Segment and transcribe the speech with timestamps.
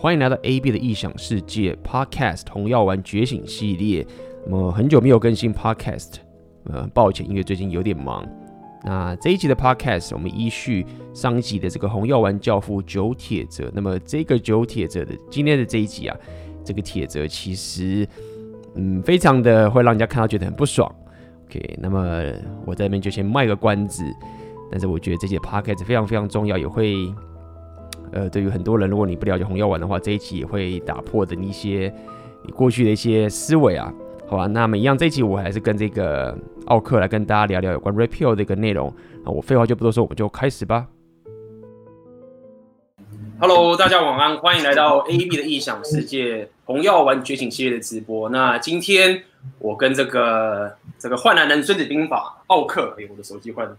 [0.00, 4.06] 欢迎来到 AB 的异想世界 Podcast《红药丸觉醒》系列。
[4.46, 6.14] 那么很久没有更新 Podcast，
[6.64, 8.26] 呃，抱歉，因为最近有点忙。
[8.82, 13.70] 那这一集的 Podcast，我们依序上一集的这个红药丸教父九铁则。
[13.74, 16.16] 那么这个九铁则的今天的这一集啊，
[16.64, 18.08] 这个铁则其实，
[18.76, 20.90] 嗯，非常的会让人家看到觉得很不爽。
[21.44, 22.22] OK，那么
[22.64, 24.02] 我在这边就先卖个关子。
[24.70, 26.94] 但是我觉得这些 Podcast 非常非常重要，也会，
[28.12, 31.92] 呃，对于很多人，如果你不了解红药丸的话，这一期也会打破的一些
[32.44, 33.92] 你过去的一些思维啊。
[34.26, 36.36] 好吧，那么一样，这一期我还是跟这个
[36.66, 38.92] 奥克来跟大家聊聊有关 Red Pill 的一个内容。
[39.24, 40.86] 那我废话就不多说，我们就开始吧。
[43.40, 48.28] Hello，大家晚安，欢迎来到 AB 的异想世界红药丸觉醒系列的直播。
[48.28, 49.22] 那今天
[49.58, 53.76] 我跟这个这个坏男人孙子兵法奥克，哎，我的手机坏了。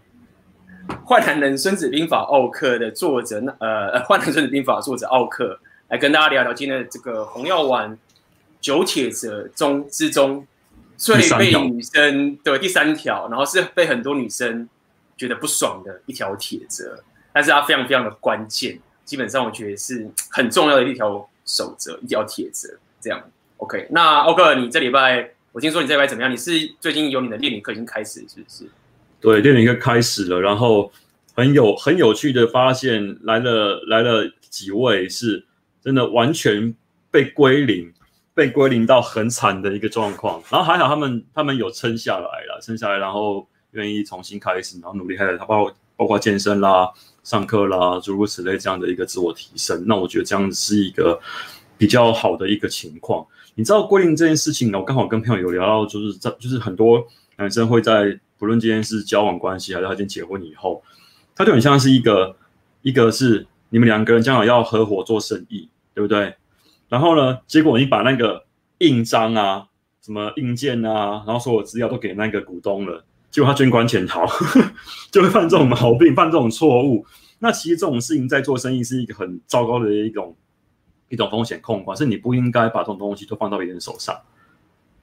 [1.06, 5.58] 坏男人孙子兵法奥克的作者，呃，坏男人孙子兵法作者奥克
[5.88, 7.98] 来跟大家聊聊今天的这个红药丸。
[8.60, 10.46] 九铁则中之中
[10.96, 14.68] 最被女生的第三条，然后是被很多女生
[15.16, 17.02] 觉得不爽的一条铁则，
[17.32, 22.68] 但是它非常非常的关键，基本上我觉得是很重要的一条守则，一条铁则。
[23.00, 23.20] 这样
[23.56, 23.88] ，OK？
[23.90, 26.30] 那奥克，你这礼拜我听说你这礼拜怎么样？
[26.30, 28.64] 你是最近有你的练习课已经开始，是不是？
[29.22, 30.92] 对，练习课开始了，然后
[31.34, 35.46] 很有很有趣的发现，来了来了几位是
[35.82, 36.74] 真的完全
[37.10, 37.90] 被归零。
[38.34, 46.90] 被归零到很惨的一个状况，然后还好他们他们有撑下来了，撑下来，然后愿意重新开始，然后努力开始，他包括包括健身啦、
[47.22, 49.84] 上课啦，诸如此类这样的一个自我提升。
[49.86, 51.20] 那我觉得这样是一个
[51.76, 53.22] 比较好的一个情况。
[53.54, 54.78] 你知道归零这件事情呢？
[54.78, 60.82] 我刚好跟朋友有聊到，就是在就是很多男生会在不论今天是交往关系还是他已经结婚以后，
[61.32, 62.34] 他就很像是一个
[62.80, 66.34] 一个是你们两个人将来要合伙做生意，对不对？
[66.88, 68.44] 然后呢，结果你把那个
[68.78, 69.68] 印章啊、
[70.04, 74.26] 什么印鉴啊，然后所有资料都给那个股东了，结果他卷款潜逃，
[75.12, 77.06] 就会犯这种毛病，犯这种错误。
[77.38, 80.36] 那其实这种事情在做生意是一个很糟糕的一种
[81.08, 84.20] 一种风险控管，是你不应该把这种东西都放到别人手上。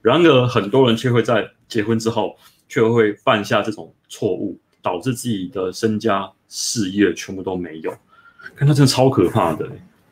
[0.02, 2.36] 然而，很多人却会在结婚之后，
[2.70, 7.90] 却会犯下这种错误，导致自己的身家事业全部都没有。
[8.54, 9.68] 看他真的超可怕的。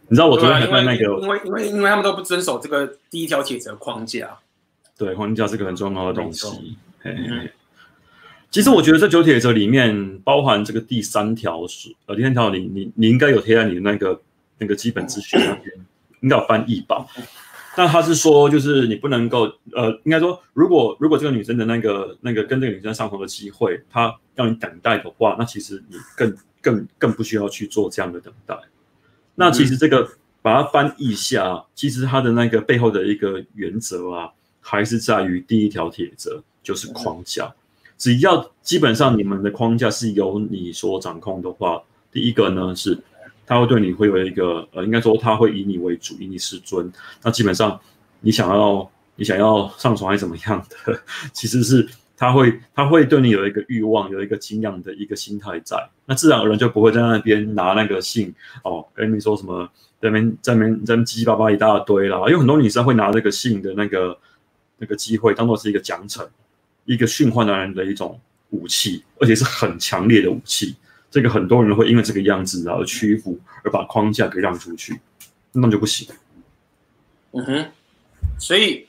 [0.08, 4.38] 你知道我昨天还在那个，因为因为因为他们都不遵守这个第一条铁则框架，
[4.96, 6.76] 对，框架是个很重要的东西。
[7.00, 7.52] 嘿嘿嘿，
[8.50, 14.20] 其实我觉得这九铁则里面包含这个第三条是呃第三条，你你你应该有贴在你的那个
[14.56, 15.74] 那个基本资讯那边，
[16.20, 17.06] 应该有翻译吧？
[17.78, 28.58] 但他是说，就是你不能够呃，应该说，如果如果这个女生的那个那个跟这个女生相同的机会，她让你等待的话，那其实你更更更不需要去做这样的等待。
[29.36, 30.08] 那其实这个
[30.42, 37.54] 把它翻译一下，其实它的那个背后的一个原则啊，还是在于第一条铁则，就是框架。
[37.96, 41.80] 只要基本上你们的框架是由你所掌控的话，
[42.10, 42.98] 第一个呢是，
[43.48, 46.92] 他会对你会有一个呃，应该说他会以你为主，以你是尊。
[47.22, 47.80] 那基本上
[48.20, 51.00] 你想要你想要上床还是怎么样的，
[51.32, 51.88] 其实是。
[52.20, 59.64] 他会，他会对你有一个欲望，有一个敬仰的一个心态在，那自然而然就不会在那边拿那个性哦，跟你说什么，
[60.02, 62.18] 在那边在那边在那叽叽巴巴一大堆啦。
[62.28, 64.18] 有很多女生会拿这个性的那个
[64.78, 66.26] 那个机会当做是一个奖惩，
[66.86, 68.20] 一个驯化男人的一种
[68.50, 70.74] 武器，而且是很强烈的武器。
[71.10, 75.00] 这个很多人会因为这个样子而屈服，而把框架给让出去，
[75.52, 76.08] 那就不行。
[77.32, 77.66] 嗯哼，
[78.38, 78.86] 所以。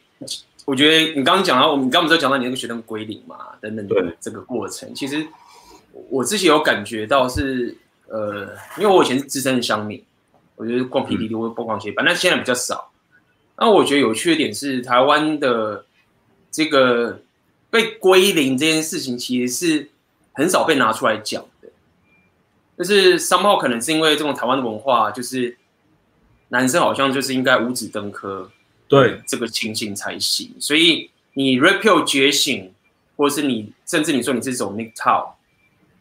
[0.65, 5.25] 我觉得你刚刚讲到，我们刚刚不是讲到你那个学生归零嘛，等等对这个过程，其实
[6.09, 7.75] 我自己有感觉到是，
[8.07, 9.99] 呃，因为我以前是资深的乡民，
[10.55, 12.91] 我觉得逛 P D D 或逛逛街，反正现在比较少。
[13.57, 15.83] 那我觉得有趣的点是，台湾的
[16.51, 17.19] 这个
[17.71, 19.89] 被归零这件事情，其实是
[20.33, 21.43] 很少被拿出来讲
[22.79, 22.85] 的。
[22.85, 25.55] 就是 somehow 可能是因为这种台湾的文化，就是
[26.47, 28.49] 男生好像就是应该五子登科。
[28.87, 32.73] 对这个情形才行，所以你 Red Pill 觉醒，
[33.15, 35.35] 或者是你甚至你说你是走 Nick t o w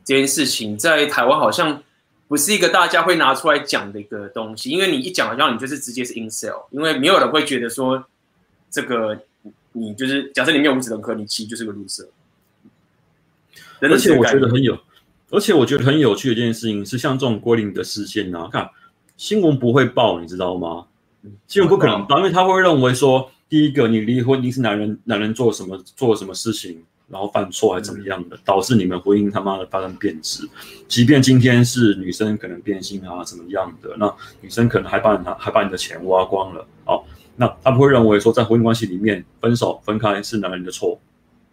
[0.07, 1.83] 这件事情，在台湾好像
[2.29, 8.03] 不是一个大家会拿出来讲的一个东西，因为你一讲好像你就是直接是 Incel，因为没有人会觉得说
[8.71, 9.21] 这个
[9.73, 12.09] 你就是假设你没有五子登科，你其实就是个 loser。
[13.83, 14.75] 而且我觉得很有，
[15.31, 18.69] 而且我觉得很有趣的一件事情是，像这种归零的事件啊，看
[19.17, 20.87] 新闻不会报，你知道吗？
[21.47, 30.49] 新闻不可能报，因为他会认为说，第一个，你离婚一定是男人男人做什么做什么事情然后犯错还是怎么样的，嗯、导致你们婚姻他妈的发生变质。
[30.87, 37.03] 即便今天是女生可能变性啊，怎么样的，那女生可能还把你还把你的钱挖光了，哦，
[37.37, 41.01] 那他不会认为说，在婚姻关系里面分手分开是男人的错，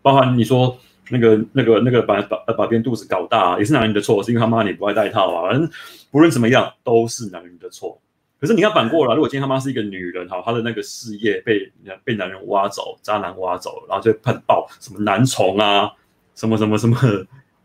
[0.01, 0.77] 包含你说
[1.09, 5.69] 那个那个那个把把把别人肚子搞大、也是男人的错，是因为他妈你不爱戴套啊，反正
[6.11, 7.99] 不论怎么样都是男人的错。
[8.37, 11.71] 可是你要反过来，如果今天他妈是一个女人，哈，她的那个事业被
[12.03, 15.89] 被男人挖走，渣男挖走，然后就喷爆什么男宠啊，
[16.35, 16.95] 什么什么什么，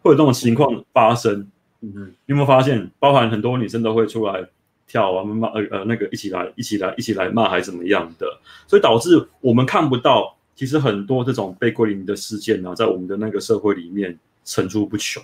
[0.01, 1.47] 会有这种情况发生。
[1.83, 4.47] 嗯，你有没有发现，包含很多女生都会出来
[4.87, 8.27] 跳啊骂呃呃那个一起来一起来一起来骂还是怎么样的，
[8.67, 14.15] 所以导致我们看不到，其实很多这种被归零的事件呢、啊，在我们的那个社会里面
[14.45, 15.23] 层出不穷。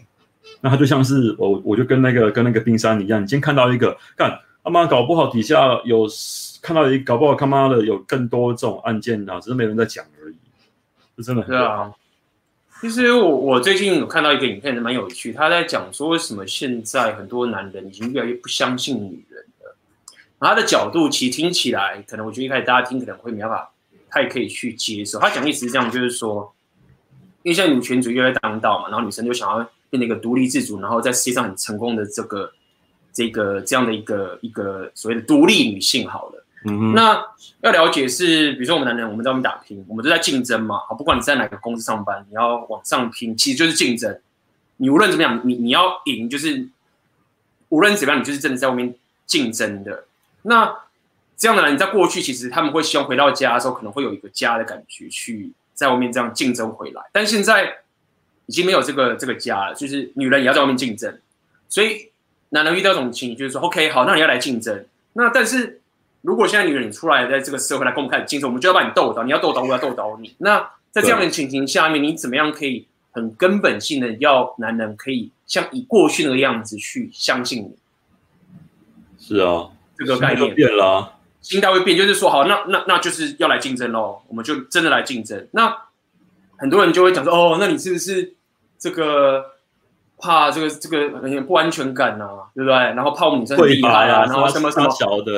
[0.62, 4.40] 那它就像是我我就跟那个跟那个冰山一样，你今天看到一个干。
[4.64, 6.08] 他妈搞不好底下有
[6.62, 10.36] 看到一搞不好他妈的有更多这种案件啊，只是没人在讲而已。
[11.18, 11.42] 是真的。
[11.42, 11.92] 对啊，
[12.80, 15.34] 其实我我最近有看到一个影片，蛮有趣。
[15.34, 19.76] 他在讲说为什么现在很多男人已经越来越不相信女人了。
[20.38, 23.70] 然后他的角度其实听起来，可能我觉得一开始大家听可能会没办法
[24.10, 25.18] 太可以去接受。
[25.18, 26.54] 他讲的意思是这样，就是说，
[27.42, 29.56] 因为现在女权主义越来越当道嘛，然后女生就想要
[29.90, 32.52] 变成一个独立自主，然后在世界上很成功的这个。
[33.16, 37.18] 这个这样的一个一个所谓的独立女性，好了，嗯哼，那
[37.62, 44.20] 要了解是，比如说我们男人，我们在外面打拼，我们都在竞争嘛，好，不管你在哪个公司上班，你要往上拼，其实就是竞争。
[44.76, 46.68] 你无论怎么样，你你要赢，就是
[47.70, 48.94] 无论怎么样，你就是真的在外面
[49.24, 50.04] 竞争的。
[50.42, 50.76] 那
[51.36, 57.02] 这样的人，你在过去其实他们会希望回到家的时候，可能会有一个家的感觉，去在外面这样竞争回来。
[57.12, 57.78] 但现在
[58.46, 61.20] 已经没有这个这个家了，就是女人也要在外面竞争，
[61.68, 62.10] 所以。
[62.50, 64.86] 男人遇到这种情形，就是说，OK，好，那你要来竞争。
[65.14, 65.80] 那但是，
[66.22, 69.24] 如果现在女人出来在这个社会来跟我们开始竞争，我们就要把你斗倒。
[69.24, 70.32] 你要斗倒我，要斗倒你。
[70.38, 70.60] 那
[70.92, 77.76] 在这样的情形下面，你怎么样可以很根本性的要男人可以像以过去那个样子去相信你？
[79.18, 79.68] 是啊，
[79.98, 81.15] 这个概念变了啊，
[81.46, 84.20] 心态会变，就是说，好，那那那就是要来竞争喽。
[84.28, 85.46] 我们就真的来竞争。
[85.52, 85.76] 那
[86.56, 88.34] 很多人就会讲说，哦，那你是不是
[88.78, 89.52] 这个？
[90.18, 91.10] 怕这个这个
[91.42, 92.74] 不安全感呐、啊，对不对？
[92.74, 94.88] 然后怕我们女生很厉害啊，然后什么什么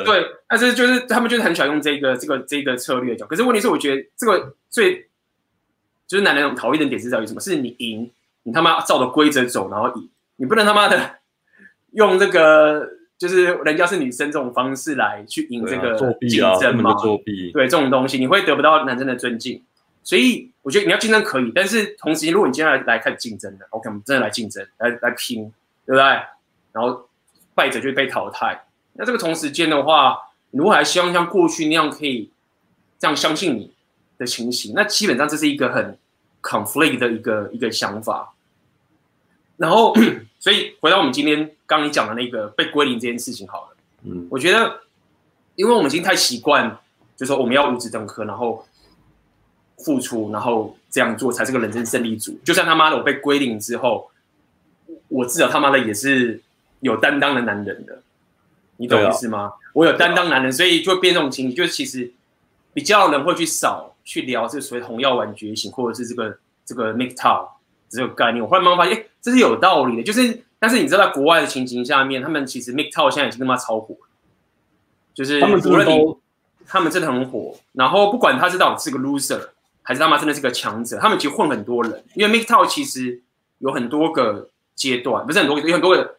[0.04, 3.26] 对，但是就是他们就是很喜欢用这个这个这个策略讲。
[3.26, 5.08] 可是问题是，我觉得这个最
[6.06, 7.40] 就是男人讨厌的点是在于什么？
[7.40, 8.08] 是你赢，
[8.44, 11.16] 你他妈照着规则走，然后赢，你不能他妈的
[11.94, 12.88] 用这个
[13.18, 16.94] 就是人家是女生这种方式来去赢这个竞争嘛？
[16.94, 19.60] 作弊，对这种东西，你会得不到男生的尊敬。
[20.04, 25.52] 所以我觉得你要竞争可以，但是同时，如果你今天来来看竞争的，OK，我们真的来竞争，来来拼，
[25.84, 26.02] 对不对？
[26.72, 27.08] 然后
[27.54, 28.64] 败者就被淘汰。
[28.94, 30.16] 那这个同时间的话，
[30.52, 32.30] 如果还希望像过去那样可以
[32.98, 33.72] 这样相信你
[34.16, 35.98] 的情形，那基本上这是一个很
[36.40, 38.32] conflict 的一个一个想法。
[39.56, 39.92] 然后，
[40.38, 44.80] 所以回到我们今天刚刚你讲的那个被归零这件事情好了，嗯，我觉得，
[45.54, 46.68] 因为我们已经太习惯，
[47.16, 48.64] 就是说我们要五子登科，然后。
[49.84, 52.36] 付出，然后这样做才是个人生胜利组。
[52.44, 54.10] 就算他妈的我被归零之后，
[55.06, 56.42] 我至少他妈的也是
[56.80, 58.02] 有担当的男人的，
[58.78, 59.42] 你懂意思吗？
[59.42, 62.12] 啊、我有担当男人，所以就会变这种情形，就是其实
[62.74, 67.48] 比较人会去少去聊这个所谓红药丸觉醒，或者是这个这个 m i k t o w
[67.88, 68.42] 这个概念。
[68.42, 70.02] 我后来慢慢发现，哎，这是有道理的。
[70.02, 73.96] 就是，但是你知道，在国外的情形下面，他们其实 MGTOW 现在已经他妈超火，
[75.14, 76.16] 就是他们无论你，
[76.66, 77.56] 他们真的很火。
[77.72, 79.48] 然后不管他是到底是个 loser。
[79.80, 83.22] 还是他妈真的是个强者，他们其实混很多人，因为 MGTOW 其实
[83.56, 86.18] 有很多个阶段，不是很多个，有很多个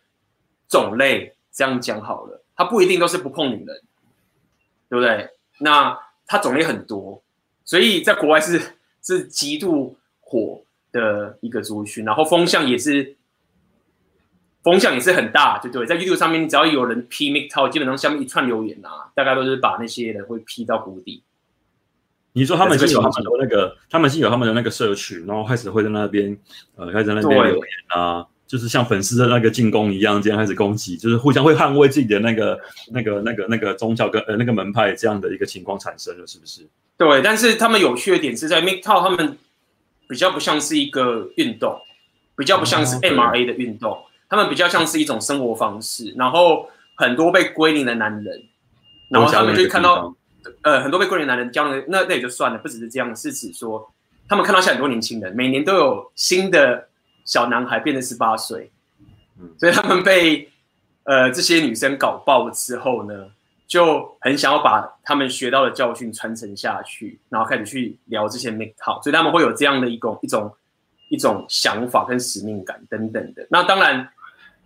[0.67, 1.35] 种类。
[1.51, 3.81] 这样讲好了，他不一定都是不碰女人，
[4.89, 5.29] 对不对？
[5.59, 7.21] 那他种类很多，
[7.63, 8.59] 所以在国外是
[9.03, 13.15] 是极度火的一个族群，然后风向也是
[14.63, 15.85] 风向也是很大，就对？
[15.85, 21.23] 在 YouTube 上面，只要有人批 MGTOW，基本上下面一串留言啊，大概都是把那些人会批到谷底。
[22.33, 26.37] 你说他们是有他们的那个，他们是有他们的那个社群，然后开始会在那边，
[26.75, 32.59] 呃，开始在那边留言啊，就是像粉丝的那个进攻一样，这样开始攻击，就是互相会捍卫自己的那个、
[32.91, 36.67] 那个、那个、那个宗教跟呃那个门派这样的一个情况产生了，是不是？
[36.97, 39.37] 对，但是他们有趣的点是在 MGTOW，他们
[40.07, 41.79] 比较不像是一个运动，
[42.35, 43.97] 比较不像是 MRA 的运动，
[44.29, 48.43] 他们比较像是一种生活方式，然后很多被归零的男人，
[49.09, 50.15] 然后他们就看到。
[50.61, 53.91] 呃，很多被归零男人交的那那也就算了，不只是这样，是指说
[54.27, 56.87] 他们看到现在很多年轻人，每年都有新的
[57.25, 58.71] 小男孩变成十八岁，
[59.59, 60.49] 所以他们被
[61.03, 63.27] 呃这些女生搞爆之后呢，
[63.67, 70.55] 就很想要把他们学到的教训传承下去，然后开始去聊这些 MGTOW，所以他们会有这样的一种一种
[71.09, 73.45] 一种想法跟使命感等等的。
[73.51, 74.09] 那当然，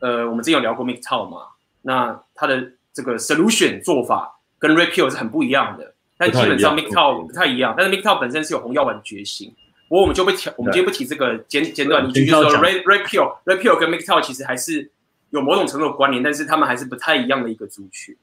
[0.03, 1.43] 呃，我们之前有聊过 MGTOW 嘛，
[1.83, 9.55] 那他的这个 solution 做法跟 Red Pill 是很不一样的，但基本上 MGTOW 不太一样，但是 MGTOW 本身是有红药丸觉醒。
[9.87, 14.91] 不过我们就不提，我们今天不提这个简简短，你继续说 Red Red Pill Red Pill 跟 MGTOW 其实还是
[15.29, 18.13] 有某种程度的关联，但是他们还是不太一样的一个族群。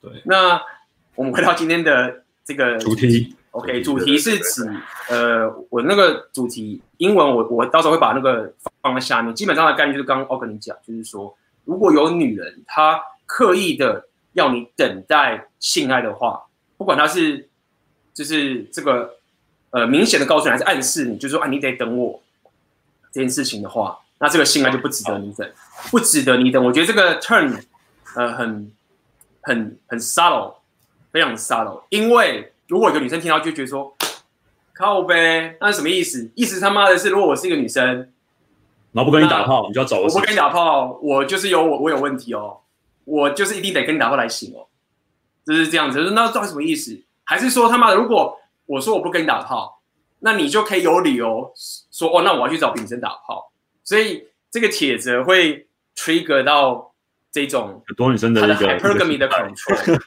[0.00, 0.62] 对，那
[1.16, 4.70] 我们回到今天的这个主题，OK，主题是指
[5.08, 9.34] 呃，我那个主题英文我我到时候会把那个放在下面。
[9.34, 16.44] 基本上的概念就是刚刚我跟你讲，就是说如果有女人她刻意的要你等待性爱的话，
[16.76, 17.48] 不管她是
[18.14, 19.14] 就是这个。
[19.70, 22.22] 呃，明显的告诉你还是暗示你，就是说啊，你得等我
[23.12, 25.52] 这件事情的话，那这个性爱就不值得你等，
[25.90, 26.64] 不值得你等。
[26.64, 27.60] 我觉得这个 turn，
[28.14, 28.72] 呃，很
[29.42, 30.54] 很很 subtle，
[31.10, 31.82] 非常 subtle。
[31.90, 33.96] 因为如果一个女生听到就觉得说，
[34.74, 36.30] 靠呗，那是什么意思？
[36.34, 37.84] 意思他妈的是，如果我是一个女生，
[38.92, 40.02] 然后不跟你打炮，你就要走。
[40.02, 42.60] 我不跟你打炮，我就是有我我有问题哦，
[43.04, 44.66] 我就是一定得跟你打炮来行哦，
[45.44, 46.00] 就是这样子。
[46.14, 47.00] 那到底什么意思？
[47.24, 48.38] 还是说他妈的如果？
[48.66, 49.80] 我说我不跟你打炮，
[50.18, 51.52] 那你就可以有理由
[51.92, 53.52] 说哦，那我要去找女生打炮。
[53.84, 56.92] 所以这个帖子会 trigger 到
[57.30, 60.00] 这种很多女生的一个 hypergamy 的 control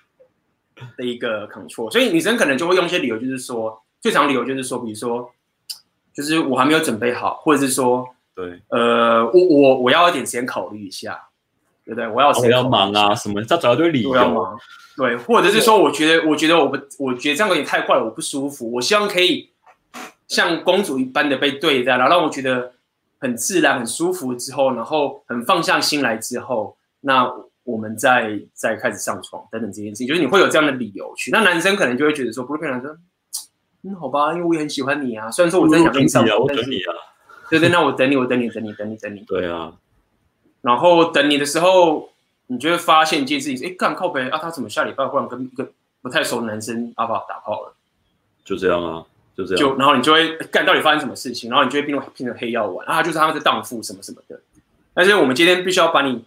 [0.97, 1.89] 的一个 control。
[1.91, 5.31] 所以女生可能就会用一些理由，就是说最常理由就是说，比如说
[6.13, 11.27] 就是我还没有准备好，或者是说对，呃，我我我要一点时间考虑一下，
[11.85, 12.07] 对不对？
[12.07, 14.13] 我要我要忙啊什么，他找一堆理由。
[14.97, 18.69] 对，或者是说，我觉得，我觉得我不，我觉得这样有点太快了，我不舒服。
[18.69, 19.49] 我希望可以
[20.27, 22.73] 像公主一般的被对待，然后让我觉得
[23.17, 27.31] 很自然、很舒服之后，然后很放下心来之后，那
[27.71, 31.31] 我们再再开始上床等等这件事情，就是你会有这样的理由去。
[31.31, 32.97] 那男生可能就会觉得说，不是骗男生，
[33.83, 35.29] 嗯，好吧，因为我也很喜欢你啊。
[35.31, 36.93] 虽然说我真的想跟你上床，我等你啊。
[37.49, 39.19] 对对，那我等你，我等你，等你，等你，等你。
[39.21, 39.73] 对啊。
[40.61, 42.09] 然后等你的时候。
[42.51, 45.71] 你就会发现一件事情，哎，干靠北啊，他怎么下礼拜忽然跟一个
[46.01, 47.75] 不太熟的男生阿爸打炮了？
[48.43, 49.05] 就这样啊，
[49.37, 49.63] 就这样。
[49.63, 51.51] 就然后你就会干，到底发生什么事情？
[51.51, 54.41] 然后你就会变成变成黑药丸啊，就是他们是荡妇什么什么的。
[54.95, 56.25] 但是我们今天必须要把你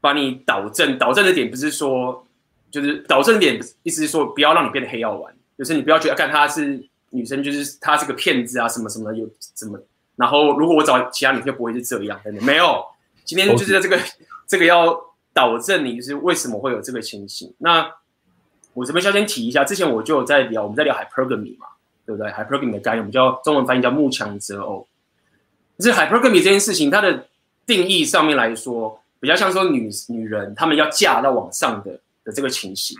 [0.00, 2.26] 把你导正，导正的点不是说，
[2.70, 9.78] 就是导正点意思是说，不要让你变得黑药丸，就是你不要觉得看她是女生，就是她是个骗子啊，什么什么有什么。
[10.16, 12.84] 然后如果我找其他女生，就不会是这样，真的没有。
[13.24, 13.98] 今天就是在这个。
[14.48, 14.98] 这个要
[15.34, 17.52] 导正你是为什么会有这个情形？
[17.58, 17.86] 那
[18.72, 21.66] 我这边先先提一下，之前我就有在聊，我们在聊 hypergamy 嘛，
[22.06, 24.88] 对不对？hypergamy 的概念，我们叫中文翻译叫慕强择偶。
[25.76, 27.26] 可是 hypergamy 这件事情，它的
[27.66, 32.96] 定义上面来说，比较像说女女人她们要嫁到往上的的这个情形。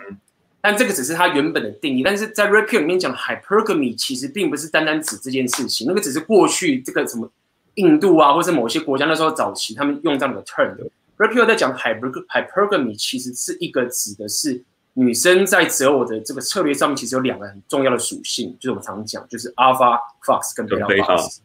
[0.60, 7.30] 但这个只是它原本的定义，但是在 Pill 里面讲 hypergamy 其实并不是单单指这件事情，那个只是过去这个什么
[7.74, 10.76] 印度啊，或是某些国家那时候早期他们用这样的 term。
[11.16, 14.62] Pill 在讲 hypergamy，其实是一个指的是
[14.94, 21.38] 女生在择偶的这个策略上面，其实有两个很重要的属性，就是我们常讲，就是 Alpha Fox 跟 Beta Fox，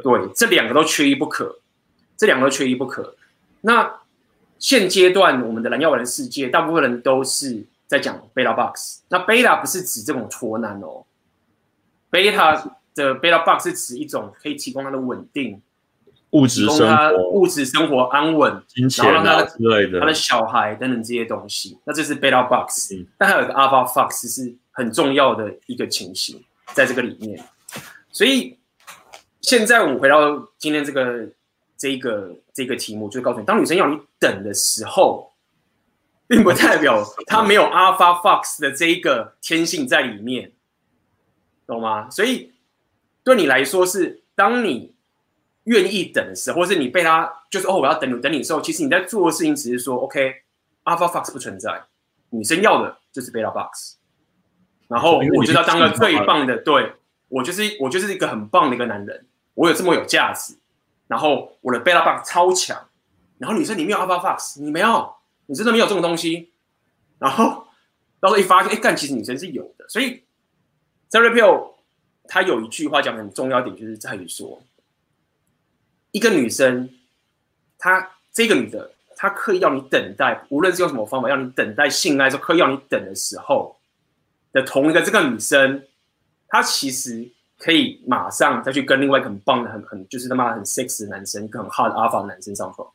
[0.00, 1.58] 对，这两个都缺一不可，
[2.16, 3.16] 这两个都缺一不可。
[3.60, 3.92] 那
[4.64, 11.04] 现阶段我们的蓝药丸的世界，大部分人都是在讲 Beta Box，那 Beta 不是指这种脱男哦
[12.10, 15.60] ，Beta 的 Beta Box 是指一种可以提供它的稳定。
[16.30, 19.46] 物质生活，物质生活安稳，金钱啊他的。
[19.48, 26.42] 之类的，他的小孩等等这些东西，那这是 beta box，嗯，但还有一个 alpha fox 是很重要的一个情形，
[26.72, 27.38] 在这个里面。
[28.10, 28.56] 所以
[29.42, 31.28] 现在我们回到今天这个
[31.84, 35.34] 这个这个题目，就告诉你，当女生要你等的时候，
[36.26, 40.52] 并不代表 她没有 alpha fox 的这一个天性在里面，
[41.66, 42.08] 懂吗？
[42.08, 42.52] 所以
[43.22, 44.94] 对你来说是当你。
[45.64, 51.84] 愿意等的时候，或是你被他就是哦，我要等你等你的时候，其实你在做的事情只是说，OK，Alpha Fox 不存在，
[52.28, 53.94] 女生要的就是 Beta Box，
[54.88, 56.92] 然后我就要当个最棒的，对，
[57.30, 59.24] 我就是我就是一个很棒的一个男人，
[59.54, 60.54] 我有这么有价值，
[61.06, 62.88] 然后我的 Beta 棒超强，
[63.38, 65.14] 然后女生你没有 Alpha Fox，你没有，
[65.46, 66.52] 你真的没有这种东西，
[67.18, 67.66] 然后
[68.20, 70.22] 到时候一发现，哎，干，其实女生是有的，所以
[71.08, 71.74] 在 Red Pill
[72.26, 74.62] 他有一句话讲的很重要点，就是在于说。
[76.12, 76.88] 一个女生，
[77.76, 83.76] 她这个女的，她刻意要你等待，无论是用什么方法，要你等待性爱，说刻意要你等的时候
[84.52, 85.84] 的同一个这个女生，
[86.46, 87.28] 她其实
[87.64, 92.86] 可以马上再去跟另外一个很棒的、很很就是他妈很 sex 的男生，一个很 hard alpha 的男生上床。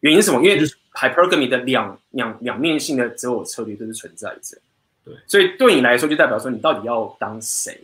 [0.00, 0.44] 原因是什么？
[0.44, 0.60] 因为
[0.92, 4.58] hypergamy 的两两两面性的择偶策略都是存在着。
[5.02, 7.80] 对，所以对你来说，就代表说你到底要当谁？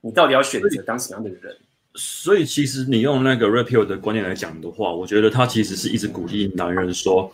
[0.00, 1.54] 你到底要选择当什么样的人？
[1.94, 7.30] 所以其实你用那个 Pill 的观念来讲的话，我觉得他其实是一直鼓励男人说，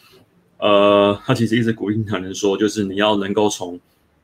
[0.59, 3.78] 呃，他其实一直鼓励男人说，就是你要能够从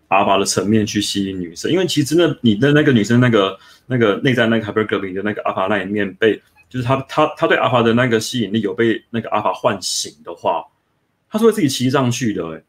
[0.08, 6.34] 阿法的层面去吸引女生，因为其实呢，你的那个女生那个那个内在那个 hyper 革命的那个阿法那一面被，
[6.68, 10.64] 就是他他他对阿法的那个吸引力有被那个阿法唤醒的话，
[11.30, 12.62] 他是会自己骑上去的，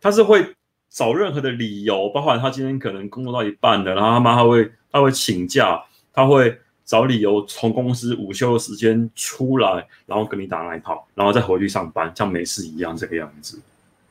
[0.00, 0.54] 他是会
[0.90, 5.82] 找任何的理由，包括他今天可能工作到一半了，然后他妈他会他会请假，
[6.12, 6.58] 他会。
[6.88, 13.60] 找理由从公司午休的时间出来，然后跟你打奶泡，然后再回去上班，像没事一样这个样子。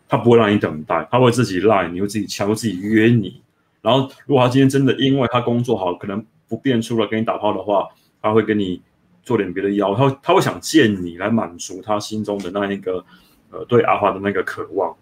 [0.08, 3.42] 他不会让你等待，他会自己赖，你会自己敲，会自己约你。
[3.82, 7.88] 然后，如果他今天真的因为他工作好，可能不便出来跟你打炮的话，
[8.22, 8.82] 他会跟你
[9.24, 13.04] 做点别的邀，他他会想见你来满足他心中的那一个
[13.52, 14.96] 呃对阿华的那个渴望。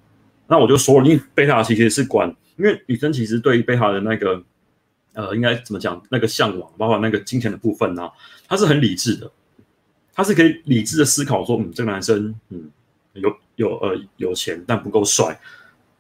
[0.48, 4.44] 那我就说了，因为贝塔其实是管，因为女生其实对于贝塔的那个。
[5.18, 6.04] 呃，应该怎么讲？
[6.10, 8.12] 那个向往，包括那个金钱的部分呢、啊？
[8.50, 9.32] 他是很理智的，
[10.14, 12.70] 他是可以理智的思考说，嗯，这个男生，嗯，
[13.14, 15.40] 有有呃有钱，但不够帅，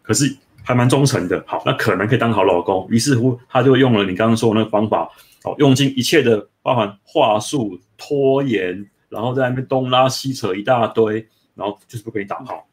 [0.01, 1.43] 可是还蛮忠诚的。
[1.47, 2.87] 好，那可能可以当好老公。
[2.89, 5.09] 于是乎，他就用了你刚刚说的那个方法，
[5.43, 12.67] 哦，用尽一切的包含话术、拖延，然后在那边东拉西扯一大堆，然后就是不给你打炮。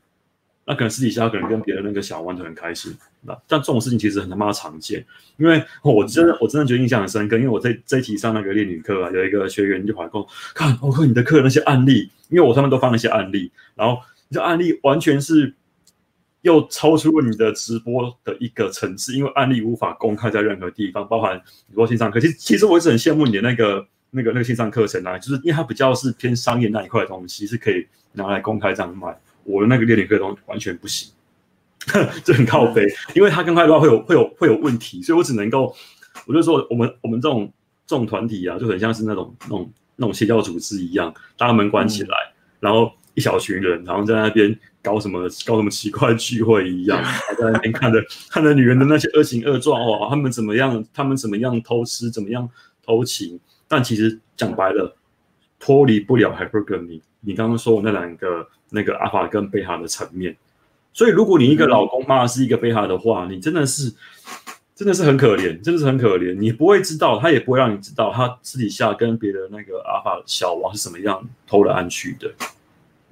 [0.65, 5.05] 那可能私底下可能跟别人那个小玩得很开心，那但这种事情其实很他妈常见，
[5.37, 14.01] 因为我真的我真的觉得印象很深刻，因为我在这一期上那个恋女课啊，有一个学员就跑来跟我看，我看你的课那些案例，因为我上面都放了一些案例，然后
[14.33, 15.55] 这案例完全是
[16.41, 29.17] 又超出了你的直播的一个层次，因为案例无法公开在任何地方，包含很多线上课，其实其实我一直很羡慕你的那个那个那个线上课程啊，就是因为它比较是偏商业那一块的东西，是可以拿来公开这样卖。
[29.45, 31.13] 我的那个恋女课东西完全不行，
[32.25, 35.75] 这很靠背，因为它公开的话会有会有会有问题，所以我只能够，
[36.27, 37.53] 我就说我们我们这种
[37.87, 47.03] 这种团体啊，就很像是那种那种那种邪教组织一样，大门关起来，嗯、然后一小群人，然后在那边搞什么搞什么奇怪的聚会一样，
[47.39, 52.49] 在那边看着看着女人的那些恶行恶状哦，他们怎么样，他们怎么样偷吃，怎么样
[52.85, 54.97] 偷情，但其实讲白了，
[55.61, 57.01] 脱离不了 hypergamy。
[57.21, 60.37] 你刚刚说的那两个那个阿法跟贝塔的层面，
[60.93, 63.93] 所以如果你一个老公骂的是一个贝塔的话，你真的是
[64.75, 66.35] 真的是很可怜，真的是很可怜。
[66.35, 72.33] 你不会知道，他也不会让你知道，他私底下跟别的那个阿法小王是怎么样偷了暗去的。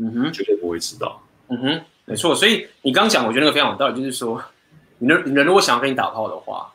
[0.01, 1.23] 嗯哼，绝对不会知道。
[1.49, 2.35] 嗯哼，没错。
[2.35, 4.43] 所以你刚刚讲，我觉得那个非常有道理，就是说，
[4.99, 6.73] 你的你的如果想要跟你打炮的话，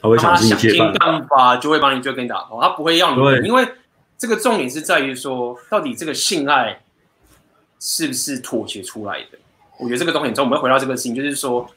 [0.00, 3.66] 他会想尽一切办法，就会帮你就跟你打炮，他不会要你，因为。
[4.20, 6.80] 这个重点是在于说，到底这个性爱
[7.78, 9.38] 是不是妥协出来的？
[9.78, 10.48] 我觉得这个东西很重要。
[10.48, 11.70] 我们回到这个事情，就是说，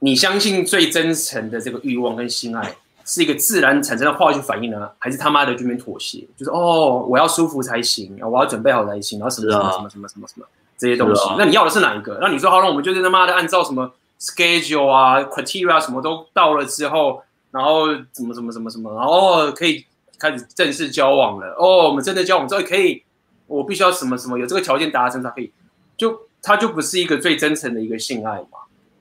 [0.00, 6.26] 你相信最真诚的这个欲望跟性爱是一个自然产生的化学反应呢，还是他妈的这边妥协？
[6.36, 11.22] 就是哦，我要舒服才行，我要准备好才行，然后什么什么什么什么什么什么这些东西。
[11.38, 12.18] 那你要的是哪一个？
[12.20, 19.84] 那你说好，那我们就是他妈的按照什么 schedule 啊、criteria 什么都到了之后，然后怎么怎么怎么怎么，然后可以。
[20.18, 23.02] 开始正式交往了哦，我们真的交往之后可以，
[23.48, 25.50] 我必须要什么什么有这个条件达成才可以，
[25.96, 28.60] 就它就不是一个最真诚的一个性爱嘛，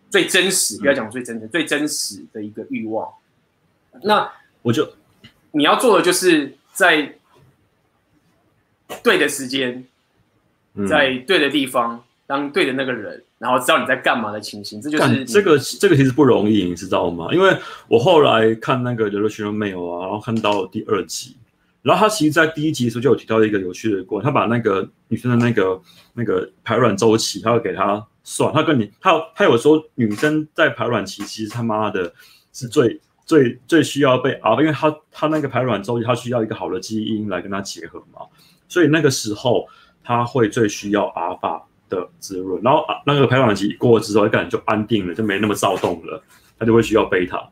[0.09, 3.07] 最真实，不要讲最真诚，最真实的一个欲望。
[4.03, 4.93] 那我就
[5.51, 7.15] 你要做的就是在
[9.03, 9.85] 对的时间，
[10.89, 13.23] 在对的地方当对的那个人。
[13.41, 17.27] 然后知道你在干嘛的情形，这就是这个这个其实不容易，你知道吗？
[17.33, 21.35] 因为我后来看那个《The Original Male》啊，然后看到第二集，
[21.81, 25.81] 然后他其实，在第一集的时候就有提到一个有趣的过程，他把那个女生的那个
[26.13, 32.13] 那个排卵周期，他会给她算，他跟你他他有说女生在排卵期其实他妈的
[32.53, 33.01] 是最
[33.31, 38.25] 最最需要被啊，因为他他那个排卵周期，他需要一个好的基因来跟他结合嘛，
[38.67, 39.65] 所以那个时候
[40.03, 41.65] 他会最需要阿法。
[41.91, 46.23] 的滋润，然后啊，那个排卵期过了之后，感觉就安定了，就没那么躁动了，
[46.57, 47.49] 他就会需要贝塔。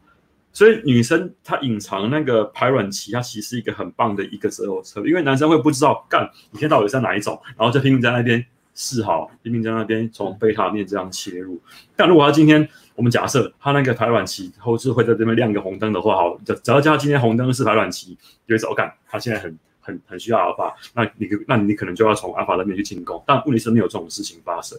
[0.53, 11.59] 所以女生她隐藏那个排卵期，它其实是一个很棒的一个择偶策略，因为男生会不知道干你现在到底在哪一种，然后就拼命在那边示好，拼命在那边从贝塔面这样切入。
[11.97, 12.65] 但如果他今天
[12.99, 19.57] 我们假设他那个排卵期后是会在这边亮个红灯的话，好，只只要叫他今天红灯是排卵期，就会走干他现在很。
[19.81, 24.77] 很很需要阿尔法，那你那你可能就要从阿尔法那边去进攻，但问题是没有这种事情发生。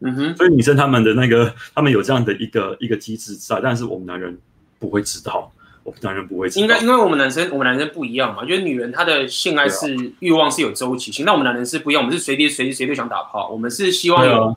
[0.00, 4.38] 嗯哼，所以女生他们的那个，他们有这样的一个一个机制在，但是我们男人
[4.78, 5.50] 不会知道，
[5.82, 6.62] 我们男人不会知道。
[6.62, 14.56] 应该因为我们男生我们男生不一样嘛，因为女人她的性爱是欲望是有周期性，那、啊、我们男人是不一样，我们是随地随地随地想打炮，我们是希望有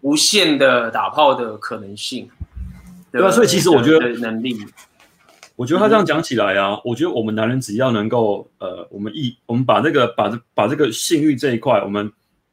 [0.00, 2.28] 无限的打炮的可能性。
[3.12, 4.56] 对啊，所以其实我觉得能力。
[5.56, 12.10] 我觉得他这样讲起来啊，我觉得我们男人只要能够呃，我们一我们把这个把这把这个性欲这一块，我们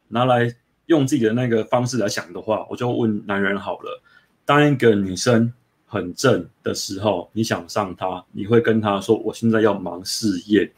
[0.09, 0.53] 拿来
[0.87, 4.01] 用自己的那个方式来想的话，我就问男人好了，
[4.43, 5.53] 当一个女生
[5.85, 10.69] 很正的时候，你想上她，你会跟她说我现在要忙事业，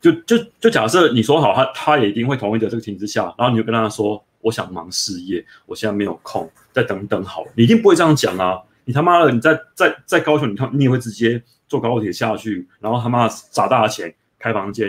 [0.00, 8.62] 就就就假设你说好，她她也一定会同意的这个情况之下，然后你就跟她说我想忙事业，我现在没有空，再等等好了，你一定不会这样讲啊。
[8.84, 14.88] 你他妈的，你在在在高雄，你他你也会直接坐高铁下去，然后他妈砸大钱开房间，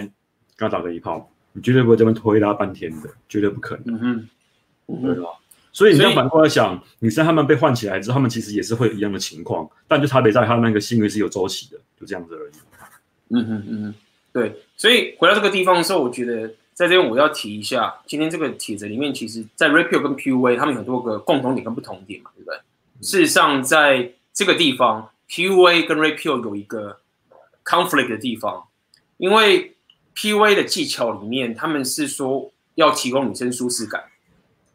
[0.55, 3.95] 跟他打个一炮，你绝对不会这边推拉半天的，绝对不可能。
[3.95, 4.29] 嗯
[4.85, 5.29] 哼，对吧？
[5.73, 12.51] 所以你要反过来想，女生他们被换起来之后，他们其实也是会有一样的情况，但就差别在他那个性欲是有周期的，就这样子而已。
[13.29, 13.95] 嗯哼嗯哼，
[14.31, 14.55] 对。
[14.75, 22.55] 所以回到这个地方的时候，我觉得在这边我要提一下，今天这个帖子里面，其实在 Pill 跟 PUA 他们有很多个共同点跟不同点嘛，对不对？
[23.01, 26.99] 事实上，在这个地方，PUA 跟 Pill 有一个
[27.65, 28.63] conflict 的地方，
[29.17, 29.75] 因为
[30.15, 34.03] PUA 的技巧里面，他们是说要提供女生舒适感。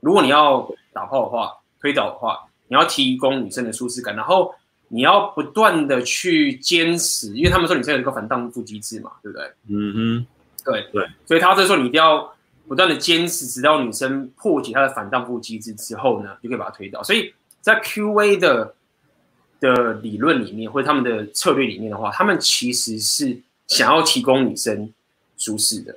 [0.00, 4.52] 如果你要打炮的话，推倒的话，你要提供女生的舒适感，然后
[4.88, 9.46] 你要不断的去坚持，因为他们说女生有一个反荡妇机制嘛，对不对？
[9.68, 10.26] 嗯哼，
[10.64, 12.34] 对对，所以他这时候你一定要
[12.66, 17.02] 不断的坚持，直到女生破解她的反荡妇机制之后呢，就可以把它推倒。
[17.02, 17.32] 所以。
[17.64, 18.74] 在 PUA 的
[19.60, 24.92] 的理论里面，或者他们的策略里面的话，他们其实是想要提供女生
[25.36, 25.96] 舒适的，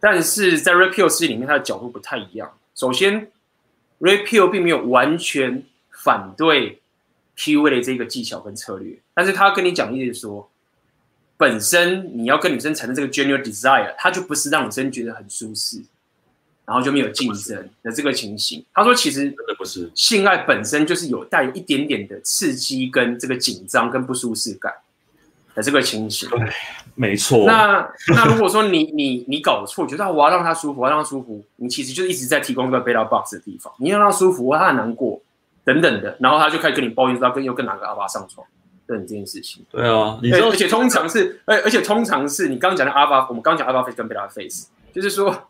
[0.00, 2.50] 但是在 Red Pill 里面，他的角度不太一样。
[2.74, 3.30] 首先
[4.00, 6.80] ，Red Pill 并没有完全反对
[7.36, 10.49] PUA 的这个技巧跟策略，但是他跟你讲的意思是说，
[11.40, 15.82] 本身你要跟女生产生这个 genuine desire，它就不是让女生觉得很舒适。
[16.66, 18.64] 然后就没有竞争的这个情形。
[18.72, 24.72] 他说，其实真的不是性爱本身就是有带有一点点的刺激跟这个紧张跟不舒适感
[25.52, 26.28] 的这个情形。
[26.28, 26.48] 对，
[26.94, 27.44] 没错。
[27.44, 33.72] 那那如果说你 你你搞错，觉得我要让他舒服，我要让他舒服，你其实就一直在提供一个 beta box 的地方。
[33.78, 35.20] 你要让他舒服，他很难过
[35.64, 38.46] 等等的，然后他就开始跟你抱怨说他跟又跟哪个阿爸上床
[38.98, 39.64] 这件事情。
[39.70, 45.46] 对啊，你而且通常是，而而且通常是你刚刚讲的阿爸，我们刚讲阿爸 face 跟 beta face，就是说。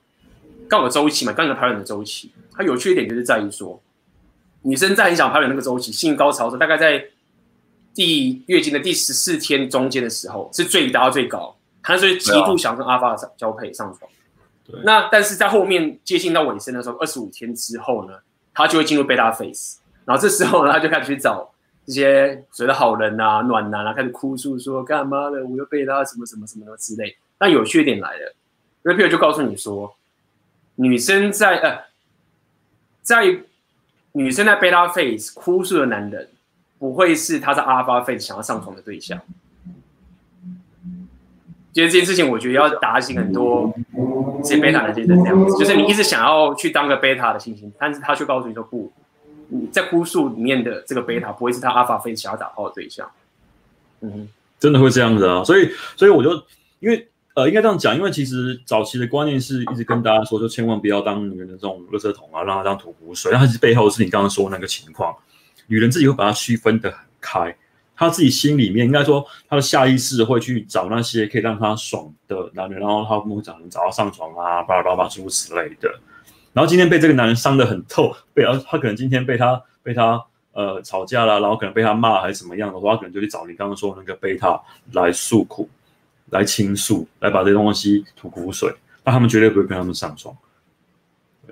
[0.68, 3.82] 刚好周期嘛，刚有排卵的周期，它有趣一点就是在于说，
[4.62, 7.04] 女生在很想排卵那个周期，性高潮的时候，大概在
[7.92, 14.08] 第月经的第十四天中间的时候，是最达到最高，她所以极度想跟阿发交配上床。
[14.64, 14.80] 对。
[14.84, 18.14] 那但是在后面接近到尾声的时候，二十五天之后呢，
[18.54, 21.49] 她就会进入贝塔 face，然后这时候呢，她就开始去找
[21.86, 27.16] 这些所谓的好人啊、暖男啊，开始哭诉说干嘛的，我又被他什么什么什么的之类。
[27.38, 28.34] 那有趣一点来了
[28.84, 29.94] ，Red Pill 就告诉你说。
[30.76, 31.78] 女生在呃，
[33.02, 33.40] 在
[34.12, 36.26] 女生在贝塔 phase 哭诉的男人，
[36.78, 39.20] 不会是他在阿尔法 phase 想要上床的对象。
[41.74, 43.70] 其实这件事情，我觉得要打醒很多
[44.42, 48.90] 这些贝塔的这些人这样子，就是你一直想要去当个贝塔的心情，但是他却告诉你说不，
[49.50, 53.10] 你在哭诉里面的这个贝塔不会是他阿尔法 phase 想要打炮的对象。
[54.00, 56.30] 嗯，真的会这样子啊，所以所以我就
[56.78, 57.06] 因为。
[57.34, 63.30] 呃，应该这样讲，因为其实早期的观念是一直跟大家说，就千万不要当女人的这种垃圾桶啊，让她当吐苦水。
[63.32, 65.14] 但其实背后是你刚刚说的那个情况，
[65.68, 67.56] 女人自己会把它区分的很开，
[67.94, 75.88] 她自己心里面应该说她的下意识会去找那些可以让她爽的男人，然后她会找人找她上床啊，巴拉巴拉诸如此类的。
[76.52, 84.60] 然后今天被这个男人伤得很透，被他他可能今天被他被他呃吵架了，然后可能被他骂还是怎么样的话，他可能就去找你刚刚说的那个贝塔
[84.92, 85.68] 来诉苦。
[86.32, 90.32] 来倾诉，来把这东西吐苦水，但他们绝对不会跟他们上床，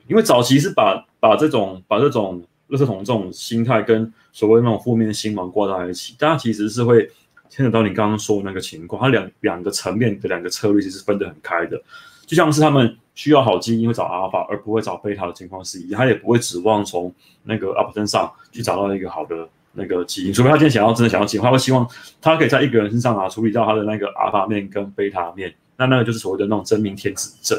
[0.06, 7.10] 因为早期是把把这种把这种垃圾桶这种心态跟所谓那种负面新闻挂在一起，但它其实是会
[7.48, 11.82] 牵扯到你刚刚说的那个情况，它两两个层面的两个策略其实分得很开的，
[12.28, 17.12] 就像是他们需要好基因会找阿尔法，而不会找贝塔的情况是一样，他也不会指望从
[17.42, 19.48] 那个阿尔法身上去找到一个好的。
[19.72, 21.86] 那个基因，除非他今天想要真的想要进化，他会希望
[22.20, 27.56] 他可以在一个人身上啊处理掉他的那个阿尔法面跟贝塔面，那那个就是所谓的那种真命天子症，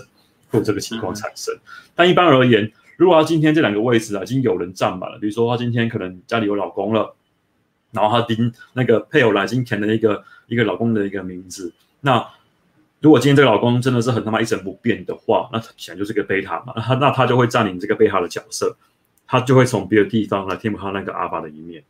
[0.50, 1.54] 会有这个情况产生。
[1.56, 1.62] 嗯、
[1.96, 7.16] 但一般而言，如果他今天这两个位置啊已经有人占满了，比如说他今天可能家里有老公了，
[7.92, 12.28] 然后他盯那个配偶来已经填了一个一个老公的一个名字，那
[13.02, 18.76] 如果今天这个老公真的是很他妈一成不变的话，那显然就是个贝塔嘛，那他那他就会占领这个贝塔的角色，
[19.26, 21.84] 他就会从别的地方来填补他那个阿尔法的一面。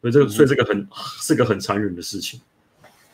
[0.00, 0.86] 所以这个，所以这个很
[1.20, 2.40] 是个很残忍的事情。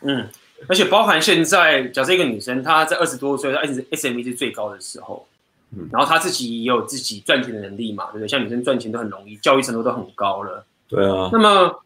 [0.03, 0.29] 嗯，
[0.69, 5.27] 而且包含现在，假设一个女生她在二十多岁，她一直 SMV 是最高的时候，
[5.71, 8.29] 嗯，然后她自己也有自己赚钱的能力嘛，对不对？
[8.29, 10.67] 像女生赚钱都很容易，教育程度都很高了。
[10.89, 11.31] 对啊。
[11.33, 11.83] 那么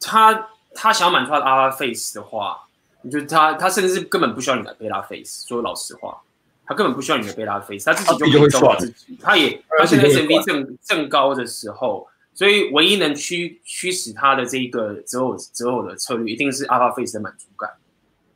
[0.00, 2.60] 她她想要满足她的 alpha face 的话，
[3.02, 5.46] 你就他他甚至是根本不需要你的贝拉 face。
[5.46, 6.20] 说老实话，
[6.66, 9.18] 他根本不需要你的贝拉 face，他自己就可以做自己。
[9.20, 17.70] 他也他现在 SMV 正正高的时候，所以唯一能驱驱使他的这一个择偶择偶的策略，一定是 alpha face 的满足感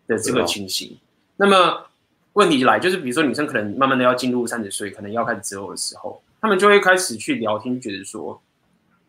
[0.07, 0.99] 的这个情形。
[1.37, 1.87] 那么
[2.33, 8.41] 问题来就是，比如说女生可能慢慢的要进入三十岁，可能要开始择偶的时候，他们就会开始去聊天，觉得说，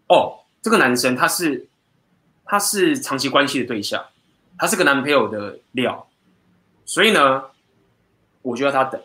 [0.07, 1.67] 哦，这个男生他是。
[2.47, 4.05] 他是长期关系的对象，
[4.57, 6.07] 他是个男朋友的料，
[6.85, 7.43] 所以呢，
[8.41, 9.01] 我就要他等，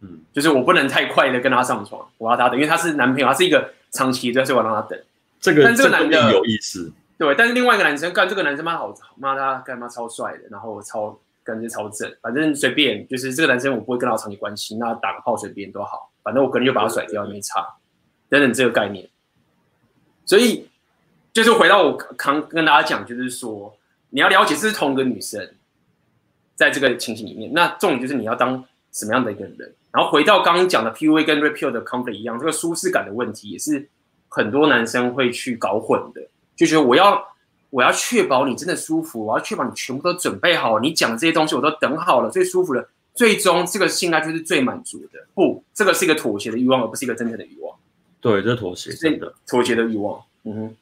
[0.00, 4.98] 嗯，就是我不能太快的跟他上床，我要他等，因为他是男朋友，他是一个长期的，所以我让他等。
[5.40, 17.64] 这个，但这个男的有意思，对，但是另外一个男生干这个男生妈好妈他干妈超帅的，然后超感觉超正，反正随便，就是这个男生我不会跟他长期关系，那打个炮随便都好，反正我可能就把他甩掉，没差，
[18.28, 19.08] 等等这个概念，
[20.26, 20.68] 所以。
[21.34, 23.76] 就是回到我刚跟大家讲，就是说
[24.14, 25.54] 你要了解这是同一个女生，
[26.54, 29.74] 在这个情形里面，那重点就是你要当什么样的一个人。
[29.90, 33.88] 然后回到刚刚讲的 PUA 跟 Red Pill 的 conflict 一样，这个舒适感的问题也是
[34.28, 36.20] 很多男生会去搞混的，
[36.54, 37.26] 就觉得我要
[37.70, 45.26] 我要确保你真的舒服，我要确保你全部都准备好，你讲这些东西我都等好了，最舒服了，最终这个性爱就是最满足的。
[45.34, 47.76] 不，这个是一个妥协的欲望，而不是一个真正的欲望。
[48.20, 50.22] 对，这是妥协，真的妥协的欲望。
[50.44, 50.76] 嗯哼。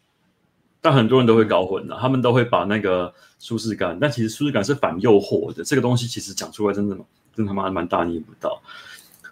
[0.83, 5.63] 但很多人都会搞混了，他们都会把那个舒适感，但其实舒适感是反诱惑的。
[5.63, 6.97] 这个东西其实讲出来真的，
[7.37, 8.61] 真他妈蛮大逆不道。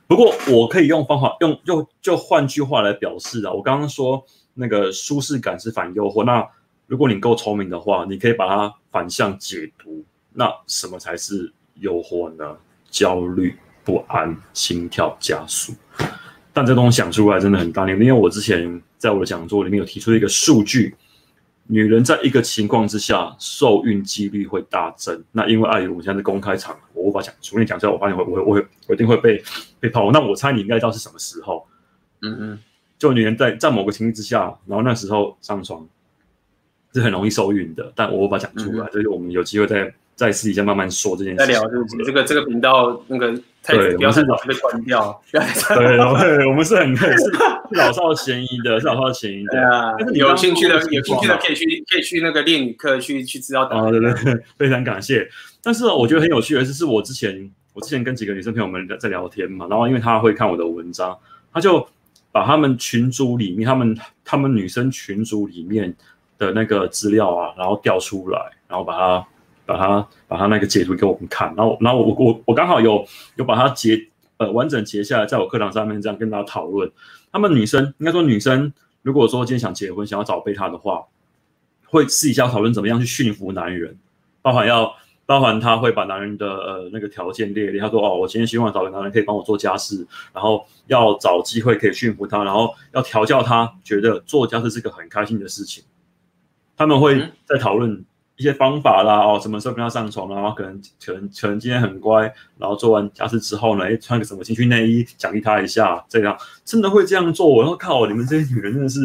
[0.06, 3.52] 不过我可以用方法，用就就换句话来表示啊。
[3.52, 6.46] 我刚刚说那个舒适感是反诱惑，那
[6.86, 10.04] 如果你够聪明的话，你可以把它反向解读。
[10.32, 12.56] 那什么才是诱惑呢？
[12.90, 15.72] 焦虑、不安、心跳加速。
[16.52, 20.94] 但这东西讲出来真的很大逆，因为我之前在我的讲座里面有提出一个数据。
[21.70, 29.40] 女人在一个情况之下受孕几率会大增，那因为碍于我们现在是公开场合，我无法讲出，你讲出来，我发现我会我我我一定会被
[29.78, 30.10] 被泡。
[30.10, 31.64] 那我猜你应该知道是什么时候？
[32.22, 32.58] 嗯嗯，
[32.98, 35.86] 就女人在在某个情境之下，然后那时候上床
[36.92, 41.38] 是很容易受孕的，但我无法讲出来，嗯、就是我们有机会再再私底下慢慢说这件事。
[41.38, 43.32] 再聊就是这个这个频道那个。
[43.66, 45.22] 对，不要太早被关掉。
[45.30, 45.40] 对，
[45.76, 47.06] 对，我们是很是
[47.72, 49.52] 老少咸宜的，是老少咸宜的。
[49.52, 53.64] 对啊，有兴趣的，有兴趣的可以去，可以去那个练语课去去知道。
[53.64, 55.28] 啊，对对对，非常感谢。
[55.62, 61.16] 但是我觉得很有趣的是，是我之前我之前跟几个女生朋友们在聊天嘛，然后因为她会看我的文章，
[61.52, 61.86] 她就
[62.32, 65.94] 把他们群组里面，他们他们女生群组里面
[66.38, 69.26] 的那个资料啊，然后调出来，然后把它。
[69.70, 73.06] 把他把他那个截图给我们看，然后然后我我我刚好有
[73.36, 76.90] 有把它截呃完整截下来，在我课堂上面这样跟大家讨论。
[77.30, 81.04] 他们女生应该说女生，如果说今天想结婚，想要找备胎的话，
[81.86, 83.96] 会私底下讨论怎么样去驯服男人，
[84.42, 84.92] 包含要
[85.24, 87.80] 包含他会把男人的呃那个条件列列。
[87.80, 95.84] 他说哦，我今天希望找个男人可以帮我做家事，然后要找机会可以驯服他，然后要调教他，觉得做家事是个很开心的事情。
[96.76, 98.04] 他们会在讨论。
[98.40, 102.22] 一些方法啦，哦，什么时候跟他上床，然后可能可能可能今天很乖，
[102.56, 107.46] 然后做完家事之后呢，诶，穿个什么情趣内衣奖励他一下，这样真的会这样做？
[107.46, 109.00] 我说靠，你们这些女人真的是，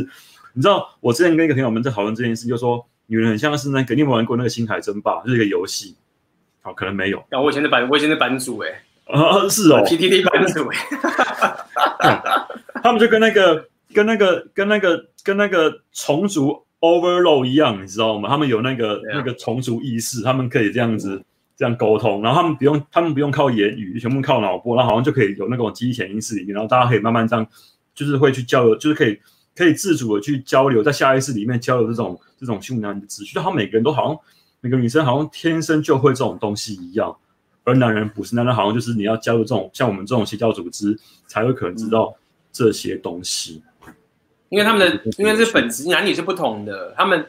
[0.54, 5.22] 你知道，我之前跟一个朋友们在讨论这件事，就说女人很像是那个，你有没有玩过那个星海争霸？
[5.24, 5.98] 就是一个游戏，
[6.62, 7.20] 好，可能没有。
[7.32, 8.70] 啊，我以前的版，我以前的版主，哎，
[9.08, 10.78] 啊，是哦，PTT 版主，哎，
[12.82, 16.64] 他们就跟那个跟那个跟那个跟那个虫族。
[16.86, 18.30] Overload 一样，你知道吗？
[18.30, 21.20] 他们有那个那个虫族意识，他们可以这样子
[21.58, 27.48] 这样沟通，然后他们不用他们不用靠言语，全部靠脑波，然后好像就可以有那种机体潜意识里面，然后大家可以慢慢这样，
[27.96, 29.18] 就是会去交流，就是可以
[29.56, 34.18] 可以自主的去交流，在下意识里面交流这种这种性能的资讯，就他们每个人都好像
[34.62, 37.16] 每个女生好像天生就会这种东西一样，
[37.64, 42.14] 而男人不是，男人好像就是你要加入这种像我们这种邪教组织，才有可能知道
[42.52, 43.64] 这些东西。
[44.50, 47.26] 因为他们的，因为这本质男女是不同的，他们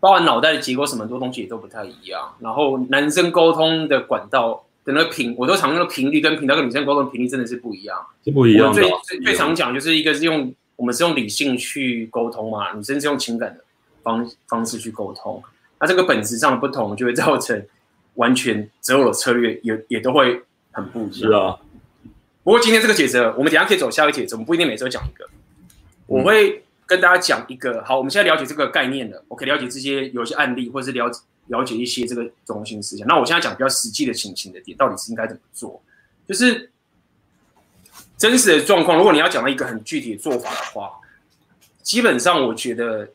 [0.00, 2.34] 包含脑袋的结构，什么多东西也都不太一样。
[2.40, 8.82] 然后男生沟通的管道的那个频，我都常用的频率跟频道跟女生沟通频率真的是不一样，是不一样的。
[8.82, 13.64] 最最最常讲就是一个是用我们是用理性去沟通嘛，女生是用情感的
[14.02, 15.42] 方方式去沟通。
[15.80, 17.64] 那这个本质上的不同，就会造成
[18.14, 20.42] 完全择偶的策略也也都会
[20.72, 21.30] 很不一样。
[21.30, 21.56] 是啊。
[22.42, 25.28] 不过今天这个解释，我们等下可以走下一个解释，我们不一定每周讲一个。
[26.08, 33.06] 我会跟大家讲一个好，我们现在了解这个概念了，我可以了解这些有一些案例，或者是了解了解一些这个中心思想。
[33.06, 35.80] 那我现在讲比较实际的情形的点，到底是应该怎么做？
[36.26, 36.70] 就是
[38.16, 38.96] 真实的状况。
[38.96, 40.90] 如果你要讲到一个很具体的做法的话，
[41.82, 43.08] 基本上我觉得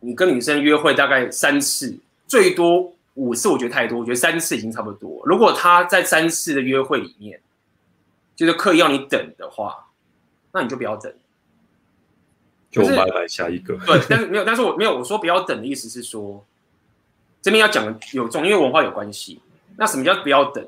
[0.00, 5.22] 你跟女生约会大概三次，最多五次，我觉得太多，我觉得三次已经差不多。
[5.24, 7.40] 如果她在三次的约会里面，
[8.34, 9.88] 就是刻意要你等的话，
[10.52, 11.12] 那你就不要等，
[12.70, 13.76] 就拜拜下一个。
[13.86, 16.44] 对，但是没有，但是我没有我说不要等的意思是说，
[17.42, 19.40] 这边要讲的有重，因为文化有关系。
[19.76, 20.64] 那什么叫不要等？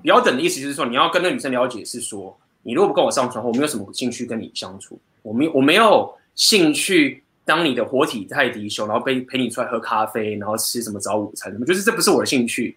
[0.00, 12.76] 不要等的意思就是说，你要跟那女生了解是说，你如果不跟我上床，我没有什么兴趣跟你相处，我没我没有兴趣当你的活体泰迪熊，然后陪陪你出来喝咖啡，然后吃什么早午餐什么，就是这不是我的兴趣。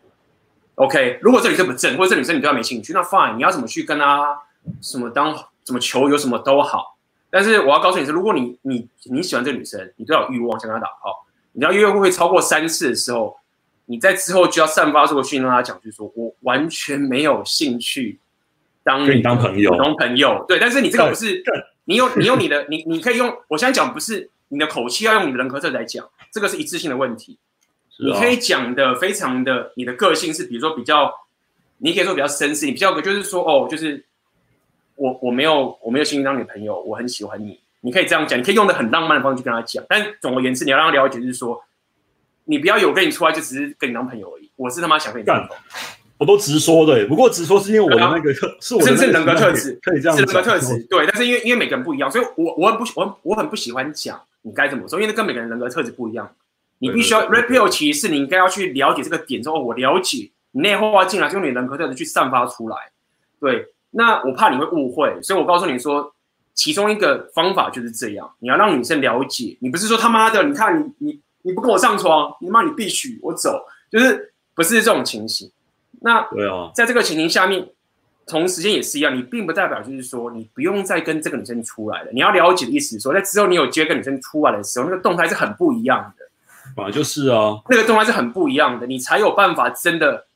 [0.76, 4.36] OK，如果这女生不正，或者这女生你对她没兴趣，那 fine，你要怎么去跟她
[4.82, 5.34] 什么当
[5.66, 6.91] 什么求有什么都好。
[7.32, 13.36] 但是我要告诉你是，如果你你你喜欢这个女生，你都有欲望想跟她打炮，你要约会会超过三次的时候。
[13.88, 18.18] 你在之后就要散发这个讯息，让她讲，就是说我完全没有兴趣
[18.84, 20.46] 当跟你当朋友，当朋友。
[20.48, 21.44] 对，但是你这个不是，
[21.84, 23.36] 你用你用你的，你你可以用。
[23.50, 27.38] 我现在讲不是你的口气，要用你的人格特质来讲，这个是一致性的问题。
[28.00, 31.12] 你可以讲的非常的，你的个性是，比如说比较，
[31.80, 34.06] 你可以说比较绅士，你比较就是说哦，就是
[35.02, 37.60] 我我没有我没有兴趣当女朋友，我很喜欢你。
[37.82, 39.84] 你可以这样讲，你可以用的很浪漫的方式去跟他讲。
[39.90, 41.64] 但总而言之，你要让他了解，就是说。
[42.46, 45.48] 你不要有跟你出来就只是跟你当朋友而已，我是他妈想跟你干，
[46.18, 51.06] 我都直说的，不过直说是因为我的那个特，啊、是我的人格特质，可以这样，是人格特质，对。
[51.06, 56.30] 但是因为因为每个人不一样，所以我我很不我我很不喜欢讲你该怎么说，因为跟每个人人格特质不一样，
[56.80, 62.76] 你必须要 repeal，其实是你应该要去了解这个点之后，我了解你内化进来，就用你人格特质去散发出来。
[63.40, 66.14] 对，那我怕你会误会，所以我告诉你说，
[66.54, 71.22] 其中一个方法就是这样，你要让女生了解，你不是说他妈的，你看你你。
[71.44, 75.52] 你不跟我上床，你妈你必须我走，就是不是这种情形。
[76.00, 77.68] 那对啊，在这个情形下面，
[78.28, 82.12] 同时间也是一样，你并不代表就是说你不用再跟这个女生出来了。
[82.14, 86.24] 你要了解的意思是说，在之后你有机会跟女生出来的时候，那个动态是很不一样的。
[86.76, 90.28] 本来就是啊，那个动态是很不一样的，你才有办法真的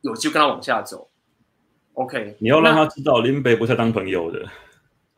[0.00, 1.08] 有机会跟他往下走。
[1.96, 4.40] OK，你要让他知道林北不是当朋友的。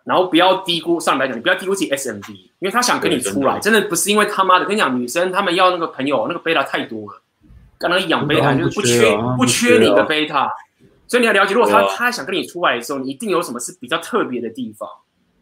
[0.04, 4.64] 然后不要低估，上来讲，你不要低估自己 SMB，因为他想跟你出来，真的不是因为他妈的。
[4.64, 7.22] 跟你讲，女生他们要那个朋友，那个贝塔太多了，
[7.78, 10.50] 刚刚养贝塔就是不缺不缺你的贝塔，
[11.06, 14.88] 所以你要了解，如果他他想跟你出来的时候，你一定有什么是比较特别的地方，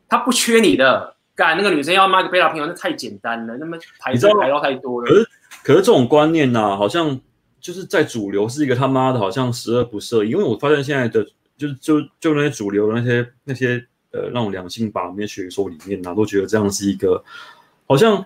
[0.09, 1.15] 他不缺你的。
[1.37, 5.07] 干那个女生要妈个贝塔朋友，那太简单了，那么排队排到太多了。
[5.07, 5.29] 可是
[5.63, 7.21] 可是这种观念呐，好像
[7.67, 10.23] 就是在主流是一个他妈的，好像十恶不赦。
[10.23, 11.27] 因为我发现现在的
[11.57, 13.87] 就是就就那些主流的那些那些。
[14.13, 17.23] 呃，那种两性把那些学说里面呢、啊，都觉得这样是一个
[17.87, 18.25] 好像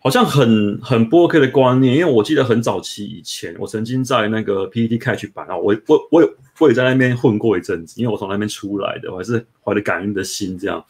[0.00, 1.96] 好像很很不 OK 的观念。
[1.96, 10.84] 因为我记得很早期以前，我曾经在那个 PTT Catch 版啊，我我我有我也在那边混过一阵子，因为我从那边出来的，我还是怀着感恩的心这样。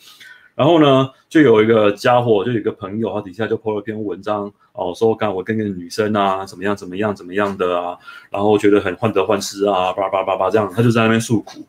[0.55, 7.99] 然后呢，就有一个家伙，就有一个朋友，他底下就 po 了篇文章哦，说干我跟个女生啊，怎么样怎么样怎么样的啊，
[8.31, 11.65] 然后觉得很患得患失啊，叭叭叭叭这样，他就在那边诉苦。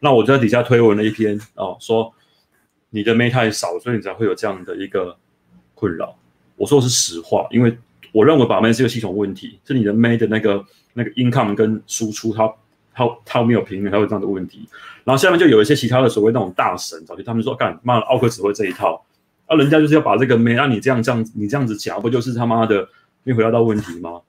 [0.00, 2.12] 那我就在底下推文了一篇哦，说
[2.90, 5.16] 你的妹太少，所以你才会有这样的一个
[5.74, 6.16] 困扰。
[6.56, 7.76] 我说的是实话，因为
[8.12, 12.52] 我认为把妹是个系统问题，是你的妹的那个那个 income 跟输出它，
[12.98, 14.68] 他他没有平衡，他会这样的问题。
[15.04, 19.04] 然后下面就有一些其他的所谓那种大神，早期他们说干妈的奥克只会这一套，
[19.46, 22.88] 啊，人家就是要把这个妹，那、啊、你这样这样你这样子讲，不就是他妈的
[23.22, 24.20] 没回答到问题吗？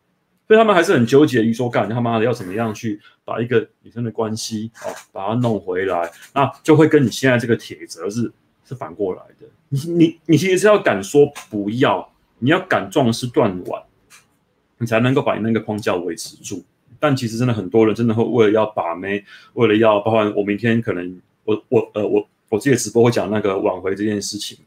[0.48, 8.32] 所以他们还是很纠结于说，干他妈的要怎么样去把一个女生的关系哦，把它弄回来，那就会跟你现在这个铁则是
[8.66, 9.48] 是反过来的。
[9.70, 13.84] 你你你其实是要敢说不要，你要敢壮士断腕，
[14.78, 16.64] 你才能够把你那个框架维持住。
[17.00, 24.58] 但其实真的很多人真的会为了要把妹，为了要，包括我明天可能我我呃我我自己直播会讲那个挽回这件事情，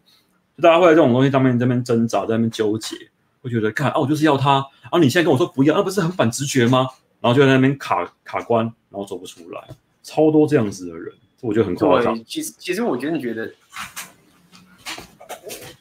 [0.57, 2.97] 就大家会在这种东西上面这边挣扎，在那边纠结。
[3.43, 6.87] 会觉得看啊，我就是要他，啊，你现在跟我说不要，那、啊、不是很反直觉吗？
[7.21, 9.61] 然后就在那边卡卡关，然后走不出来，
[10.05, 12.17] 超多这样子的人，我觉得很夸张。
[12.25, 13.53] 其实其实我真的觉得，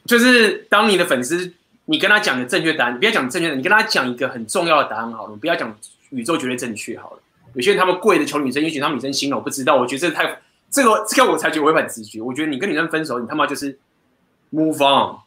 [0.06, 1.54] 就是当你的粉丝，
[1.86, 5.78] 你跟他讲的正确答案，你不要讲正确的，你跟他讲一个很重要的答案好了，不要讲
[6.12, 7.20] 宇宙绝对正确好了。
[7.54, 9.76] 有些人他们跪着求女生，也许他们女生心了，我不知道。
[9.76, 10.40] 我觉得这太
[10.70, 12.22] 这个这个我才觉得违反直觉。
[12.22, 13.78] 我觉得你跟女生分手，你他妈就是
[14.54, 15.18] move on。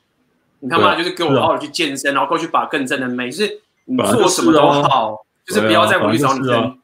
[0.61, 6.78] 你他妈就是给我好好去健身，然后过去把更正的美，就是你做什么都好，就是不要再回去找女生。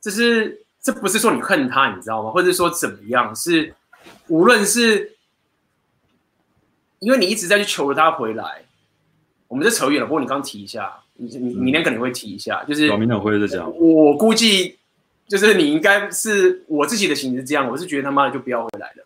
[0.00, 2.30] 这是这不是说你恨他，你知道吗？
[2.30, 3.36] 或者说怎么样？
[3.36, 3.74] 是
[4.28, 5.16] 无论是
[7.00, 8.62] 因为你一直在去求着他回来，
[9.46, 10.06] 我们这扯远了。
[10.06, 13.70] 不过你刚提一下，你你明天可能会提一下，就是明天我会再讲。
[13.78, 14.78] 我估计
[15.28, 19.04] 就是你应该是我自己的情是这样，我是觉得他妈的就不要回来了。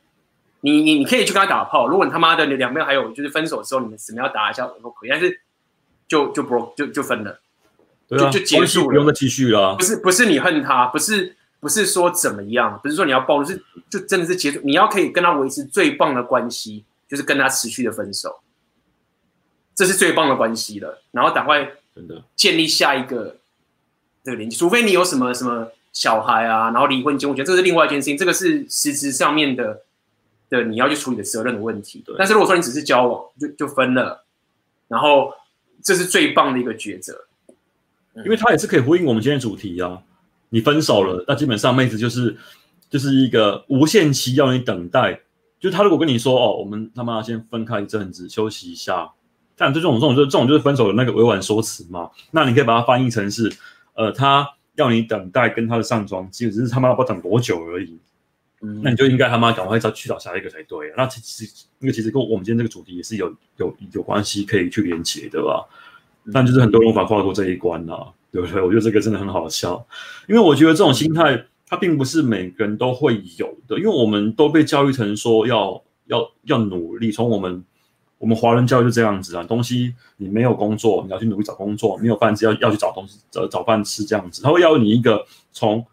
[0.60, 5.40] 你你你可以去跟他打炮，如果你他妈的你两边还有就是分手的时候你们死命要打一下都可以，但是
[6.06, 7.40] 就就 bro 就就分了，
[8.06, 9.74] 对啊，就就结束了，不用再继续了。
[9.76, 13.60] 不是不是你恨他，不是不是说怎么样，不是说你要暴露，是
[13.90, 14.60] 就真的是结束。
[14.62, 18.40] 你要可以跟他维持最棒的关系，就是跟他持续的分手，
[19.74, 21.02] 这是最棒的关系了。
[21.10, 23.36] 然后赶快真的建立下一个
[24.24, 29.82] 这个连接，除非你有什么什么小孩啊，然后离婚结婚，我觉得这是另外一件事情，这个是实质上面的。
[30.48, 32.02] 的，你要去处理的责任的问题。
[32.04, 34.22] 对，但是如果说你只是交往，就就分了，
[34.86, 35.32] 然后
[35.82, 37.24] 这是最棒的一个抉择，
[38.16, 40.02] 因为他也是可以呼应我们今天的主题啊。
[40.50, 42.36] 你分手了，那基本上妹子就是
[42.90, 45.18] 就是一个无限期要你等待。
[45.58, 49.10] 就他如果跟你说哦，我们他妈先分开一阵子休息一下，
[49.56, 52.10] 但这种这种就这种就是分手的那个委婉说辞嘛。
[52.30, 53.52] 那你可以把它翻译成是，
[53.94, 57.98] 呃，他要你等待跟他的上床，其实只是他妈不知道等多久而已。
[58.82, 60.94] 那你就应该他妈赶快再去找下一个才对啊。
[60.96, 65.66] 那其实那个其实跟我们今天这个主题也是有有有关系，可以去连接的吧？
[66.32, 67.94] 但就是很多人无法跨过这一关呐，
[68.30, 68.62] 对不对？
[68.62, 69.84] 我觉得这个真的很好笑，
[70.28, 77.64] 因为我觉得这种心态它并不是每个人都会有的，因为我们都被教育成说要要要努力，从我们
[78.22, 85.84] 我们华人教育就这样子啊，东西你没有工作，你要去努力找工作，没有饭吃要要去找东西找找饭吃这样子，他会要你一个从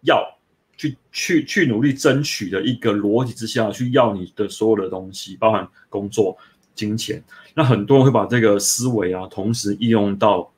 [0.00, 0.36] 要。
[0.80, 6.34] 去去去努力争取的一个逻辑之下去要你的所有的东西，包含工作、
[6.74, 7.22] 金钱。
[7.52, 10.50] 那很多人会把这个思维啊，同时应用到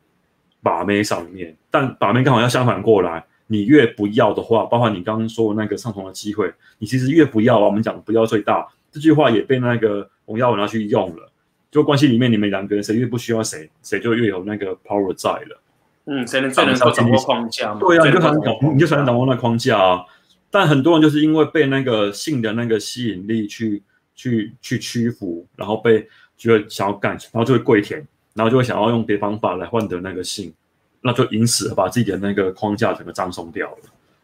[0.62, 1.56] 把妹上面。
[1.72, 7.64] 但把妹刚好要相反过来，你越不要的话，包括你刚刚说的那个上床的机会，你其实越不要啊。
[7.64, 11.32] 我们讲不要最大这句话也被那个洪耀文拿去用了。
[11.70, 15.60] 就关系里面，你们两个人谁越不需要谁，谁就越有那个 power 在了。
[16.04, 17.80] 嗯，谁能最能够掌握框架嘛？
[17.80, 20.04] 对啊，你就才能，你就才能掌握那框架啊。
[20.50, 23.82] 但很多人就是因为被那个性的那个吸引力去
[24.14, 30.52] 去去屈服，然后被觉得想要干，然后就会跪舔，然后就会想要用别的方法来换得那个性，
[31.00, 33.78] 那就因此把自己的那个框架整个葬送掉了。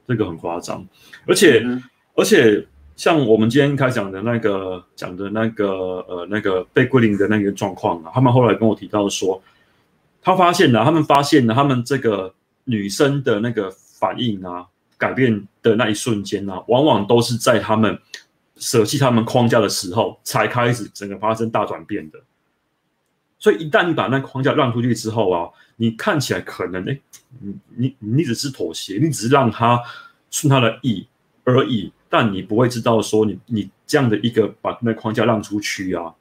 [0.07, 0.87] 这个很夸张，
[1.27, 1.83] 而且、嗯、
[2.15, 2.67] 而且
[2.99, 5.69] 像我们今天开讲的那个讲的那个
[6.09, 9.41] 呃那个被归零的那个状况啊，他们后来跟我提到说。
[10.21, 12.35] 他发现了，他们发现了，他们这个
[12.65, 14.67] 女生的那个反应啊，
[14.99, 17.97] 改变的那一瞬间啊，往往都是在他们
[18.57, 22.19] 舍弃他们框架的时候，才开始整个发生大转变的。
[23.39, 26.99] 所以一旦你把那框架让出去之后啊，你看起来可能哎，
[27.39, 29.81] 你你你只是妥协，你只是让他
[30.31, 31.07] 顺他的意
[31.45, 36.15] 而已，但你不会知道说你你这样的一个把那框架让出去啊。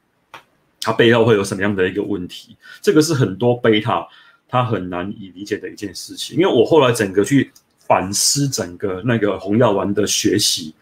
[0.80, 2.56] 它背后会有什么样的一个问题？
[2.80, 4.06] 这个是很多贝塔
[4.48, 6.38] 他很难以理解的一件事情。
[6.38, 10.74] 因为我后来整个去反思整个那个红药丸的学习，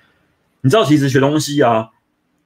[0.61, 1.89] 你知道，其实学东西啊，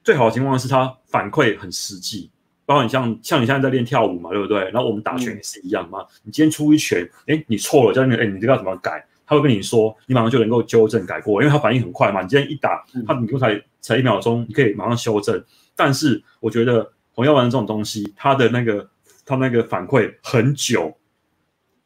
[0.01, 2.29] 最好的情况是它反馈很实际。
[2.65, 4.63] 包括你像像你现在在练跳舞嘛，对不对？
[4.71, 6.05] 然后我们打拳也是一样嘛。
[6.23, 9.05] 你今天出一拳，哎，你错了，教练，哎，你这个要怎么改？
[9.31, 12.21] 他会跟你说，你马上就能够纠正改过，因为他反应很快嘛。
[12.21, 15.43] 你今天一打，他你才才一秒钟，你可以马上修正。
[15.75, 16.91] 但是我觉得。
[17.13, 18.89] 红药丸这种东西，它的那个，
[19.25, 20.97] 它那个反馈很久，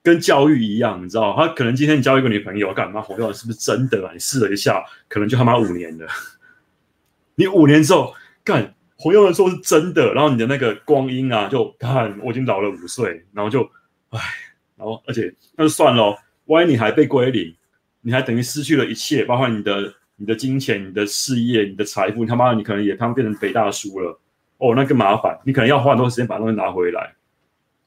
[0.04, 3.02] 跟教育一样，你知道，他可能今天你交一个女朋友，干嘛？
[3.02, 4.14] 红药丸是不是真的啊？
[4.14, 6.06] 你试了一下，可能就他妈五年了。
[7.34, 13.68] 你五年之后干红药丸说是真的，然后你的那个光阴啊，就看我已经老了五岁，然后就
[14.12, 14.20] 唉，
[14.78, 16.16] 然后而且那就算了，
[16.46, 17.56] 万一你还被归零，
[18.02, 24.20] 你还等于失去了一切，包括你的你的金钱、你的事业、你的财富，你他妈的你可能也他妈变成北大叔了。
[24.58, 27.14] 哦，那更麻烦，你可能要花很多时间把东西拿回来。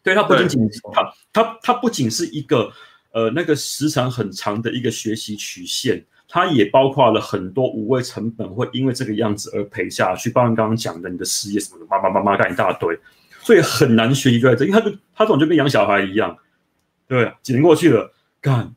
[0.03, 2.71] 对，他不仅仅他他他不仅是一个
[3.13, 10.31] 呃那个时长很长的一个学习曲线，它也包括了很多无谓成本，会因为这个样子而赔下去。
[10.31, 12.99] 包括刚刚讲的你的事业什么的，叭叭叭叭干一大堆，
[13.41, 16.37] 所以很难学习就在这，因为他就他这种就跟养小孩一样，
[17.07, 18.75] 对，几年过去了，干，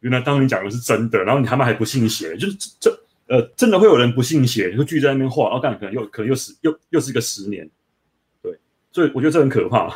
[0.00, 2.98] 原来当你讲的是真的，然后你他妈还不信邪，就是这。
[3.28, 7.66] 呃，真的会有人不信邪，就聚在那边画，然后干可能又可能又是又又是一个十年，
[8.42, 8.54] 对，
[8.90, 9.88] 所以我觉得这很可怕。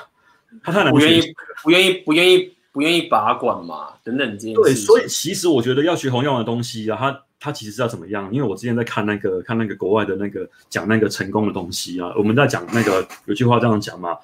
[0.63, 4.55] 他太难不愿意不愿意不愿意不愿意把管嘛，等等这些。
[4.55, 8.33] 对，所以其实我觉得要学红药丸的东西啊，他他其实是要怎么样？
[8.33, 14.17] 因为我之前在看那个看那个国外的那个讲那个成功的东西啊，我们在讲那个有句话这样讲嘛，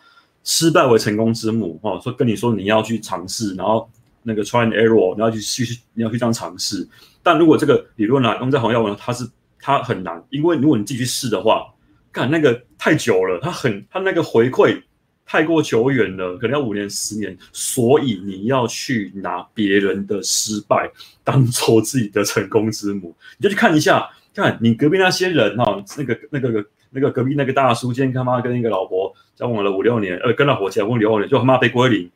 [0.42, 3.90] 失败为成功之母哈，说跟你说你要去尝试，然后
[4.22, 6.86] 那个 try and error，你要去去你要去这样尝试。
[7.22, 9.28] 但如果这个理论呢、啊，用在红药丸，它是
[9.60, 11.66] 它很难，因为如果你自己去试的话，
[12.12, 14.82] 看那个太久了，它很它那个回馈
[15.24, 20.90] 太过久远了，可能要五年十年，所以你要去拿别人的失败
[21.22, 32.10] 当做自己的成功之母，你就去看一下看你隔壁那些人哈、哦，那个那个那个隔壁那个大叔，今天他妈跟一个老婆交往了五六年，呃，跟老婆结婚六年，就他妈被归零，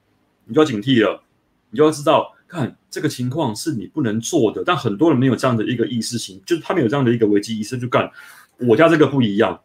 [0.44, 1.22] 你就要警惕了，
[1.70, 8.10] 你就要知道，看这个情况是你不能做的，但很多人没有这样的一个意识型，就是他们有这样的一个危机意识，就干
[8.58, 9.60] 我家这个不一样，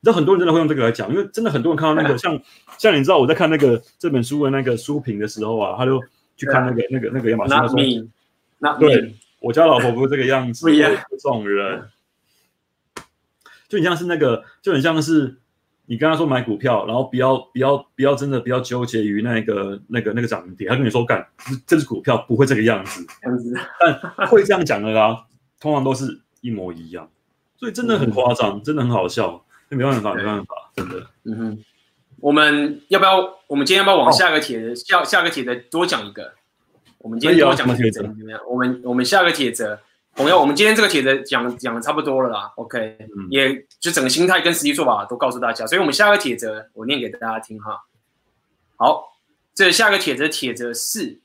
[0.00, 2.40] 你知道很多人真的会用这个来讲，因为真的很多人看到那个像
[2.78, 6.00] 像你知道我在看那个这本书的那个书评的时候啊，他就
[6.36, 8.08] 去看那个那个那个亚马逊他说，
[8.58, 9.14] 那对。
[9.44, 10.88] 我家老婆不是这个样子，不一样。
[11.10, 11.82] 这种人，
[13.68, 15.36] 就很像是那个，就很像是
[15.86, 20.68] 你跟他说买股票，然后不要不要不要真的不要纠结于那个那个那个涨跌。
[20.68, 21.26] 他跟你说干，
[21.66, 23.06] 这支股票不会这个样子，
[24.16, 25.24] 但会这样讲的啦，
[25.60, 27.08] 通常都是一模一样，
[27.56, 29.44] 所以真的很夸张，真的很好笑。
[29.68, 31.06] 那没办法，没办法，真的。
[31.24, 31.64] 嗯哼，
[32.20, 33.38] 我们要不要？
[33.46, 36.32] 我们今天要不要往下个帖子，下下个帖子多讲一个？
[36.98, 38.40] 我们今天多讲个帖子怎么样？
[38.48, 39.78] 我们我们下个帖子，
[40.14, 42.52] 朋友，我们今天这个帖子讲讲的差不多了啦。
[42.56, 47.82] OK，、嗯、也就整个心态跟实际做法都告诉大家，所以我们下个帖子我念给大家听哈。
[48.76, 49.16] 好，
[49.54, 51.20] 这下个帖子帖子是，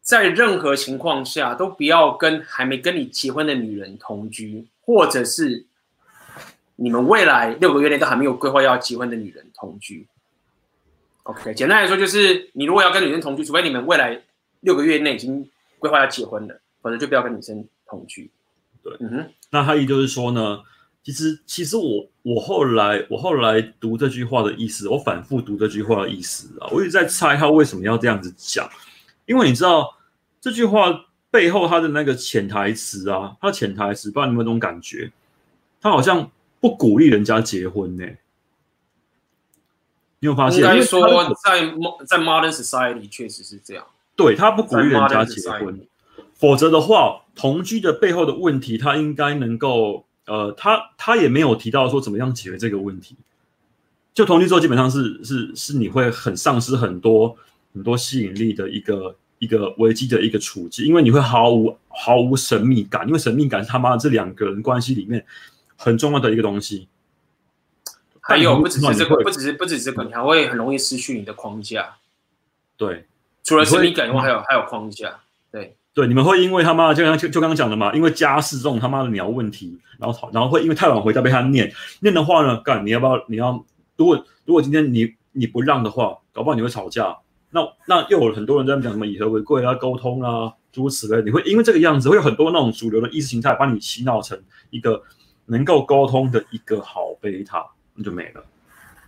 [0.00, 5.66] 在任何情况下都不要跟还没跟你结婚的女人同居，或者是
[6.76, 10.06] 你们未来六个月内都还没有规划要结婚的女人同居。
[11.24, 14.22] OK，简单来说就是，你如果要跟女人同居，除非你们未来。
[14.60, 15.48] 六个月内已经
[15.78, 18.30] 规划要结婚了，否则就不要跟女生同居。
[18.82, 19.30] 对，嗯哼。
[19.50, 20.60] 那他意就是说呢，
[21.02, 28.68] 其实其实我我后来我后来读这句话的意思，我反复读这句话的意思啊，我一直在猜他为什么要这样子讲，
[29.26, 29.96] 因为你知道
[30.40, 35.10] 这句话背后他的那个潜台词啊，他的潜台词，不知道你有没有这种感觉，
[35.80, 38.18] 他好像不鼓励人家结婚呢、欸。
[40.20, 40.60] 你有发现？
[40.60, 41.00] 应该说
[41.44, 41.60] 在
[42.04, 43.86] 在 modern society 确实是这样。
[44.16, 45.80] 对，他不鼓励人家结婚，
[46.38, 53.16] 否则的话，同居的背后的问题，他应该能够，呃，他他也没有提到说怎么样解决这个问题。
[54.14, 57.36] 就同居之后，基本上是是是你会很丧失很多
[57.74, 65.24] 很多吸引力的一个一个危机的一个处境，因为你会毫无毫无神秘感，因为神秘感是他妈的这两个人关系里面
[65.76, 66.88] 很重要的一个东西。
[68.20, 71.96] 还有不只是这个，不只是不只是这个，你还会很容易失去你的框架。
[72.76, 73.06] 对。
[73.42, 75.20] 除了神秘感以外，还有还有框架。
[75.50, 83.24] 对对，你们会因为他妈就刚就就刚刚讲的嘛，因为家事这种他妈的鸟问题，然后然后会因为太晚回家被他念念的话呢，干你要不要？
[83.26, 83.64] 你要
[83.96, 87.18] 如果如果今天你你不让的话，搞不好你会吵架。
[87.50, 91.20] 那那又有很多人在讲什么以和为贵啊，沟通啊，诸如此类。
[91.24, 94.40] 你会因为这个样子，会有很多那种主流的意识形态把你洗脑成
[94.70, 95.02] 一个
[95.46, 98.44] 能够沟通的一个好贝塔，那就没了。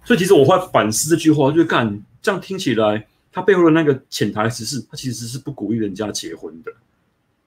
[0.03, 3.07] 所以其实我会反思这句话，就是干这样听起来。
[3.33, 6.73] 他背后的那个潜台词是，他其实是不鼓励人家结婚的。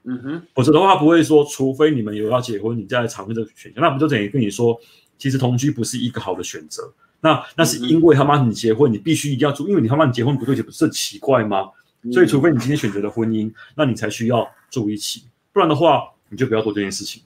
[0.05, 3.81] 嗯哼，否则的话，他不会说，除非你们有要结婚，你再来尝试这个选项。
[3.81, 4.79] 那不就等于跟你说，
[5.17, 6.93] 其实同居不是一个好的选择。
[7.21, 11.69] 那那是因为他妈你结婚，你必须一定要住，因为你他妈你结婚不对，不是很奇怪吗？
[12.11, 15.23] 所以，除非你今天选择了婚姻，那你才需要住一起，
[15.53, 17.23] 不然的话，你就不要做这件事情。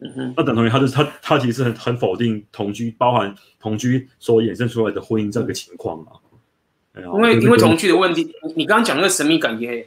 [0.00, 6.12] 嗯哼，那等同于他就是他他其实是很很否定同居，包含同居所衍生出来的婚姻这个情况嘛。
[7.02, 9.86] 因为因为同居的问题，你你刚刚讲那个神秘感也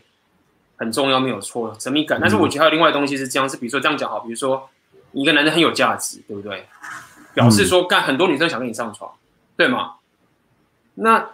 [0.77, 2.19] 很重要，没有错，神秘感。
[2.21, 4.69] 但是我觉得还有另外的东西是这样，是比如说这样讲好，比如说
[5.11, 6.65] 你一个男人很有价值，对不对？
[7.33, 9.11] 表示说干很多女生想跟你上床，
[9.55, 9.93] 对吗？
[10.95, 11.29] 那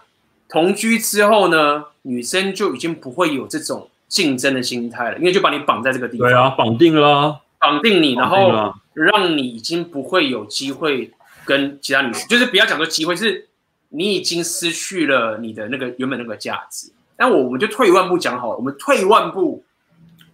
[0.50, 11.12] 同居之后呢，女生就已经不会有这种竞争的心态了，因为就把你绑在这个地方，对啊，绑定了，绑定你，然后让你已经不会有机会
[11.46, 13.48] 跟其他女生，就是不要讲说机会是。
[13.90, 19.64] 你已经失去了你的那个原本那个价值，那我们就退一万步讲好了，我们退一万步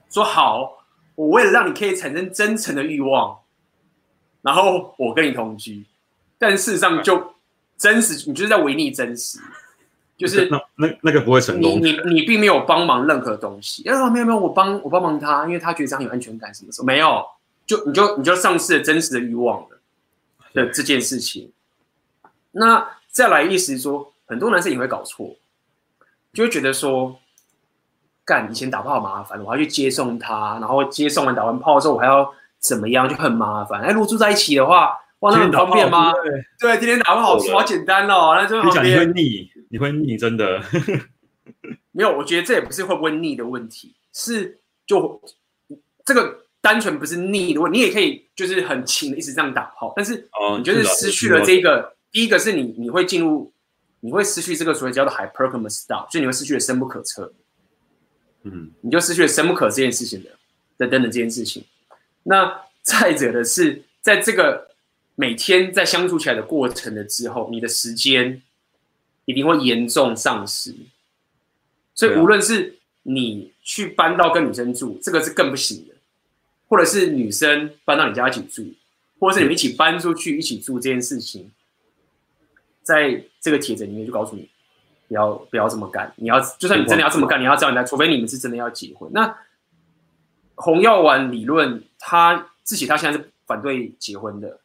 [0.09, 0.83] 说好，
[1.13, 3.37] 我为了让你可以产生真诚的欲望，
[4.41, 5.85] 然后我跟你同居，
[6.39, 7.35] 但事实上就
[7.77, 9.37] 真实，你就是在违逆真实，
[10.17, 17.23] 就是那那那个不会成功，你你你并没有帮忙任何东西，啊没有没有，我帮我帮忙他，因为他觉得这样有安全感什么什么，没有，
[17.67, 19.79] 就你就你就丧失了真实的欲望了
[20.53, 21.51] 的这件事情，
[22.51, 22.87] 那。
[23.13, 25.35] 再来意思是说，很多男生也会搞错，
[26.33, 27.19] 就会觉得说，
[28.25, 33.81] 干以前打炮好麻烦，我要去接送他，然后接送完打完炮之后，我还要怎么样，就很麻烦。
[33.81, 36.11] 哎，如果住在一起的话，哇，那很方便吗？
[36.11, 38.33] 对，对，天天打炮好好简单哦。
[38.35, 40.59] 那就你讲你会腻，你会腻，真的。
[41.93, 45.21] 没有，我觉得这也不是会不会腻的问题，是就
[46.03, 51.93] 这个单纯不是腻的问题，你也可以就是很勤的一直这样打炮，但是你就是失去了这个。
[52.13, 53.51] 第一个是你，你会进入，
[53.99, 57.33] 你会失去这个所谓叫做 hypercomer style 所以你会失去了深不可测，
[58.43, 60.29] 嗯，你就失去了深不可这件事情的，
[60.77, 61.65] 等等等这件事情。
[62.21, 64.69] 那再者的是，在这个
[65.15, 68.41] 每天在相处起来的过程的之后，你的时间
[69.25, 70.73] 一定会严重丧失。
[71.95, 75.95] 所以无论是你去搬到跟女生住，这个是更不行的；
[76.67, 78.73] 或者是女生搬到你家一起住，
[79.19, 81.51] 或者是你们一起搬出去一起住这件事情，
[82.83, 84.47] 在这个帖子里面就告诉你，
[85.07, 86.13] 不要不要这么干。
[86.17, 89.09] 你要就算你真的要这么干，你要这样来，除非你们是真的要结婚。
[89.13, 89.35] 那
[90.55, 94.59] 红药丸理论，他自己他现在是反对结婚的，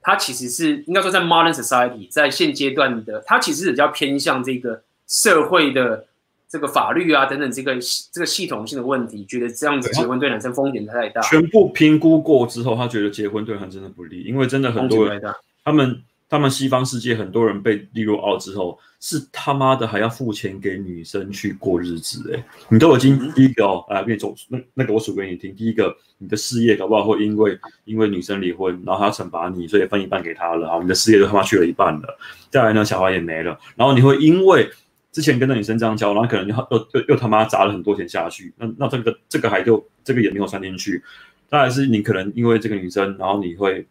[0.00, 6.06] 他其实是应该说在 modern society，在现阶段的，他其实是比较偏向这个社会的。
[6.48, 7.76] 这个法律啊，等等，这个
[8.12, 11.20] 这个系统性的问题，觉得这样子结婚对男生风险太大。
[11.22, 15.20] 全部评估过之后，他觉得结婚对他真的不利，因为真的很多人，
[15.64, 32.18] 他们他们西方世界很多人被列入 out 之后，是他妈的还要付钱给女生去过日子哎、你都已经第一个哦，来、嗯、给你走那那个我数给你听，第一个你的事业搞不好会因为因为女生离婚，然后他要惩罚你，所以分一半给他了，好，你的事业就他妈去了一半了，
[32.50, 34.70] 再来呢，小孩也没了，然后你会因为。
[35.12, 41.02] 之前跟那女生这样交，然后可能又又又又他妈砸了很多钱下去，那那这个这个还就这个也没有算进去。
[41.48, 43.86] 当然是你可能因为这个女生，然后你会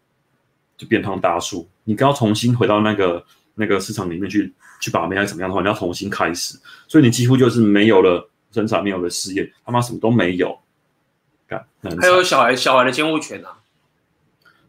[0.76, 3.24] 就变成大叔，你刚要重新回到那个
[3.54, 10.58] 那个市场里面去去把妹还是怎么样的话，你要重新开始，所以你几乎就是没有了生产，没有了事业，他妈什么都没有。
[11.48, 11.64] 干，
[12.00, 13.58] 还有小孩小孩的监护权啊？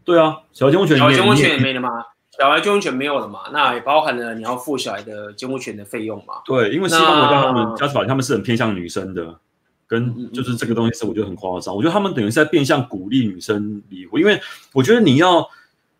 [0.06, 1.90] 对啊，小孩监护权，小孩监护权也没了吗？
[2.38, 3.50] 小孩监护权没有了嘛？
[3.52, 6.36] 那也包含了你要付小孩的监护权的费用嘛？
[6.46, 9.40] 对，因为西方国家他们家庭法他们是很偏向女生的，
[9.88, 11.76] 跟就是这个东西是我觉得很夸张。
[11.76, 14.40] 我觉得他们等于是在变相鼓励女生离婚，因为
[14.72, 15.50] 我觉得你要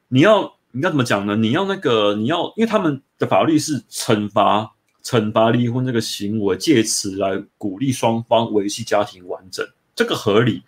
[0.10, 1.36] 你要你要怎么讲呢？
[1.36, 4.72] 你要那个你要，因为他们的法律是惩罚
[5.04, 10.62] 惩罚离婚这个行为，借此来鼓励双方维系家庭完整，这个合理。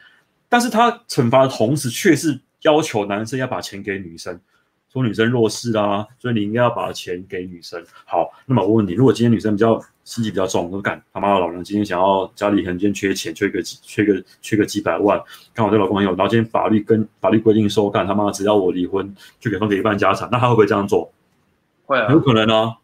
[0.49, 4.39] 但是他惩罚的同时，却是要求男生要把钱给女生。
[4.91, 7.83] 说女生弱势啊，所以你应该要把钱给女生。
[8.05, 15.21] 好，那么我问你，如果今天女生比较心机比较重，我干他妈的老娘今天想要家里可能今天缺钱，缺个几缺个缺个几百万，
[15.53, 21.11] 刚好对老公很有，然后今天法律跟法律规定说，干他妈只要我离婚就给分给一半家产，那他会不会这样做？
[21.85, 22.77] 会啊，有可能啊，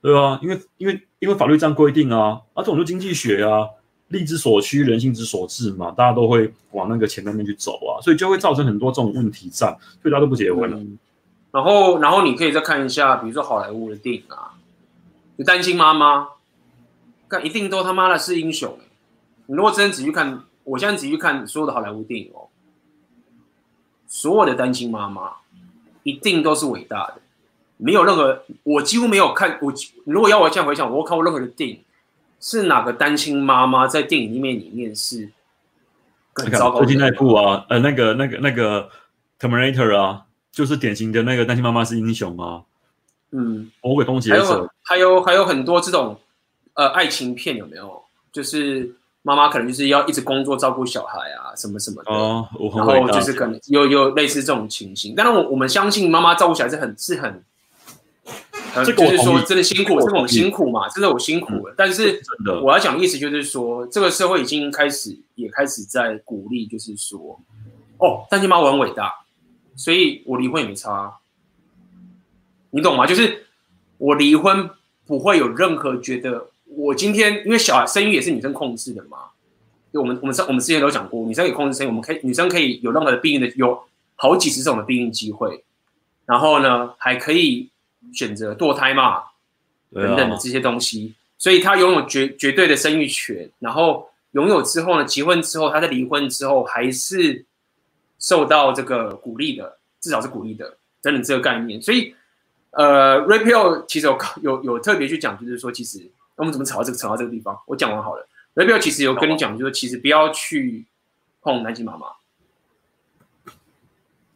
[0.00, 3.68] 对啊，因为因为因为法律这样规定啊，啊这种就经济学啊，
[4.08, 9.68] 力之所趋，人性之所至嘛，大家都会往那个钱那边去走啊，所以就会造成很多这种问题在，
[10.02, 10.76] 所以大家都不结婚了。
[10.76, 10.98] 嗯
[11.52, 14.56] 然后，然后你可以再看一下，比如说好莱坞的电影啊，
[15.36, 16.28] 就单亲妈妈，
[17.28, 18.78] 看一定都他妈的是英雄。
[19.44, 22.48] 你如果真的仔细看，我现在仔细看所有的好莱坞电影哦，
[24.06, 25.32] 所有的单亲妈妈
[26.04, 27.16] 一定都是伟大的，
[27.76, 29.70] 没有任何，我几乎没有看，我
[30.06, 31.84] 如果要我现在回想，我看过任何的电影，
[32.40, 35.30] 是哪个单亲妈妈在电影里面里面是
[36.32, 36.86] 更糟糕的？
[36.86, 38.88] 最近那部啊，呃，那个那个那个
[39.38, 40.24] Terminator 啊。
[40.52, 42.62] 就是典型的那个单亲妈妈是英雄吗？
[43.30, 46.20] 嗯，魔鬼终结者，还有还有很多这种
[46.74, 48.02] 呃爱情片有没有？
[48.30, 52.46] 就是妈妈可能就是要一直工作照顾小孩啊什么什么的，哦，
[52.76, 55.14] 然后就是可能有有类似这种情形。
[55.16, 57.44] 但是我我们相信妈妈照顾小孩是很是很，
[58.74, 61.72] 呃，就是说真的辛苦，这种辛苦嘛，真的我辛苦了。
[61.72, 62.20] 嗯，但是
[62.62, 67.40] 我要讲的意思就是说，这个社会已经开始也开始在鼓励，就是说，
[67.98, 69.10] 哦，单亲妈我很伟大。
[69.74, 71.12] 所以我离婚也没差啊，
[72.70, 73.06] 你懂吗？
[73.06, 73.46] 就是
[73.96, 74.68] 我离婚
[75.06, 79.18] 不会有任何觉得我今天因为小孩生育也是女生控制的嘛，
[79.92, 83.82] 就我们我们我们之前都讲过，女生可以控制生育，我们可以女生可以有任何的避孕的有
[84.14, 85.64] 好几十种的避孕机会，
[86.26, 87.70] 然后呢还可以
[88.12, 89.22] 选择堕胎嘛
[89.92, 97.46] 等等的这些东西，所以她拥有绝绝对的生育权，然后拥有之后呢，结婚之后，她在离婚之后还是。
[98.22, 101.82] 受到这个鼓励的，至少是鼓励的，等等这个概念。
[101.82, 102.14] 所以，
[102.70, 107.58] 呃，Ray Pill 其实有有有特别去讲，就是说，其实我们怎么吵到这个吵到这个地方？
[107.66, 108.26] 我讲完好了。
[108.54, 110.86] Ray Pill 其实有跟你讲，就是其实不要去
[111.42, 112.06] 碰南极妈妈，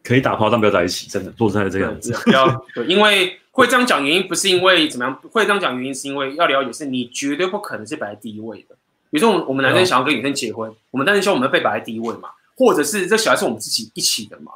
[0.03, 1.07] 可以打炮，但不要在一起。
[1.07, 8.75] 真的，做出来这样子，不要对，因为会这样讲原因不是因为怎么样，会这样讲原因是因为要了解是，你绝对不可能是摆在第一位的。
[9.09, 12.29] 比如说，我们我们男生想要跟女生结婚，我们当然希望我们被摆在第一位嘛。
[12.57, 14.51] 或者是这小孩是我们自己一起的嘛？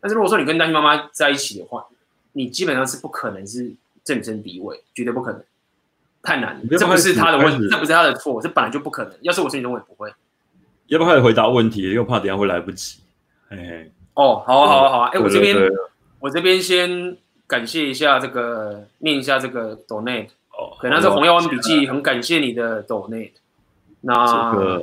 [0.00, 1.84] 但是如果说你跟单亲妈妈在一起的话，
[2.32, 3.72] 你基本上是不可能是
[4.04, 5.42] 正身第一位，绝对不可能，
[6.22, 6.60] 太难了。
[6.78, 9.12] 这不是他的问题，这不是他的错，这本来就不可能。
[9.22, 10.08] 要是我是你，我也不会。
[10.86, 11.90] 要不要开始回答问题？
[11.92, 13.00] 又怕等下会来不及。
[13.50, 13.92] 嘿嘿。
[14.14, 15.10] 哦，好啊，好啊，好啊。
[15.12, 15.56] 哎，我这边
[16.20, 17.16] 我这边先
[17.48, 20.28] 感谢一下这个，念一下这个 donate。
[20.52, 20.78] 哦。
[20.80, 23.32] 可能是红药丸笔记，很感谢你的 donate。
[24.02, 24.80] 那。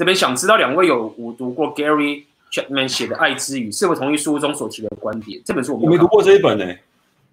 [0.00, 5.38] 这边想知道两位有无读过 Gary Chapman 写的《爱之语》，是否同意书中所提的观点？
[5.44, 6.82] 这本书我没读过这一本呢、欸，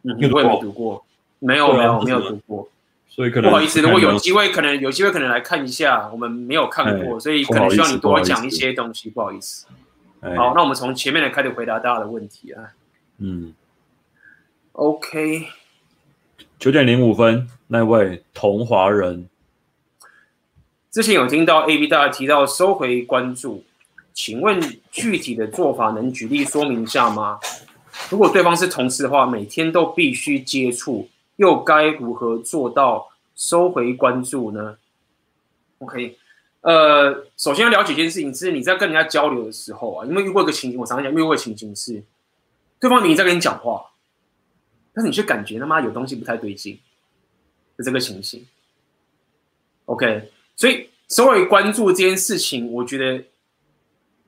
[0.04, 1.02] 嗯，我也没读过，
[1.40, 2.68] 没有没有没有读过，
[3.08, 9.66] 所以可能不好意思，如果有机会，可能有机会可能来看一下，我们没有看过，所以可能需要你多讲一些东西，不好意思。
[10.20, 12.74] 好，那我们从前面来开始回答大家的问题啊。
[13.20, 13.54] 嗯
[14.74, 15.48] ，OK，
[16.60, 19.30] 九点零五分，那位同华人。
[20.98, 23.64] 之前有听到 A B 大家提到收回关注，
[24.16, 27.40] 请问具体的做法能举例说明一下吗？
[28.10, 34.76] 如果对方是同事的话，每天都必须接触，又该如何做到收回关注呢
[35.78, 36.18] ？OK，
[36.62, 42.04] 呃，首先要了解一件事情，是你在跟人家交流的时候啊，因为遇过一个情景，我常常讲遇过一个情景是，
[42.80, 43.86] 对方明明在跟你讲话，
[44.96, 46.80] 但是你却感觉他妈有东西不太对劲，
[47.78, 48.44] 就这个情形。
[49.86, 50.32] OK。
[50.58, 53.24] 所以，收回关注这件事情，我觉得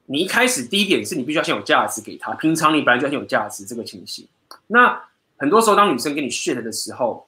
[0.06, 2.34] 你一开始第一点是你必须要先有价值给他。
[2.36, 4.28] 平常你本来就很有价值，这个情形。
[4.68, 5.02] 那
[5.38, 7.28] 很多时候，当女生给你 shit 的时候，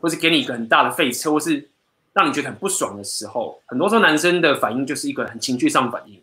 [0.00, 1.68] 或是给你一个很大的废车，或是
[2.14, 6.18] 让你觉得很不爽的时候，很多时候男生的反应就是一个很情绪上反应，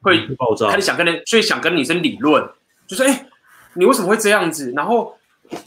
[0.00, 2.44] 会爆炸，开始想跟人，所以想跟女生理论，
[2.88, 3.28] 就说：“哎，
[3.74, 5.16] 你为什么会这样子？”然后。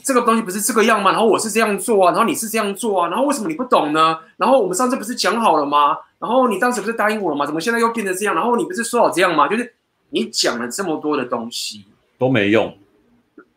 [0.02, 1.10] 这个东西不是这个样吗？
[1.12, 4.18] 然后我是这样做啊，然后你是这样做啊，然后为什么你不懂呢？
[4.36, 5.96] 然后我们上次不是讲好了吗？
[6.18, 7.44] 然后你当时不是答应我了吗？
[7.44, 8.34] 怎么现在又变成这样？
[8.34, 9.48] 然后你不是说好这样吗？
[9.48, 9.74] 就是
[10.10, 11.84] 你讲了这么多的东西
[12.18, 12.76] 都没用，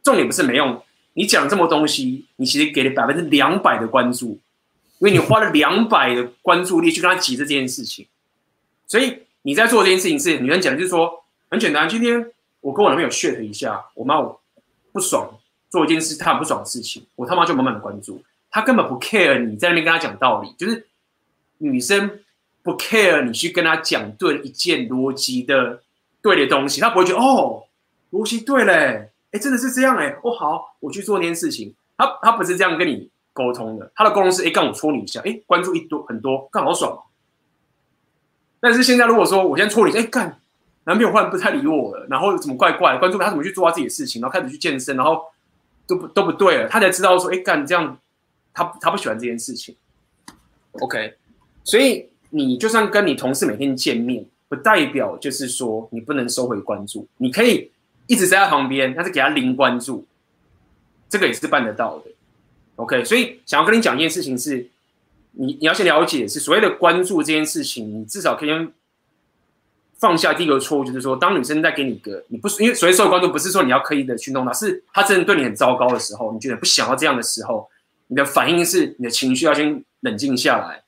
[0.04, 0.82] 重点不是没用，
[1.14, 4.40] 你讲这么多东西，你其实给了百分之两百的关注，
[5.00, 8.08] 因为你花了 两百的关注力去跟他急着这件事情，
[8.88, 14.42] 所以你在做这件事情是女人讲的就是说很简单，今天我跟我男朋友 shit 一下，我妈我
[14.92, 15.39] 不爽。
[15.70, 20.88] 做一件事他很不爽的事情，我他妈就满满的关注，他根本不 care 你在那边跟他讲道理，就是
[21.60, 22.20] 女生
[22.64, 25.82] 不 care 你去跟他讲对一件逻辑的
[26.24, 27.66] 对的东西，他不会觉得哦，
[28.12, 37.04] 逻辑对嘞，哎，真的是这样哎，哦好，我去做那件事情，他他不是这样跟你沟通的，他的沟通是哎，干我戳你一下，哎，关注一多很多，干好爽。
[38.60, 40.40] 但是现在如果说我先戳你，哎干，
[40.86, 45.22] 男朋友忽然不太理我了，然后怎么怪怪，关注他怎么去做他自己的事情，然后开始去健身，然后。
[45.90, 47.98] 都不都不对了，他才知道说，哎，干这样，
[48.54, 49.76] 他他不喜欢这件事情。
[50.74, 51.16] OK，
[51.64, 57.72] 所以你就算跟你同事每天见面，不代表就是说你不能收回关注，你可以
[58.06, 60.06] 一直在他旁边，但是给他零关注，
[61.10, 62.12] 这个也是办得到的。
[62.76, 64.70] OK，所以想要跟你讲一件事情是，
[65.32, 68.72] 你你要先了解是所谓的关注这件事情，你至少可以用。
[70.00, 77.70] 放下第一个错误就是说，当女生在给你一个你不因为所谓受关注，不是说你要刻意的去弄她，是她真的对你很糟糕的时候，你觉得不想要这样的时候，
[78.08, 80.84] 你的反应是你的情绪要先冷静下来，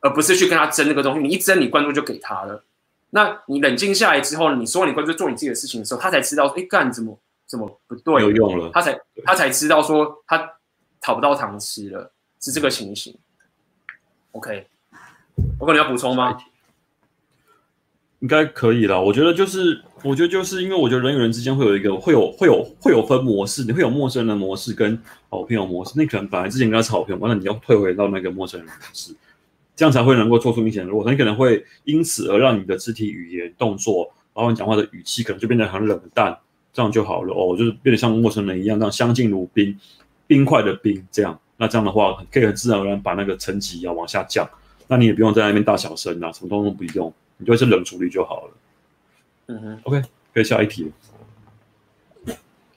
[0.00, 1.20] 而不是去跟她争那个东西。
[1.20, 2.62] 你一争，你关注就给她了。
[3.10, 8.70] 那你冷静下来之后，你说你关注做你自己的事情的时候，她才知道，哎，干怎么怎么不对，有用了。
[8.74, 10.52] 她才她才知道说，她
[11.00, 13.16] 讨不到糖吃了，是这个情形。
[14.32, 14.66] OK，
[15.58, 16.36] 我可能要补充吗？
[18.20, 25.92] 应该可以啦，我觉得就是，我觉得就是因为我觉得人与人之间会有一个会有会有会有分模式，你会有陌生人的模式跟好朋友模式。
[25.96, 29.14] 那可能本来之前跟他是好朋友，那你要退回到那个陌生人模式，
[29.76, 31.10] 这样才会能够做出明显的落差。
[31.12, 36.36] 你可能会因此而让你的肢体语言、动作，然后你讲话的语气可能就变得很冷淡，
[36.72, 39.78] 这样就好了哦，就是变得像陌生人一样，这样相敬如宾，
[40.26, 41.38] 冰块的冰这样。
[41.56, 44.48] 那这样的话，可以很自然而然把那个层级要往下降。
[44.88, 47.12] 那你也不用在那边大小声啊，什么东西都不用。
[47.38, 48.52] 你就是冷处理就好了。
[49.46, 50.02] 嗯哼，OK，
[50.34, 50.92] 可以下一题。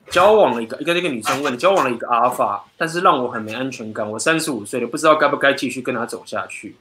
[0.10, 4.10] 交往了一个一个那个女生问，交往了一个阿法，但是让我很没安全感。
[4.10, 6.76] 我三十五岁了，不知道该不该继续跟他走下去。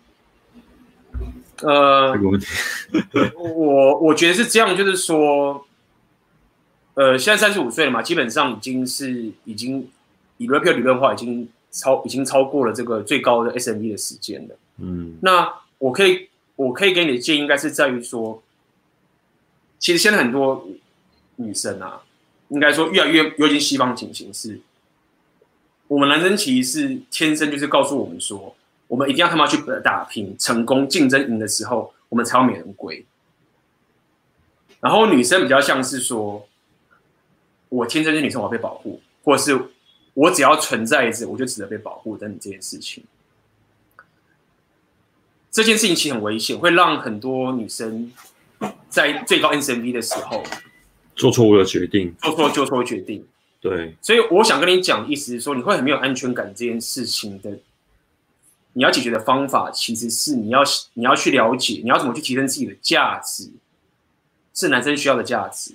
[1.63, 2.47] 呃，这个问题，
[3.39, 5.65] 我我觉得是这样，就是说，
[6.95, 9.89] 呃，现在三十五岁了嘛，基本上已经是已经
[10.39, 14.57] 以 rapio 理论化，已经超已经超过了这个最高的 S M B 的时间了。
[14.79, 16.30] 嗯，那我可以。
[16.61, 18.43] 我可以给你的建议应该是在于说，
[19.79, 20.69] 其实现在很多
[21.37, 22.03] 女生啊，
[22.49, 24.61] 应该说越来越尤其西方情形是，
[25.89, 28.55] 我们男生其实是天生就是告诉我们说，
[28.89, 33.07] 我们一定要他妈去打拼、成功、竞争赢的时候，我们才要美人归。
[34.81, 36.47] 然后女生比较像是说，
[37.71, 39.59] 我天生是女生，我要被保护，或者是
[40.13, 43.03] 我只要存在着，我就值得被保护等等这件事情。
[45.51, 48.11] 这件事情其实很危险，会让很多女生
[48.89, 50.43] 在最高 NCMV 的时候
[51.17, 53.27] 做错误的决定，做错就错决定。
[53.61, 57.51] 对，所以我想跟你讲，意思是说，你会很没有安全感这件事情的，
[58.73, 60.63] 你要解决的方法其实是你要
[60.95, 63.51] 你要去了解，你要怎么去提升自己的价值，
[64.55, 65.75] 是男生需要的价值。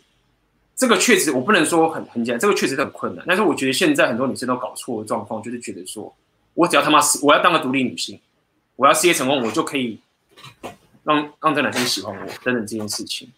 [0.75, 3.23] 这个确实，我不能说很很简单，这个确实很困难。
[3.27, 6.13] 但是我觉得现在很多女生都搞错的状况，就是觉得说，
[6.53, 8.19] 我只要他妈我要当个独立女性，
[8.75, 9.99] 我要事业成功，我就可以
[11.03, 13.29] 让让这男生喜欢我等等这件事情。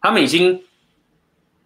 [0.00, 0.62] 他们已经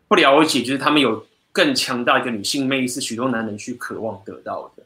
[0.06, 4.82] 不了解，就是他们有更强大的一个女性魅力，是许多男人去渴望得到的。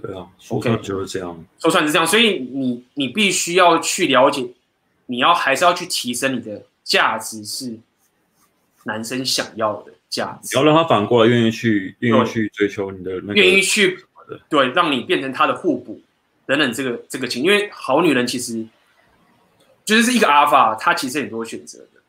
[0.00, 2.06] 对啊，说出来就是这样，说穿是这样。
[2.06, 4.48] 所以你你必须要去了解，
[5.06, 7.78] 你要还是要去提升你的价值是。
[8.84, 13.96] 男生想要的价值，要让他反过来愿意去，愿意去追求你的那个，愿意去，
[14.48, 16.00] 对，让你变成他的互补
[16.58, 18.64] 等等，这个这个情，因为好女人其实
[19.84, 22.00] 就是是一个阿尔法，她其实很多选择的，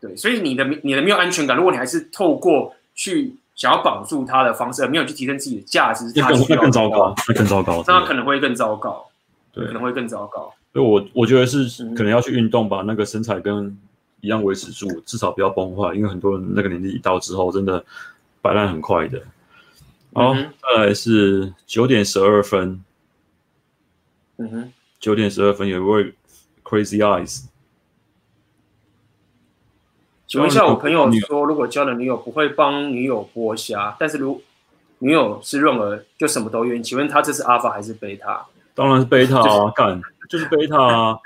[0.00, 9.06] 对，所以你的你的没有安全感，如果你还是透过去想要绑住他的方式，而没有去提升自己的价值，那更更糟糕，那更糟糕，那可能会更糟糕，
[9.52, 10.52] 对，可能会更糟糕。
[10.72, 11.64] 所以我我觉得是
[11.94, 13.76] 可能要去运动，把那个身材跟。
[14.20, 17.84] 一样维持住，至少不要崩坏，因为很多人那个年纪一到之后，真的
[18.40, 19.20] 摆烂很快的。
[20.14, 22.82] 好，再来是九点十二分。
[24.36, 26.14] 嗯哼，九点十二分有一位
[26.62, 27.44] Crazy Eyes。
[30.26, 34.42] 请问一下，我朋友说，如果交了女友不会帮女友剥虾，但是如
[34.98, 36.82] 女友是润儿，就什么都愿意。
[36.82, 38.42] 请问他这是 Alpha 还是 Beta？
[38.74, 41.18] 当然是 Beta 啊，干就是 Beta 啊。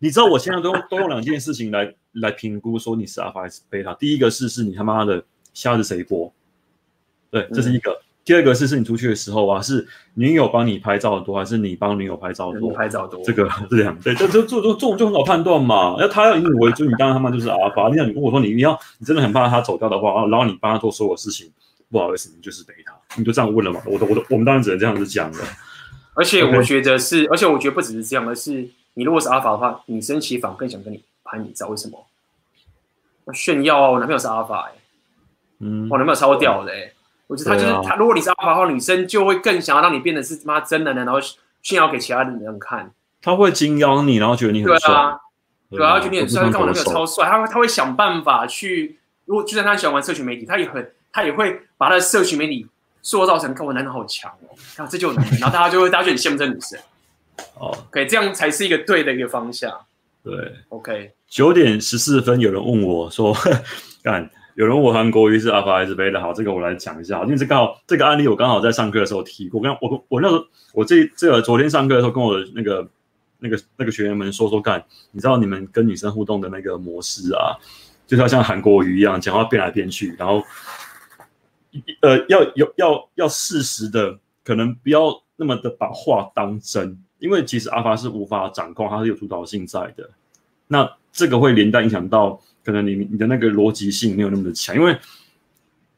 [0.00, 3.94] 你知道我现在都都用两件事情来来评估说你是阿法还是贝塔。
[3.94, 5.24] 第一个是是你他妈的
[5.54, 6.30] 虾是谁剥？
[7.30, 7.92] 对，这是一个。
[7.92, 12.72] 嗯、第二个是是你出去的时候啊，是女友帮你拍照多还是你帮女友拍照多？
[12.72, 13.20] 拍照多。
[13.24, 15.96] 这个这两， 对，这这这这种就很好判断嘛。
[15.98, 17.88] 要他要以你为主，你当然他妈就是阿法。
[17.88, 21.50] 你想你跟我说你你要你真的很怕他走掉的话，然后你帮他做所有事情，
[21.90, 22.94] 不好意思，你就是背他。
[23.16, 23.80] 你就这样问了嘛？
[23.86, 25.38] 我都我都我们当然只能这样子讲了。
[26.14, 28.68] 而且我觉得是.而且我觉得不只是这样，而是。
[28.94, 32.06] 你如果是阿法的话，女生其实反而更想跟你拍，你知道为什么？
[33.32, 33.90] 炫耀啊！
[33.90, 34.72] 我男朋友是阿法哎，
[35.60, 36.92] 嗯，我男朋友超屌的哎，嗯、
[37.32, 37.96] 我觉得他就是、啊、他。
[37.96, 41.18] 如果你是阿法号，女生就会更想要让你变得是妈真男人，然后
[41.62, 42.92] 炫耀给其他的人看。
[43.22, 45.20] 他会惊邀你，然后觉得你很帅，对啊，
[45.70, 48.98] 对啊，觉得你很帅，看我男朋友超帅，他会他会想办法去。
[49.24, 52.66] 如果就算他喜欢玩社群媒体，他也很他也会把他的社群媒体
[53.00, 56.78] 塑造成看我男人好强哦，看这就男人然后大家就会大家就很羡慕这个女生。
[57.58, 59.72] 哦，可以，这样才是一个对的一个方向。
[60.22, 60.32] 对
[60.68, 61.12] ，OK。
[61.28, 63.34] 九点十四分，有人问我说
[64.04, 67.22] ：“干，有人问我韩国瑜是阿法还是贝塔？”好，这个我来讲一下。
[67.22, 69.60] 因为这刚好这个案例，我刚好在上课的时候提过。
[69.60, 72.88] 刚我我那时候我这这个昨天上课的时候，跟我的那个
[73.38, 77.56] 那个那个学员们说说看，你知道你们跟女生互动的那个模式啊，
[78.06, 80.42] 就是要像韩国瑜一样，讲话变来变去，然后
[82.00, 86.98] 呃，要有要要适时的，可能不要那么的把话当真。
[87.18, 90.10] 因为其实阿法是无法掌控，它是有主导性在的。
[90.66, 94.96] 那这个会连带影响到可能你你的那个逻辑性没有那么的强，因为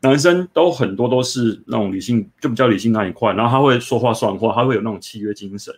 [0.01, 5.75] 男生都很多都是那种理性，就比较理性那一块，然后他会说话算话，他会有那种契约精神，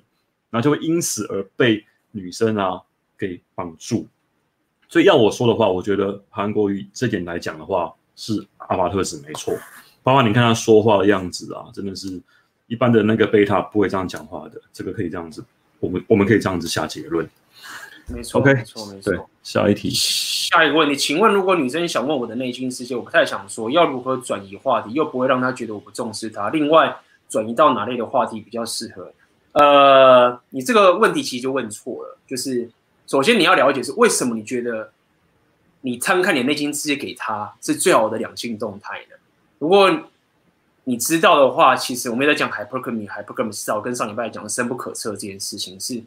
[0.51, 2.81] 然后就会因此而被女生啊
[3.19, 4.07] 给绑住。
[4.89, 9.57] 所以要我说的话，我觉得韩国瑜这点来讲的话，是阿巴特质没错。
[10.03, 12.21] 包括你看他说话的样子啊，真的是。
[12.69, 15.41] 一般的那个贝塔不会这样讲话的，这个可以这样子，
[15.79, 17.25] 我们我们可以这样子下结论。
[18.09, 19.13] 没错，OK，没错，没错。
[19.13, 26.49] 对，下一题，下一个问题，请问如果女生想问我的内心世界，我不太想说，要如何转移话题，又不会让她觉得我不重视她？
[26.51, 26.97] 另外，
[27.29, 29.13] 转移到哪类的话题比较适合？
[29.53, 32.69] 呃，你这个问题其实就问错了，就是
[33.07, 34.93] 首先你要了解是为什么你觉得
[35.81, 39.17] 你摊开你的内心世界给她是最好的两性动态呢？
[39.59, 39.91] 如果
[40.85, 46.01] 你知道的话，其实我们也在讲 hypergamy，hypergamy 至少跟上礼拜讲的深不可测这件事情，是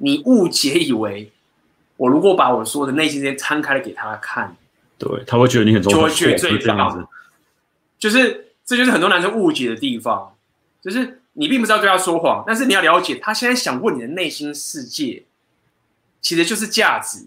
[0.00, 1.30] 你误解以为
[1.96, 4.56] 我如果把我说的内心世界摊开了给他看，
[4.98, 7.08] 对，他会觉得你很重要，就会觉得最棒。
[7.98, 10.34] 就是这就是很多男生误解的地方，
[10.82, 15.24] 就是你并不是要对他说谎，但是你要了解他现在想问你的内心世界，
[16.20, 17.26] 其实就是价值。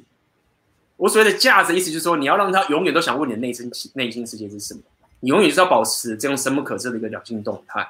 [0.97, 4.81] 我所谓的价值，意思就是说你要让他永远都想问你的内心内心世界是什么。
[5.21, 7.89] 你永远是要保持这样深不可测的一个两性动态，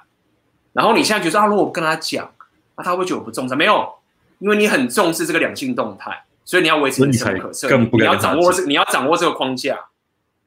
[0.74, 2.32] 然后你现在觉得啊，如果我跟他讲，
[2.76, 3.56] 那他会觉得我不重视。
[3.56, 3.99] 没有，
[4.40, 9.80] 因为你很重视这个两性动态，所以你要维持你深不可测，你，你要掌握这，你要掌握这个框架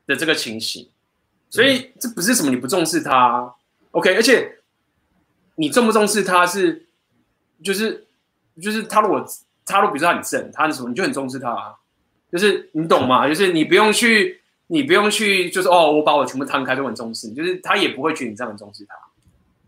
[0.07, 0.89] 的这个情形。
[1.49, 3.55] 所以这不是什么你不重视他
[3.93, 4.15] ，OK？
[4.15, 4.59] 而且
[5.55, 6.87] 你重不重视他是，
[7.63, 8.07] 就是
[8.61, 9.25] 就是他如果
[9.65, 11.75] 他如果比如说他很正，他是什么，你就很重视他，
[12.31, 13.29] 就是你懂吗？
[13.29, 14.41] 就是你不用去。
[14.69, 18.95] 你不用去，就是哦，我把我全部摊开，都很重视，就是他也不会觉得你这样很重视他。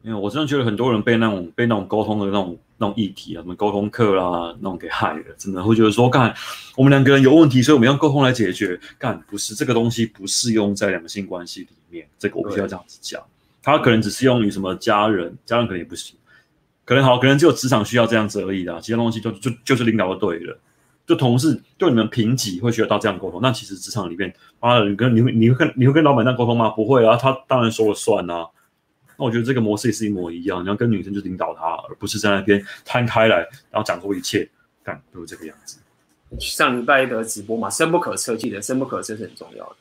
[0.05, 6.33] 因为我真的觉得很多人被那种被那种沟通的那种那种议题啊，什么沟通课啦，那种给害了，真的会觉得说，干
[6.77, 8.79] 我们两个人有问题，所以我们要沟通来解决。
[8.99, 13.19] 干不是这个东西不适用在两性关系里面，这个我必须要这样子讲。
[13.63, 16.15] 他可能只适用于什么家人，家人可能也不行，
[16.85, 18.79] 可能好，可能只有职场需要这样子而已啦。
[18.83, 20.59] 其他东西就就就是领导就对了，
[21.07, 23.41] 就同事对你们平级会需要到这样沟通。
[23.41, 24.31] 那其实职场里面，
[24.61, 26.69] 啊，你跟你会你会跟你会跟老板这样沟通吗？
[26.69, 28.47] 不会啊，他当然说了算啊。
[29.17, 33.39] 那我觉得这个模式也是一模一样，你要跟女生就领导她，而不是在那边摊开来，
[33.71, 34.49] 然后讲出一切，
[34.83, 35.79] 干都是这个样子。
[36.41, 39.77] 上礼拜的直播嘛，深不可测，记得深不可测是很重要的。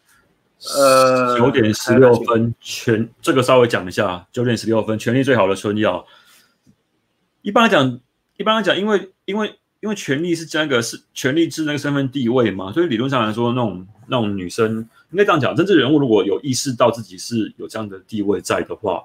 [0.77, 6.05] 呃，九点十六分，全这个稍微讲一下，九点十六分，权力最好的春药。
[7.41, 7.99] 一般来讲，
[8.37, 19.03] 一般来讲，因为因为因为权力是这个是权力制那个身份地位嘛，所以理论上来说，那种那种女生应该这样讲，政治人物如果有意识到自己是有这样的地位在的话。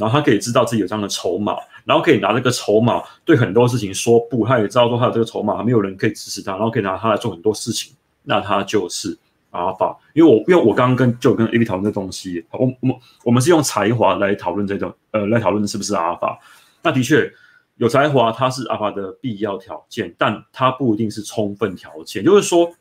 [0.00, 9.16] 然后他可以知道自己有这样的筹码，然后可以拿这个筹码对很多事情说不，他也知道说他有这个筹码，没有人可以支持他，然后可以拿他来做很多事情，那他就是
[9.50, 9.96] 阿尔法。
[10.14, 16.40] 因为我因为我刚刚跟就跟 A B 讨论这东西，我我们我们是用才华来讨论这种呃来讨论是不是阿尔法。
[16.82, 17.30] 那的确
[17.76, 22.24] 有才华，它是阿尔法的必要条件，但它不一定是充分条件。
[22.24, 22.72] 就是说，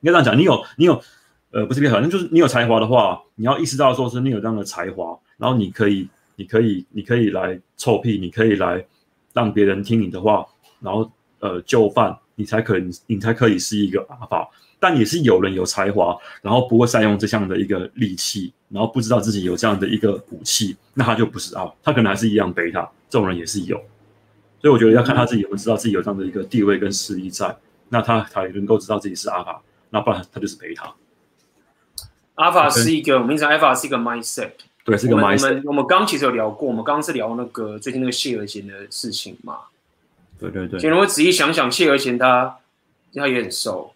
[0.00, 1.00] 应该这样讲，你有你有
[1.56, 5.18] 呃不是必要条件，就是你有才华的话，你要意识到说是你有这样的才华。
[5.38, 8.84] 然后你可以，你可以，你可以来臭屁，你可以来
[9.32, 10.46] 让别人听你的话，
[10.80, 14.46] 然后呃就范，你才可以，你才可以是一个阿法。
[14.78, 22.86] 但也是有人有才华，然后不会善用这项的一个利器，然后不知道自己有这样的一个武器，那他就不是阿，他可能还是一样贝塔。
[23.08, 23.76] 这种人也是有，
[24.60, 27.56] 所以我觉得要看他自己有没有知道自己有这样的一个地位跟实力在，
[27.88, 30.94] 那他才能够知道自己是阿法，那不然他就是贝塔。
[32.36, 34.52] 阿尔法是一个，我们名字阿尔法是一个 mindset。
[34.84, 35.48] 对，是一个 mindset。
[35.48, 39.58] 我们我们刚其实有聊过，我们刚刚是聊那个最近那个谢尔贤的事情嘛。
[40.38, 40.78] 对对对。
[40.78, 42.58] 其实我仔细想想，谢尔贤他
[43.14, 43.92] 他也很瘦，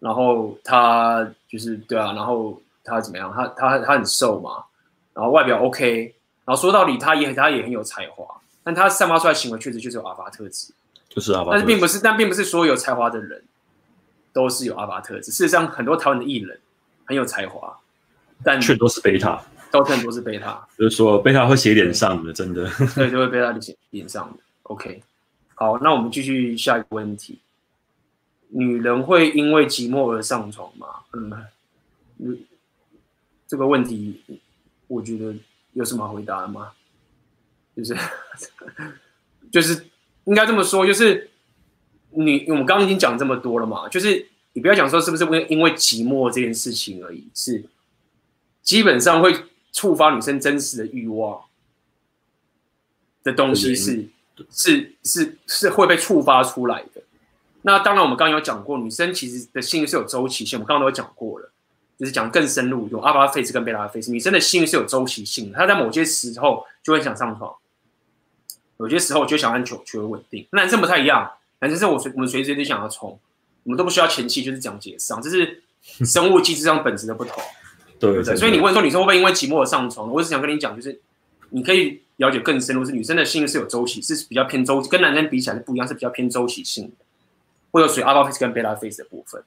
[0.00, 3.32] 然后他就是对啊，然后他怎么样？
[3.34, 4.64] 他他他很瘦嘛，
[5.12, 6.14] 然后外表 OK，
[6.44, 8.24] 然后说到底他也他也很有才华，
[8.62, 10.72] 但他散发出来行为确实就是有阿法特质，
[11.08, 11.50] 就是阿法。
[11.50, 13.42] 但是并不是，但并不是所有有才华的人
[14.32, 15.32] 都是有阿法特质。
[15.32, 16.58] 事实上，很多台湾的艺人
[17.06, 17.78] 很有才华，
[18.44, 19.42] 但却都是贝塔。
[19.68, 22.70] 都很多是贝塔，就是说贝塔会写脸上的，真的。
[22.94, 24.42] 对，就会贝塔写脸上的。
[24.62, 25.02] OK，
[25.54, 27.40] 好，那我们继续下一个问题：
[28.48, 30.86] 女人会因为寂寞而上床吗？
[31.12, 31.30] 嗯，
[32.18, 32.38] 嗯，
[33.46, 34.22] 这个问题
[34.86, 35.34] 我觉得
[35.72, 36.70] 有什么好回答的吗？
[37.76, 37.94] 就是
[39.52, 39.84] 就是
[40.24, 41.28] 应该这么说，就是
[42.10, 44.26] 你我们刚刚已经讲这么多了嘛，就是
[44.56, 47.64] 你不要讲说是不是因为寂寞这件事情而已，是
[48.62, 49.32] 基本上会。
[49.72, 51.38] 触发女生真实的欲望
[53.22, 54.08] 的东西是
[54.50, 57.02] 是是是会被触发出来的。
[57.60, 60.58] 那当然，我们刚刚有讲过，女生其实的性欲是有周期性。
[60.58, 61.50] 我们刚刚都有讲过了，
[61.98, 64.10] 就是讲更深入，有阿巴菲斯跟贝拉菲斯。
[64.10, 67.54] 女生的性欲是有周期性的，她在某些时候就会想上床，
[68.78, 70.46] 有些时候就想按求求稳定。
[70.52, 73.20] 男生不太一样，男生是我随我们随时随地想要冲，
[73.66, 75.62] 我们都不需要前期就是讲解上，这是
[76.04, 77.42] 生物机制上本质的不同。
[77.98, 80.08] 对对，对，所以你问说女生会不会因为寂寞而上床？
[80.10, 81.00] 我只想跟你讲，就是
[81.50, 86.92] 你可以了解更深入，是女生的性是有周期，是比较偏周，跟男生比起来是不一样，是比较偏周期性的，
[87.72, 89.42] 会有属于 alpha phase 跟 beta phase 的部分。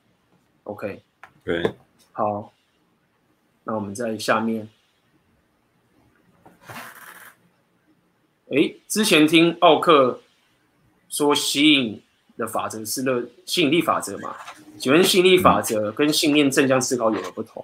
[0.64, 1.02] OK，
[1.46, 1.74] 对，
[2.12, 2.52] 好，
[3.64, 4.68] 那我们在下面，
[8.50, 10.22] 哎，之前听奥克
[11.08, 12.02] 说吸引
[12.40, 14.34] 的法则是热吸引力法则嘛？
[14.80, 17.64] 请问吸引力法则跟信念正向思考有何不同？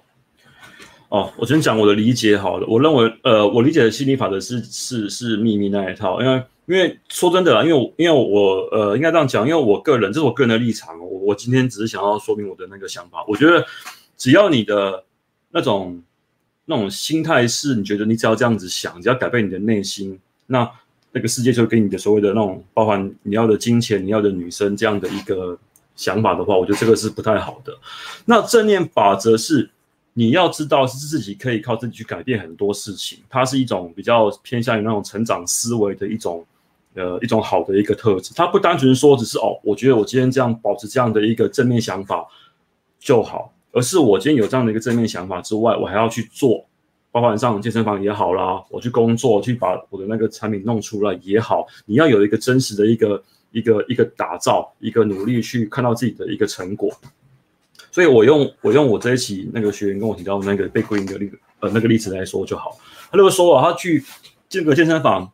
[1.08, 2.66] 哦，我先讲我的理解好了。
[2.68, 6.20] 我认为，呃，我理解的心理法则是是是秘密那一套。
[6.20, 10.98] 因为因为说真的啦，因为因为我呃应该这样讲，因为我个人这是我个人的立场。
[11.00, 13.24] 我我今天只是想要说明我的那个想法。
[13.26, 13.64] 我觉得
[14.16, 15.04] 只要你的
[15.52, 16.02] 那种
[16.66, 20.70] 那种心态是，你觉得你只要这样子想，只要改变你的内心，那
[21.16, 25.58] 那个世界就给你的所谓的那种包含你要的金钱、你要的女生这样的一个
[25.96, 27.72] 想法的话，我觉得这个是不太好的。
[28.26, 29.70] 那正念法则是。
[30.18, 33.18] 你要知道，是自己可以靠自己去改变很多事情。
[33.28, 36.42] 它是一种比较偏向于那种成长思维的一种，
[36.94, 38.32] 呃，一种好的一个特质。
[38.34, 42.26] 它不单纯说只是哦，我觉得我今天这样保持这样的一个正面想法
[42.98, 46.64] 就好，而是我今天有这样的一个正面想法之外，我还要去做，
[47.16, 56.92] 包括上健身房也好啦，我去工作去把我的那个产品弄出来也好，你要有一个真实的一个一个一个打造，一个努力去看到自己的一个成果。
[57.90, 62.78] 所以我用我用我这一期那个学员跟我提到那个被归因的例呃那个例子来说就好。
[63.10, 64.04] 他就说啊，他去
[64.50, 65.32] 进个健身房，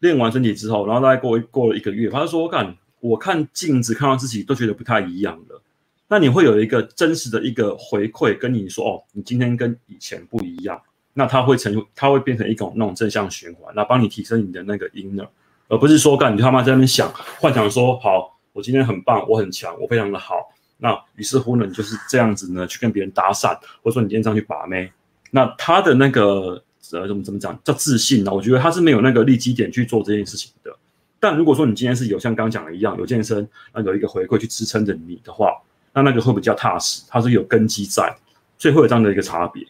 [0.00, 5.62] 练完身体之后，然后大概过过了一个月，他就说我：“看，我看镜子看到自己都觉得不太一样了。”
[6.10, 10.76] 那你会有一个真实的一个回馈，跟你说：“哦，你今天跟以前不一样。”
[11.18, 15.26] 那它会成，它会变成一种那种正向循环，那帮你提升你的那个 inner，
[15.66, 20.36] 而不是说干你他妈在那边想幻想说：“好，我今天很棒，我很强，我非常的好。”
[20.78, 23.52] 那于是乎呢，你就是这样子呢，去跟别人搭讪，
[23.82, 24.92] 或者说你今天上去把妹，
[25.32, 26.62] 那他的那个
[26.92, 28.32] 呃怎么怎么讲叫自信呢？
[28.32, 30.70] 我觉得他是没有那个立基点去做这件事情的。
[31.18, 35.52] 但如果说你今天是有像刚讲的一样有健身，那有一个回馈去支撑着你的话，
[35.92, 38.16] 那那个会比较踏实，它是有根基在，
[38.56, 39.66] 所以会有这样的一个差别。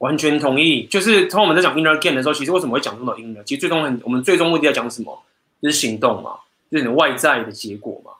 [0.00, 0.84] 完全同意。
[0.90, 3.42] 就是从我们在讲 inner game 的时候，其实为什么会讲这么多 inner？
[3.44, 5.22] 其实最终很我们最终目的要讲什么？
[5.62, 6.36] 就是行动嘛，
[6.70, 8.12] 就是你外在的结果嘛。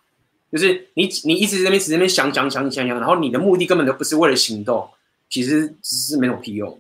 [0.53, 4.89] 就是你，你一直在那边，一直在那边想想想想想，然后你的目的根本就不是为了行动，
[5.29, 6.77] 其实只是没有屁用。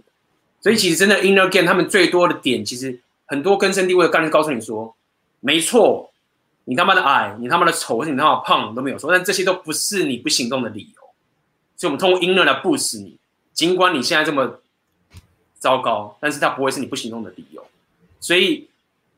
[0.60, 4.94] 所以其实真的 inner game 他们最多的点，其实很多根深蒂固的概念告诉你说，
[5.38, 6.10] 没错，
[6.64, 11.02] 你他妈的矮，你他妈的丑，或者你他妈胖都没有错，但这些都不是你不行动的理由。
[11.76, 13.16] 所以我们通过 inner 来 boost 你，
[13.54, 14.60] 尽管你现在这么
[15.60, 17.64] 糟糕，但是它不会是你不行动的理由。
[18.18, 18.68] 所以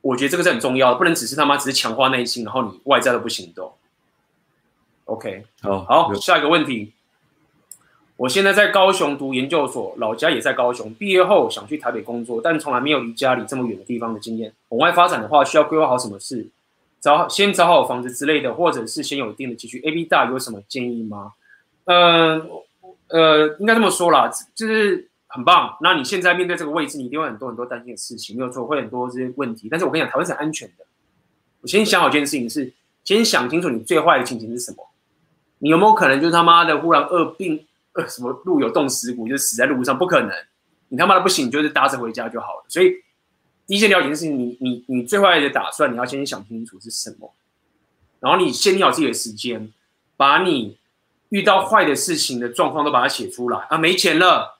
[0.02, 3.72] 我觉得这个是很重要的，不能只是他妈只是强化内心，然后你外在都不行动。
[5.06, 6.92] OK，好，好，下一个问题。
[8.16, 10.92] 我现在在高雄读研究所，老家也在高雄。
[10.94, 14.52] 毕业后想去台北工作，但从来没有离家里这么远的地方的经验。
[14.68, 16.48] 往外发展的话，需要规划好什么事？
[17.00, 19.80] 找先找好房子之类的，或者是先有一定的积蓄。
[19.80, 21.32] AB 大有什么建议吗？
[21.84, 22.40] 呃，
[23.08, 25.76] 呃，应该这么说啦，就是很棒。
[25.80, 29.68] 那你现在面对这个位置，你一定会很多很多担心的事情，没有错，会很多这些问题。
[29.70, 30.84] 但是我跟你讲，台湾是安全的。
[31.60, 32.72] 我先想好一件事情是，
[33.04, 34.88] 先想清楚你最坏的情形是什么。
[35.58, 39.96] 你有没有可能就是他妈的忽然饿病，呃，什么路有冻死骨，就死在路上？
[39.96, 40.30] 不可能，
[40.88, 42.64] 你他妈的不行，就是搭车回家就好了。
[42.68, 42.92] 所以
[43.66, 47.32] 第一件了解的事情你，你你最坏的打算，你要先想清楚是什么，
[48.18, 49.72] 然后你先定好自己的时间，
[50.16, 50.78] 把你
[51.28, 54.58] 遇到坏的事情的状况都把它写出来啊，没钱了，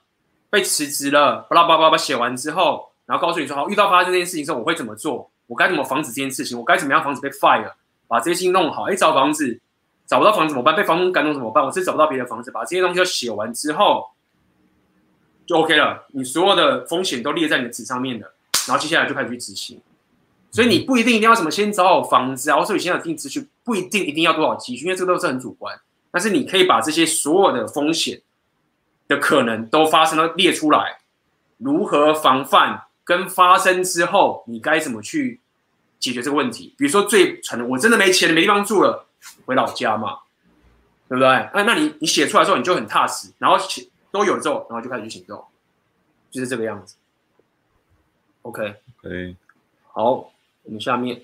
[0.53, 5.31] 被辞职了，巴拉巴拉巴拉写完之后，然后告诉你说，好，遇到发生这件事情之后，我会怎么做？
[5.47, 6.59] 我该怎么防止这件事情？
[6.59, 7.73] 我该怎么样防止被 fire？
[8.07, 9.59] 把这些事情弄好，哎，找房子。
[10.07, 10.77] 找不到房子怎么办？
[10.77, 11.65] 被房东赶走怎么办？
[11.65, 14.11] 我是找不到别的房子，把这些东西都写完之后，
[15.47, 16.05] 就 OK 了。
[16.09, 18.35] 你所有的风险都列在你的纸上面了，
[18.69, 19.81] 然后接下来就开始去执行。
[20.51, 25.75] 所以你不一定一定要什么先找好房子啊，或者你现在有定积蓄，不一定一定要多少积蓄，因为这个都是很主观。
[26.11, 28.21] 但是你可以把这些所有的风险
[29.15, 30.99] 的可能都发生了列出来，
[31.59, 35.41] 如何防范，跟发生之后你该怎么去
[35.99, 36.75] 解决这个问题。
[36.79, 39.07] 比如说最蠢的，我真的没钱，没地方住了。
[39.47, 40.19] 回老家嘛，
[41.09, 41.29] 对不对？
[41.55, 45.45] 那那你你写出来之后，你就很踏实，然后写都有之后，然后就开始去行动，
[46.29, 46.97] 就是这个样子。
[48.43, 49.37] OK，OK，
[49.93, 50.11] 好，
[50.65, 51.23] 我们下面，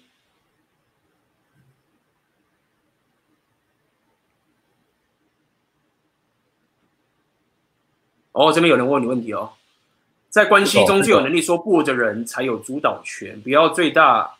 [8.38, 9.50] 哦，这边有人问你问题哦，
[10.28, 14.30] 在关系中最有能力说不的人才有主导权，不要最大，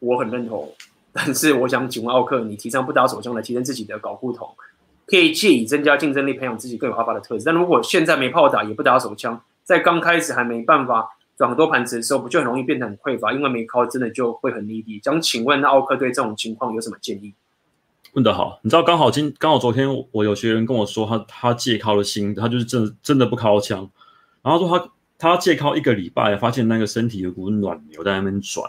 [0.00, 0.70] 我很认同。
[1.14, 4.46] 但是我想请问奥克，你提倡不打手枪来提升自己的搞不同，
[5.06, 7.44] 可以借以增加竞争力，培养自己更有发发的特质。
[7.46, 11.08] 但如果现在没炮打，也不打手枪，在刚开始还没办法
[11.38, 13.32] 转很多盘子的时候，不就很容易变得很匮乏？
[13.32, 15.00] 因为没靠，真的就会很低低。
[15.02, 17.32] 想请问那奥克对这种情况有什么建议？
[18.16, 23.90] 问得好，你知道刚好今刚好昨天我有学员跟我说他，他借靠了心，他就是真的真的不靠枪，
[24.40, 24.88] 然后说他
[25.18, 28.68] 他借靠一个礼拜，发现那个身体有股暖流在那边转。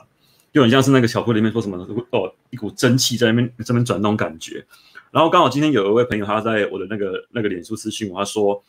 [0.53, 1.77] 就很像是那个小说里面说什么
[2.11, 4.65] 哦，一股蒸汽在那边这边转那种感觉。
[5.11, 8.63] 然后刚好今天有一位朋友他在我的那个那个脸书私信我，他说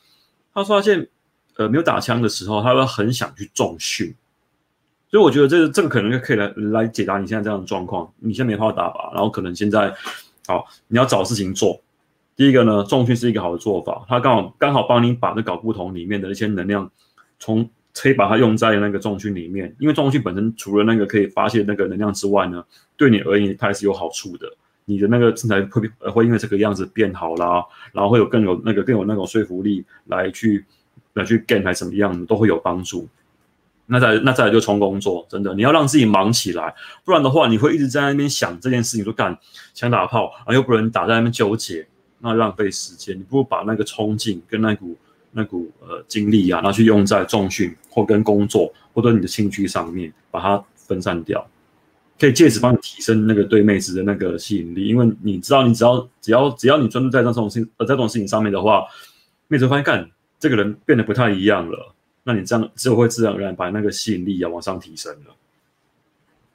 [0.55, 1.09] 他说发现
[1.57, 4.15] 呃没有打枪的时候，他会很想去重训。
[5.11, 8.13] 所以我觉得这个这个可能就可以来来解答你现在这样的状况。
[8.19, 9.93] 你现在没办法打吧，然后可能现在
[10.49, 11.81] 好你要找事情做。
[12.35, 16.91] 第一个呢，重训是一个好的做法，他刚好刚好帮你把这搞不同里面的一些能量
[17.39, 17.71] 从。
[18.01, 22.65] 可以把它用在那个重训里面，因为重训本身除了那个可以发泄那个能量之外呢，
[22.97, 24.47] 对你而言它也是有好处的。
[24.85, 30.65] 你的那个身材会会因为这个样子变好啦，然后会有更有那个更有那种说服力来去
[31.15, 33.09] 来去 gain 还怎么样的都会有帮助。
[33.89, 36.73] 那再那再来就冲工作，真的你要让自己忙起来，
[37.05, 39.37] 不然的话你会一直在那边想这件事情，说干
[39.75, 41.87] 想打炮，然后又不能打，在那边纠结，
[42.21, 43.19] 那浪费时间。
[43.19, 44.97] 你不如把那个冲劲跟那股。
[45.31, 51.47] 那股呃精力啊，拿去用在重训或跟工作或者你的兴趣上面，把它分散掉，
[52.19, 54.87] 可以借此帮你提升那个对妹子的那个吸引力。
[54.87, 58.87] 因为你知道，你只要只要只要你专注在这种事呃这种事情上面的话，
[59.49, 60.11] 妹子会发现干
[60.41, 61.95] 这个人变得不太一样了，
[62.29, 65.35] 那你这样就会自然而然把那个吸引力要往上提升了。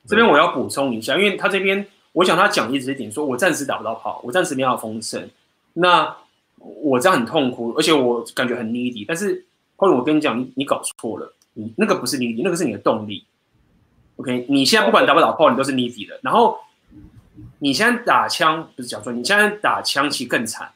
[0.06, 5.28] 这边我要补充一下，因为他这边我想他讲一直一点，说我暂时打不到炮，我暂时没有丰盛，
[5.74, 6.16] 那
[6.60, 9.04] 我这样很痛苦，而且我感觉很 needy。
[9.08, 9.44] 但是
[9.78, 13.26] 后来我跟你讲，你搞错了，你那个不是 needy，那个是你的动力。
[14.18, 16.20] OK，你现在不管打不打炮，你都是 needy 的。
[16.22, 16.56] 然后
[17.58, 20.72] 你现在打枪不是讲说，你现在打枪其实更惨。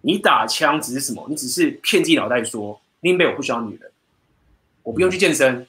[0.00, 1.26] 你打枪只是什么？
[1.28, 3.90] 你只是骗自己脑袋说，林北我不需要女人，
[4.82, 5.66] 我不用去健身，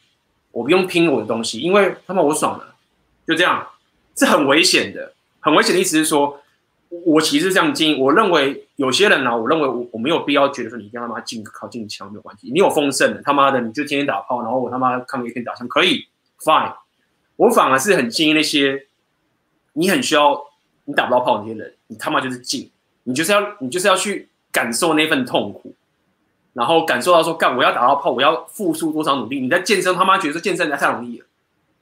[0.52, 2.76] 我不用拼我的东西，因为他妈我爽了。
[3.28, 3.68] 就这样，
[4.16, 5.14] 是很危险的。
[5.40, 6.42] 很危险的意思是说，
[7.06, 8.00] 我其实是这样经营。
[8.02, 12.50] 我认为有些人呢、啊，我认为我我没有必要觉得说你一定要他妈进靠近枪没有关系。
[12.52, 16.08] 你有丰盛的，他妈的你就天天打炮，然后我他妈看个一天打枪可以
[16.40, 16.74] ，fine。
[17.36, 18.86] 我反而是很建议那些
[19.74, 20.40] 你很需要
[20.86, 22.70] 你打不到炮的那些人，你他妈就是进，
[23.04, 25.74] 你就是要你就是要去感受那份痛苦，
[26.54, 29.40] 然后感受到说干我要打到炮，我要付出多少努力。
[29.40, 31.26] 你在健身他妈觉得说健身太容易了。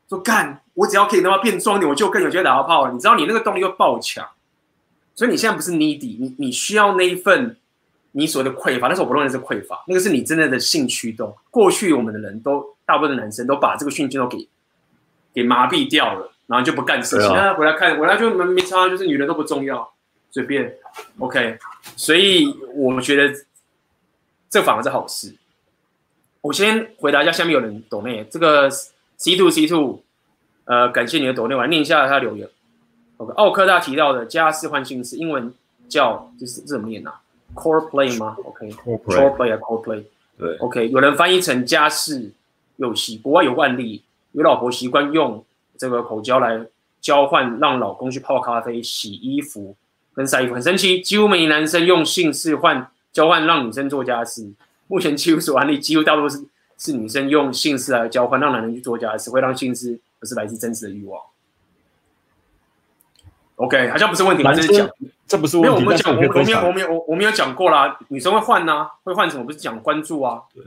[0.10, 2.92] 说干，我只要可以他妈变壮一点，我就更有机会打到炮了。
[2.92, 4.28] 你知道你那个动力会爆强，
[5.16, 7.56] 所以你现在不是 needy，你你需要那一份
[8.12, 11.34] 你所谓的匮乏，但是我不认为是匮乏，那个是你真正的性驱动。
[11.50, 14.48] 过去我们的人都大部分的男生都把这个性驱动给
[15.34, 17.28] 给麻痹掉了，然后就不干事情。
[17.30, 19.90] 那、啊、回来看，回来就没没差，就是女人都不重要，
[20.30, 20.76] 随便。
[21.20, 21.58] OK，
[21.96, 23.34] 所以我觉得
[24.52, 25.34] 这反而是好事。
[26.42, 28.24] 我先回答一下，下面有人懂没？
[28.26, 28.70] 这个。
[29.24, 30.02] C two C two，
[30.66, 32.50] 呃，感谢你的抖内，我来念一下他留言。
[33.18, 35.54] OK，奥克大提到的家事换姓氏，英文
[35.88, 37.22] 叫就是这怎么念啊
[37.54, 40.04] ？Core play 吗？OK，Core play 啊，Core play。
[40.40, 42.32] 对，OK，有人翻译成家事
[42.78, 44.02] 游戏，国外有惯例，
[44.32, 45.46] 有老婆习惯用
[45.78, 46.66] 这个口交来
[47.00, 49.76] 交换，让老公去泡咖啡、洗衣服
[50.16, 54.52] 跟晒衣服，很神奇，几乎每男生用姓氏换交换让女生做家事。
[54.88, 56.46] 目前几乎所有案例，几乎大多是。
[56.84, 61.22] 是女生用性事来交换，让男人去做家事，会让性事不是来自真实的欲望。
[63.58, 64.90] OK，好像不是问题，这是讲，
[65.28, 65.86] 这不是问题。
[65.86, 68.00] 没有，我们讲，我们没有，我没有，我没有讲过啦。
[68.08, 69.44] 女生会换呐、啊，会换什么？
[69.44, 70.42] 不是讲关注啊？
[70.56, 70.64] 对，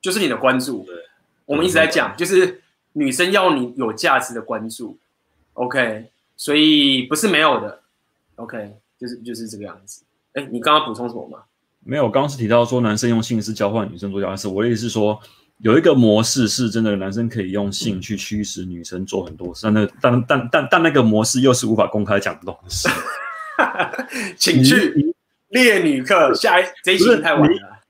[0.00, 0.84] 就是你的关注。
[0.84, 0.96] 对，
[1.44, 2.62] 我们一直在讲，就是
[2.94, 4.96] 女生要你有价值的关注。
[5.52, 7.82] OK，所以不是没有的。
[8.36, 10.02] OK，就是就是这个样子。
[10.34, 11.38] 哎，你刚刚补充什么吗？
[11.82, 14.46] 没有，刚刚是提到说男生用性是交换女生做家事。
[14.46, 15.18] 我的意思是说，
[15.58, 22.88] 有一个模式是真的，男生可以用性去驱使女生做很多事，但那但但但但那个模式又是无法公开讲的东西。
[24.36, 25.14] 请去
[25.48, 27.80] 猎女课，下一这一期太晚了，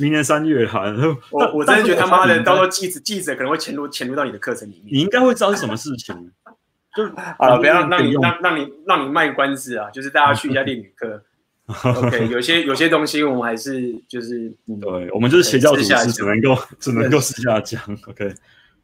[0.00, 0.82] 明年三月哈。
[1.30, 4.94] 我我真的觉得他妈的，到时候记者记者可能会潜入潜入到你的课程里面。
[4.94, 6.14] 你应该会知道是什么事情，
[6.96, 7.06] 就
[7.38, 11.22] 好了，不要让你让让你让你卖关子啊，就是大家去一下 猎女课。
[11.68, 17.82] OK， 有些有些东西我们还是就是，嗯、对，我们就是邪教组织，只能够 只能够私下讲。
[18.06, 18.34] OK，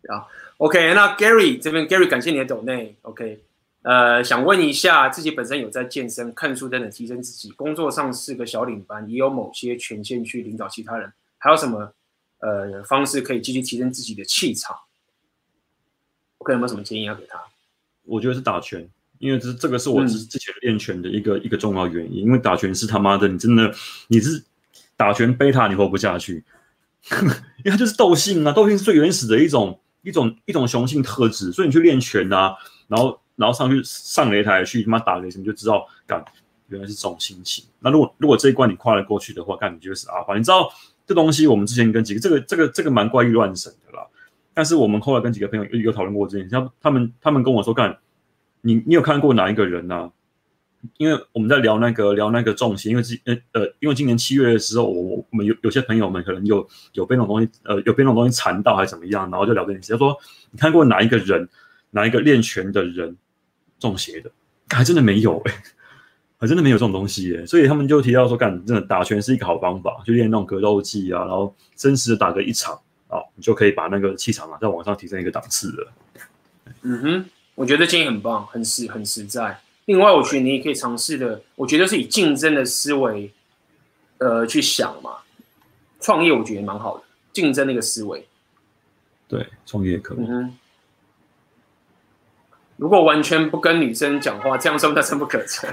[0.08, 0.28] 好
[0.58, 2.94] ，OK，那 Gary 这边 Gary 感谢你的抖内。
[3.02, 3.42] OK，
[3.82, 11.90] 呃，想问一下，自己本身有在健身、看书等等提升自己，工作上是个小领班，也有某些权限去领导其他人，还有什么
[12.40, 14.76] 呃方式可以继续提升自己的气场
[16.38, 17.42] ？OK，有没有什么建议要给他？
[18.04, 18.86] 我觉得是打拳。
[19.24, 23.74] 因为这这个是我之之前练拳的一个、嗯、一个重要原因，因为打拳是他妈的，你真的
[24.08, 24.44] 你是
[24.98, 26.44] 打拳贝塔你活不下去，
[27.10, 32.54] 因为它就是斗性啊，斗性是最原始的一种一种一种雄性特质，所以你去练拳啊，
[32.86, 36.22] 然后然后上去上擂台去他妈打擂什么，就知道干
[36.68, 37.64] 原来是这种心情。
[37.80, 40.36] 那如果如果这一关你跨了过去的话，干你就是阿法。
[40.36, 40.70] 你知道
[41.06, 44.06] 这东西我们之前跟几个这个这个这个蛮怪异乱神的啦，
[44.52, 47.96] 但是我们后来跟几个朋友有有讨论过这件事，像他们他们跟我说干。
[48.64, 50.10] 你你有看过哪一个人呢、啊？
[50.98, 59.92] 因为我们在聊那个聊那个重心，因为今呃呃，因为今年七月的时候，我我们有有些朋友们可能有有被那种东西呃有被那种东西缠到还是怎么样，然后就聊这件事。
[59.92, 60.14] 他说
[60.50, 61.48] 你看过哪一个人，
[61.90, 63.16] 哪一个练拳的人
[63.78, 64.30] 中邪的？
[64.68, 65.58] 还真的没有哎、欸，
[66.38, 72.74] 还真的没有这种东西哎、所以他们就提到说，干真的打拳是一个好方法，就练那种格斗技啊，然后真实的打个一场
[73.08, 75.92] 啊，你就可以把那个气场啊再往上提升一个档次了。
[76.82, 77.24] 嗯哼。
[77.54, 79.60] 我觉得建议很棒，很实很实在。
[79.84, 83.32] 另外，我觉得你也可以尝试的，我觉得是以竞争的思维，
[84.18, 85.18] 呃，去想嘛。
[86.00, 88.26] 创业我觉得蛮好的，竞争那个思维。
[89.28, 90.18] 对，创业也可以。
[90.18, 90.58] 嗯哼。
[92.76, 95.68] 如果完全不跟女生讲话，这样说那深不可测。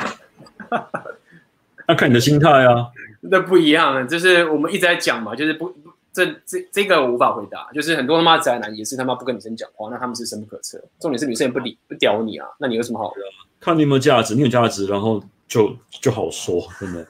[1.87, 2.91] 那看你的心态啊。
[3.21, 5.75] 那不一样，就是我们一直在讲嘛，就是不。
[6.13, 10.77] 这这这个我无法回答，就是很多他妈宅男也是他妈不跟女生讲话，那他们是深不可测。
[10.99, 13.21] 重点是女生也不理不屌你啊，那你有什么好的？
[13.59, 17.07] 看你有没有价值，你有价值，然后就就好说，真的。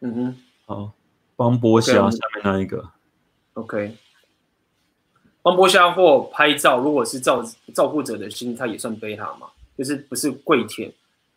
[0.00, 0.92] 嗯哼，好，
[1.34, 2.88] 帮剥虾下面那一个。
[3.54, 3.96] OK，
[5.42, 7.42] 帮剥虾或拍照，如果是照
[7.74, 9.48] 照顾者的心态，也算贝塔嘛？
[9.76, 10.92] 就是不是跪舔，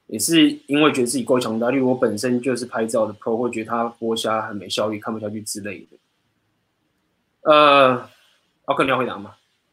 [0.07, 1.71] 也是因为觉得自己够强大。
[1.71, 5.97] 例如我本身就是拍照的 Pro，会觉得他剥虾很没效率，看不下去之类的。
[7.43, 8.09] 呃，
[8.65, 9.31] 奥克，你要回答吗？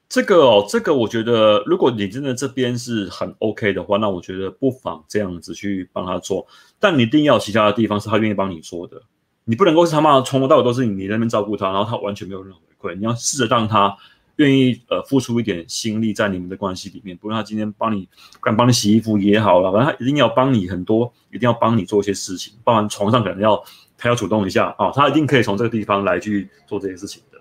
[0.09, 6.47] 这个哦，这个我觉得，如果你真的这边是很 OK 的话，那我觉得不妨这样子去帮他做。
[6.79, 9.03] 但你一定要有其他的地方是他愿意帮你做的，
[9.45, 12.95] 你不能够是他妈从头到尾都是你你那边照顾他，然后他完全没有任何回馈。
[12.97, 13.97] 你要试着让他。
[14.39, 18.09] 愿意呃付出一点心力在你们的关系里面，不论他今天帮你，
[18.41, 23.61] 敢帮你洗衣服也好了，反正他一定要帮你很多，一定要帮你做一些事情，包含床上可能要
[23.97, 27.38] 他要主动一下啊、他一定可以从这个地方来去做这些事情的。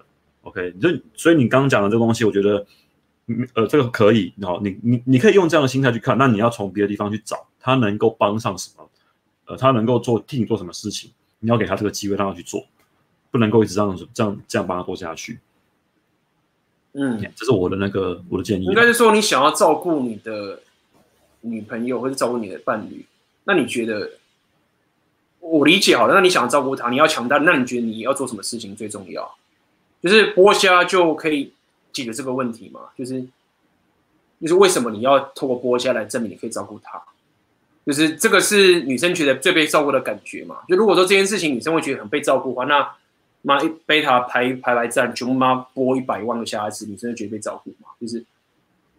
[0.47, 2.65] OK，就所以你刚刚讲的这个东西，我觉得
[3.53, 8.89] 呃这个可以，然后你你你可以用这样的心态去看，那你要从别的地方去找他能够帮上什么，
[9.45, 12.65] 呃，他能够做替你做什么事情，你要给他这个机会让他去做，
[13.29, 15.39] 不能够一直这样这样这样帮他做下去。
[16.93, 18.65] 嗯，这是我的那个我的建议。
[18.65, 20.61] 应该是说，你想要照顾你的
[21.41, 23.05] 女朋友，或者照顾你的伴侣，
[23.43, 24.13] 那你觉得
[25.41, 26.15] 我理解好了。
[26.15, 29.37] 那你想要照顾他，你要强大，那你觉得你要做什么事情最重要？
[30.01, 31.53] 就是剥虾就可以
[31.91, 32.81] 解决这个问题吗？
[32.97, 33.21] 就是
[34.41, 37.01] 就是为什么你要透过剥虾来证明你可以照顾她？
[37.85, 40.57] 就是这个是女生觉得最被照顾的感觉嘛？
[40.67, 42.89] 就如果说这件事情女生会觉得很被照顾的话，那。
[43.43, 47.87] 妈一贝塔排排排站，全部妈剥一百万个虾子，你真的觉得被照顾吗？
[48.01, 48.25] 就是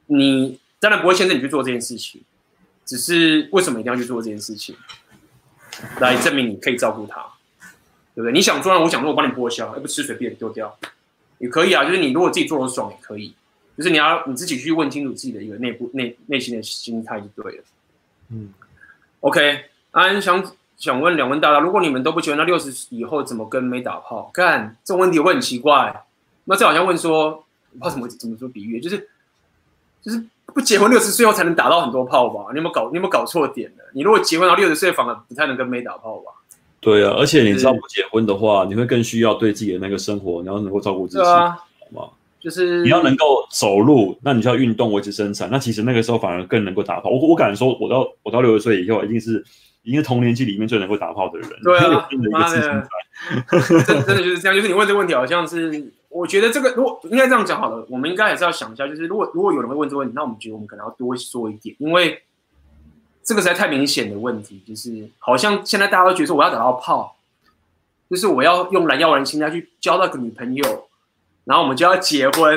[0.06, 2.22] 你当然不会牵着你去做这件事情，
[2.86, 4.74] 只是为什么一定要去做这件事情，
[6.00, 7.26] 来证明你可以照顾他，
[8.18, 8.32] 对不对？
[8.32, 10.76] 你想做，我想做，我帮你剥削，而不吃随便丢掉
[11.38, 11.84] 也可以啊。
[11.84, 13.32] 就是你如果自己做的爽也可以，
[13.76, 17.64] 就是你要你自己去问清楚自己的一个内部内内心的心态就对了。
[18.32, 18.52] 嗯
[19.20, 20.44] ，OK，安想。
[20.78, 24.30] 想问两位大大，如果你们都不结婚，那六十以后怎么跟没打炮？
[24.32, 26.04] 干这种问题会很奇怪。
[26.44, 29.08] 那这好像问说，不知道怎么怎么说比喻，就是
[30.00, 32.52] 就是不结婚六十岁后才能打到很多炮吧？
[32.52, 32.90] 你有没有搞？
[32.90, 33.84] 你有没有搞错点了？
[33.92, 36.30] 你如果结婚到六十岁，反而不太能跟没打炮吧？
[36.80, 42.08] 对啊，而且你知道不结婚的话，你会更需要对自己的那个生活，你要能够照顾自己，啊、好吗？
[42.40, 45.48] 就是你要能够走路，那你就要运动维持身材。
[45.50, 47.10] 那其实那个时候反而更能够打炮。
[47.10, 49.44] 我我敢说，我到我到六十岁以后，一定是。
[49.84, 52.88] 一个同年纪里面最能够打炮的人，对啊， 真的，
[53.86, 54.54] 真真的就是这样。
[54.54, 62.20] 就是你问这个问题，好像是我觉得这个，如果应该这样讲好了，我们应该还是要想一下，就是如果如果有人会问这个问题，那我们觉得我们可能要多说一点，因为
[63.28, 67.18] 这个实在太明显的问题，就是好像现在大家都觉得说我要打到炮，
[68.08, 70.88] 就是我要用蓝药丸心态去交到个女朋友，
[71.44, 72.56] 然后我们就要结婚，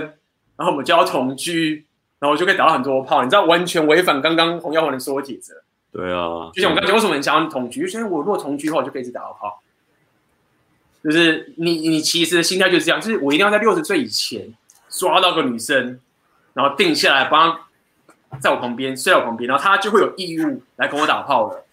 [0.55, 1.85] 然后我们就要同居，
[2.19, 5.55] 然后我就可以打到很多炮，你知道，完全违反刚刚红药丸的说解则。
[5.91, 7.81] 对啊，就像我刚才为什么很想要同居？
[7.81, 9.61] 就现在我如果同居的话，我就可以一直打到炮。
[11.03, 14.53] 就是你，你其实的心态就是这样，就是我一定要在六十岁以前
[14.87, 15.99] 抓到个女生，
[16.53, 17.59] 然后定下来，帮她
[18.39, 21.65] 在我旁边睡在我旁边，然后他就会有义务来跟我打炮了。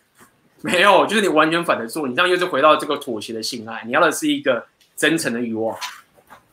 [0.62, 3.84] 没有，就是你完全反着做，你这样又是回到这个妥协的性爱。
[3.86, 4.66] 你要的是一个
[4.96, 5.76] 真诚的欲望，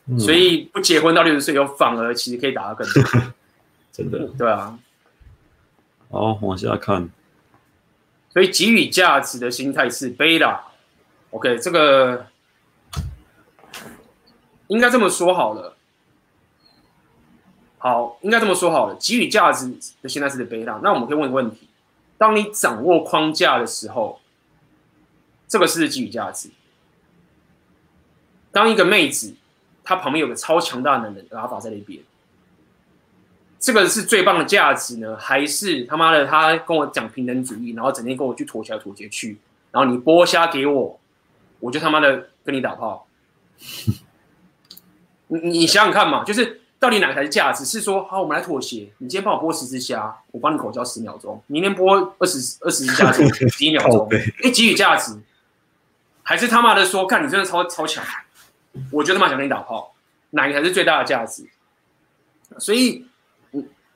[0.07, 3.03] 嗯、所以不结婚到六十岁以后，反而其实可以打到更多。
[3.91, 4.77] 真的，对啊。
[6.11, 7.09] 好，往下看。
[8.31, 10.61] 所以给予价值的心态是贝塔
[11.31, 12.27] ，OK，这个
[14.67, 15.74] 应该这么说好了。
[17.85, 18.95] 好，应该这么说好了。
[18.99, 19.71] 给予价值
[20.01, 21.69] 的现在是的贝塔，那我们可以问个问题：
[22.17, 24.19] 当你掌握框架的时候，
[25.47, 26.49] 这个是给予价值。
[28.51, 29.35] 当一个妹子
[29.83, 32.01] 她旁边有个超强大的男人，阿法在那边。
[33.59, 39.37] 这个是最棒的价值呢，还是他妈的他跟我讲平等主义，然后整天跟我去妥协妥协去，
[39.69, 40.99] 然后你剥虾给我，
[41.59, 43.05] 我就他妈的跟你打炮。
[45.27, 47.65] 你你想想看嘛，就是到底哪个才是价值？
[47.65, 53.11] 是说好，我们来妥协，你今天帮我剥十只虾，我帮你口交十秒钟，明天剥二十二十只虾，
[53.57, 54.07] 几秒钟？
[54.43, 55.17] 哎，给予价值，
[56.21, 58.03] 还是他妈的说，看你真的超超强，
[58.91, 59.95] 我就他妈想跟你打炮，
[60.29, 61.47] 哪个才是最大的价值？
[62.59, 63.07] 所以。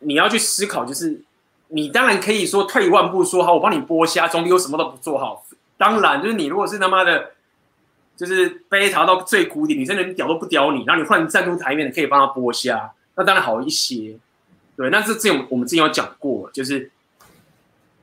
[0.01, 1.21] 你要去思考，就是
[1.67, 5.45] 你当然可以说退一万步说好，我帮你剥虾，总比我什么都不做好。
[5.77, 7.31] 当然，就是你如果是他妈的，
[8.19, 14.19] 就是贝塔到最谷底，女生连屌都不屌你，然后你换站出台面，可以帮他剥虾，那当然好一些。
[14.75, 16.91] 对，那这这种我们之前有讲过，就是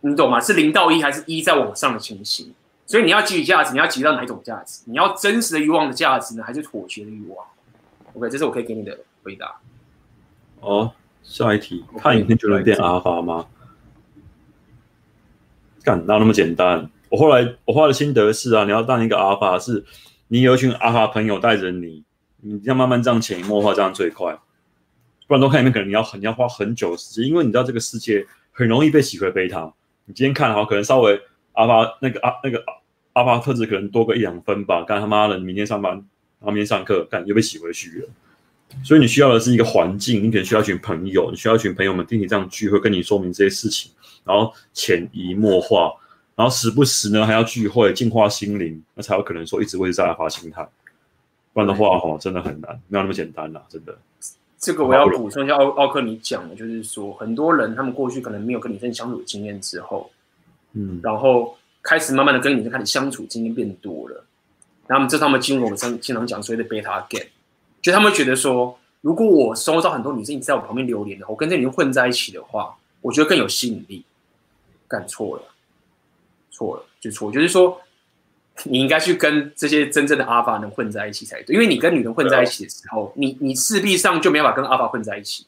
[0.00, 0.40] 你懂吗？
[0.40, 2.54] 是零到一还是一再往上的情形？
[2.86, 4.82] 所以你要给予价值，你要给到哪一种价值？
[4.86, 7.46] 你要真实的欲望的价值呢，还是妥协的欲望
[8.14, 9.54] ？OK，这是我可以给你的回答。
[10.60, 10.92] 哦。
[11.22, 13.44] 下一题，看影片就能变阿发吗？
[15.82, 16.88] 干，哪那么简单？
[17.16, 19.82] 我后来我后来的心得是啊，你要当一个阿发，是
[20.28, 22.04] 你有一群阿发朋友带着你，
[22.42, 24.38] 你要慢慢这样潜移默化，这样最快。
[25.26, 29.72] 不然都看里面，可能你要很你要花很久的时间，因为你知道这个世界很容易被洗回贝塔。
[30.04, 31.18] 你今天看好，可能稍微
[31.52, 32.62] 阿发那个阿那个
[33.14, 36.02] 阿发特质可能多个一两分吧，干他妈的，你明天上班，然
[36.42, 38.08] 后明天上课，干又被洗回去了。
[38.84, 43.90] 所以你需要的是一个环境，你可能需要一群朋友，你需要一群朋友们定期这样聚会，跟你说明这些事情，
[44.22, 45.90] 然后潜移默化，
[46.36, 50.64] 然后时不时呢还要聚会净化心灵，那才有可能说一直维持在阿发心态。
[51.52, 53.96] 不然的话，哈，真的很难，没有那么简单啦，真的。
[54.58, 60.10] 这个我要补充一下奥奥克你讲的，就是说很多人他们过去可能没有跟女生相处的经验之后，
[60.72, 64.24] 嗯，然后开始慢慢的跟女生开始相处经验变多了，
[64.86, 67.26] 然后这他们进入我们经经常讲所谓的贝塔 game，
[67.80, 74.04] 就他们觉得说，如果我收到很多女生一直在我旁边流连的话，我跟这女生混在一起的话，我觉得更有吸引力。
[74.88, 75.42] 干错了，
[76.56, 77.80] 错了就错，就是说。
[78.64, 85.44] 你应该去跟这些真正的阿法能混在一起才对，因为你跟女人混在一起的时候，你你势必上就没办法跟阿法混在一起，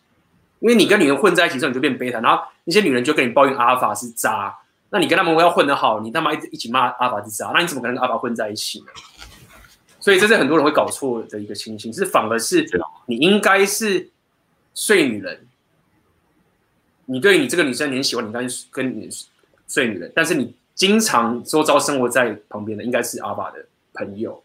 [0.60, 4.54] 因为你跟女人混在一起之后，你就变贝塔，然后那些女人就跟你抱怨阿法是渣，
[4.90, 8.86] 那你跟他们要混得好，你他妈一直一起骂阿法是渣，那你怎么可能跟阿法混在一起呢？
[10.00, 12.68] 所以这是很多人会搞错的一个情形，是反而是
[13.06, 14.10] 你应该是
[14.74, 15.46] 睡女人，
[17.06, 18.40] 你对你这个女生你很喜欢，你应该
[18.70, 19.08] 跟你
[19.66, 20.54] 睡女人，但是你。
[20.78, 24.40] 经常周遭生活在旁边的应该是阿爸的朋友，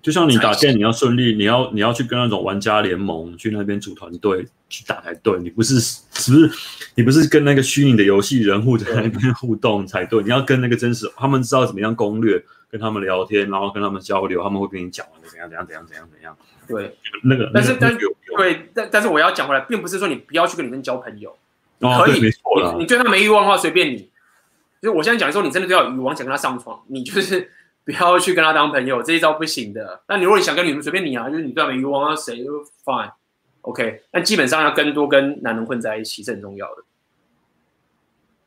[0.00, 6.48] 就像你打电，你要顺利，你要你要去跟那种玩家联盟去那边组团队去打才对，你不是是不是
[6.94, 12.40] 你不是跟那个虚拟的游戏人物在那边互动才对，你要跟那个真实，他们知道怎么样攻略，
[12.70, 16.36] 跟他们聊天，然后跟他们交流，他们会跟你讲怎样怎样怎样怎样怎样。
[16.68, 17.92] 对，那个但是但
[18.36, 21.36] 对，但但是我要讲回来，并不是说你不要去跟里面交朋友，
[21.80, 22.30] 可以，你
[22.78, 24.08] 你对他没欲望的话，随便你。
[24.80, 27.50] 就我现在讲说，你真的都要欲望想跟他上床，你就是
[27.84, 30.00] 不要去跟他当朋友，这一招不行的。
[30.08, 34.02] 那你如果你想跟女人随便你啊，就是你对他没欲望，那谁都 fine，OK。
[34.10, 36.82] 但基本上要更多跟男人混在一起是很重要的。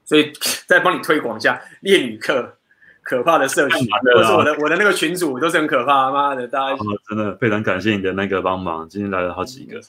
[0.05, 0.33] 所以
[0.67, 2.57] 再帮你推广一下恋女客
[3.03, 9.79] 可怕的社群，或是我的我的那个群主都是很可怕，妈的，大家、哦、真的非常感谢你的那个帮忙，今天来了好几个，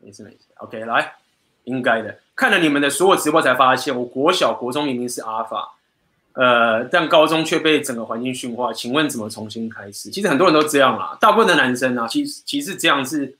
[0.00, 1.14] 没事没事，OK，来，
[1.64, 2.18] 应该的。
[2.34, 5.75] 看了你们的所有直播才发现，我国小国中明明是阿法。
[6.36, 10.10] 呃，但高中却被整个环境驯化，请问怎么重新开始？
[10.10, 13.38] 其实很多人都这样啦，大部分的男生啊，其实其实这样是，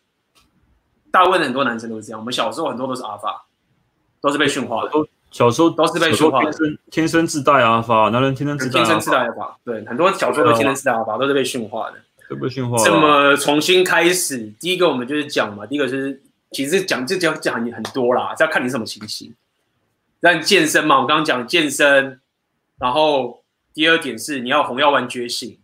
[1.11, 2.19] 大部分的很多男生都是这样。
[2.19, 3.45] 我们小时候很多都是阿法，
[4.23, 4.91] 都是被驯化的。
[5.31, 8.81] 小时候都是被驯化的，天生天生自带阿法，男人天生自带。
[8.81, 11.97] 天生自带阿法，对，很多小时候都天生自带阿法，都是被驯化的。
[12.31, 12.79] 都被驯化。
[12.83, 14.39] 怎么重新开始？
[14.59, 16.19] 第一个我们就是讲嘛，第一个就是
[16.53, 19.35] 其实讲就讲讲很多啦，这要看你什么情形。
[20.21, 22.19] 让你健身嘛，我刚刚讲健身。
[22.79, 23.43] 然后
[23.73, 25.59] 第二点是你要红药丸觉醒，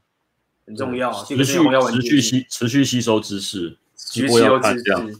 [0.66, 1.12] 很重要。
[1.24, 5.18] 持续持续吸持续吸收知识，持续吸收知识。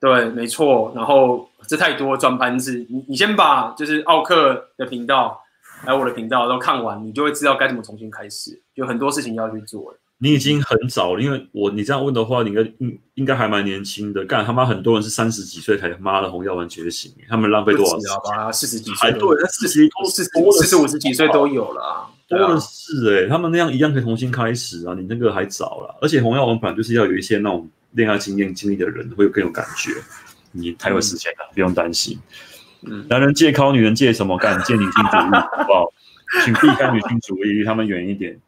[0.00, 0.92] 对，没错。
[0.94, 8.60] 然后这太多转盘子，你你先把就是奥克的频道还有我的频道都看完，你就会知道该怎么重新开始。
[8.74, 9.94] 有很多事情要去做。
[10.18, 14.24] 你已经很早了，因为我你这样问的话，你应该应应该还蛮年轻的。
[14.24, 18.50] 干他妈很多人是三十几岁才他妈的红药丸觉醒，他们浪费多少时间啊？
[18.50, 24.94] 四十几岁，对，那四十四四十五十几岁都有了，啊，多的是哎、欸，他们那样一样可以重新开始啊！
[24.94, 29.90] 你那个还早了，而且红药丸本来就是要有一些那种恋爱经验经历的人会有更有感觉，
[30.52, 32.18] 你才有时间的，不用担心。
[32.86, 34.38] 嗯，男人戒尻，女人戒什么？
[34.38, 35.92] 干戒女性主义，好不好？
[36.44, 38.38] 请避开女性主义，离他们远一点。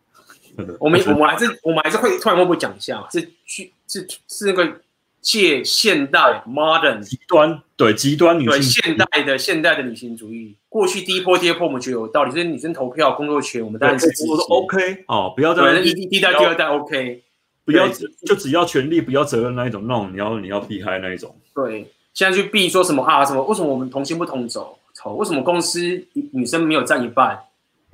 [0.81, 4.81] 我们 我们还是我们还是会突然会不会讲一下，是去是是那个
[5.21, 14.07] 借现代 modern 极端对极端女性对现代的现代的女性主义，过去第一波第二波我们觉得有道理，就是女生投票工作权，我们当然是。
[14.29, 17.23] 我说 OK 哦，不要再一第一代第二代 OK，
[17.65, 21.35] 不要就只要权利不要责任那一种，那种你要你要避开那一种。
[21.55, 23.43] 对，现在去避说什么啊什么？
[23.43, 24.79] 为什么我们同性不同走？
[24.95, 25.15] 丑？
[25.15, 27.39] 为什么公司女生没有占一半？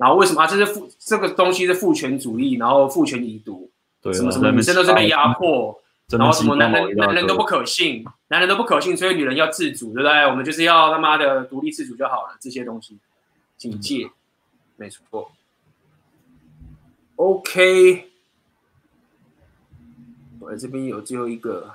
[0.03, 0.45] 然后为什么啊？
[0.45, 3.71] 这是父这个东西是父权主义，然后父权已读，
[4.01, 10.11] 对什么什么女生都是被压迫，然后什么男人男人都不可信，男人都不可信，所以女人要自主，对不对？
[10.27, 12.97] 我们就是要他妈的独立自主就好了，这些东西
[13.55, 14.09] 警戒，
[14.75, 15.31] 没错。
[17.15, 18.09] OK，
[20.41, 21.71] 我这边有最后一个，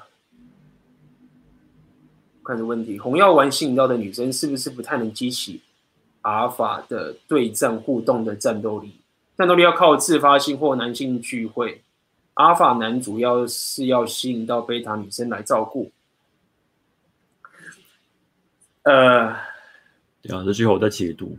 [2.44, 5.62] 看这问题：红药丸吸引到的女生是不是不太能激起？
[6.22, 9.00] 阿法的对战互动的战斗力，
[9.36, 11.82] 战斗力要靠自发性或男性聚会。
[12.34, 15.90] 阿法男主要是要吸引到贝塔女生来照顾。
[18.84, 19.34] 呃，
[20.22, 21.36] 对啊，这句话我在解读，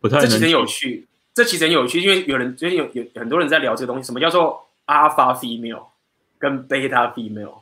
[0.00, 0.20] 不太。
[0.20, 5.86] 这其实很有趣，这其实很有趣，因为有人最近有有很多人在聊这个东西，什么叫做阿法 female？
[6.38, 7.60] 跟 beta female。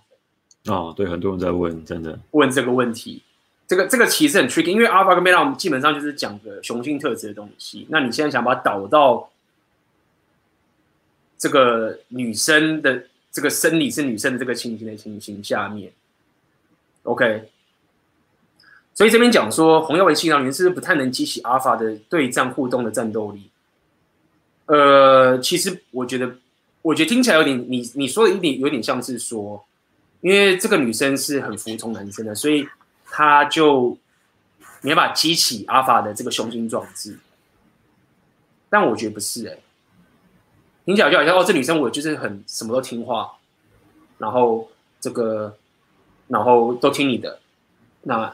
[0.66, 3.22] 哦，对，很多人在问，真的问这个问题。
[3.68, 7.86] 这个这个其实很 tricky，因为 alpha 跟 beta 我们基本上就是讲的雄性特质的东西。
[7.90, 9.30] 那你现在想把它导到
[11.36, 15.92] 这个女生的这个生理是女生的这个情形的情形下面
[17.02, 17.50] ，OK。
[18.94, 23.50] 所以这边讲说红药丸性能源是不是不太能激起 alpha 的对战互动的战斗力？
[24.64, 26.36] 呃，其实我觉得，
[26.80, 29.62] 我觉得听起来有点你你说的一点有点像是说，
[30.22, 32.66] 因为这个女生是很服从男生的，所以。
[33.10, 33.96] 他就
[34.82, 37.18] 没办法激起阿法的这个雄心壮志，
[38.68, 39.62] 但我觉得不是哎、欸，
[40.84, 43.32] 听起来就好像哦，这女生我就是很什么都听话，
[44.18, 44.70] 然后
[45.00, 45.56] 这个
[46.28, 47.40] 然后都听你的，
[48.02, 48.32] 那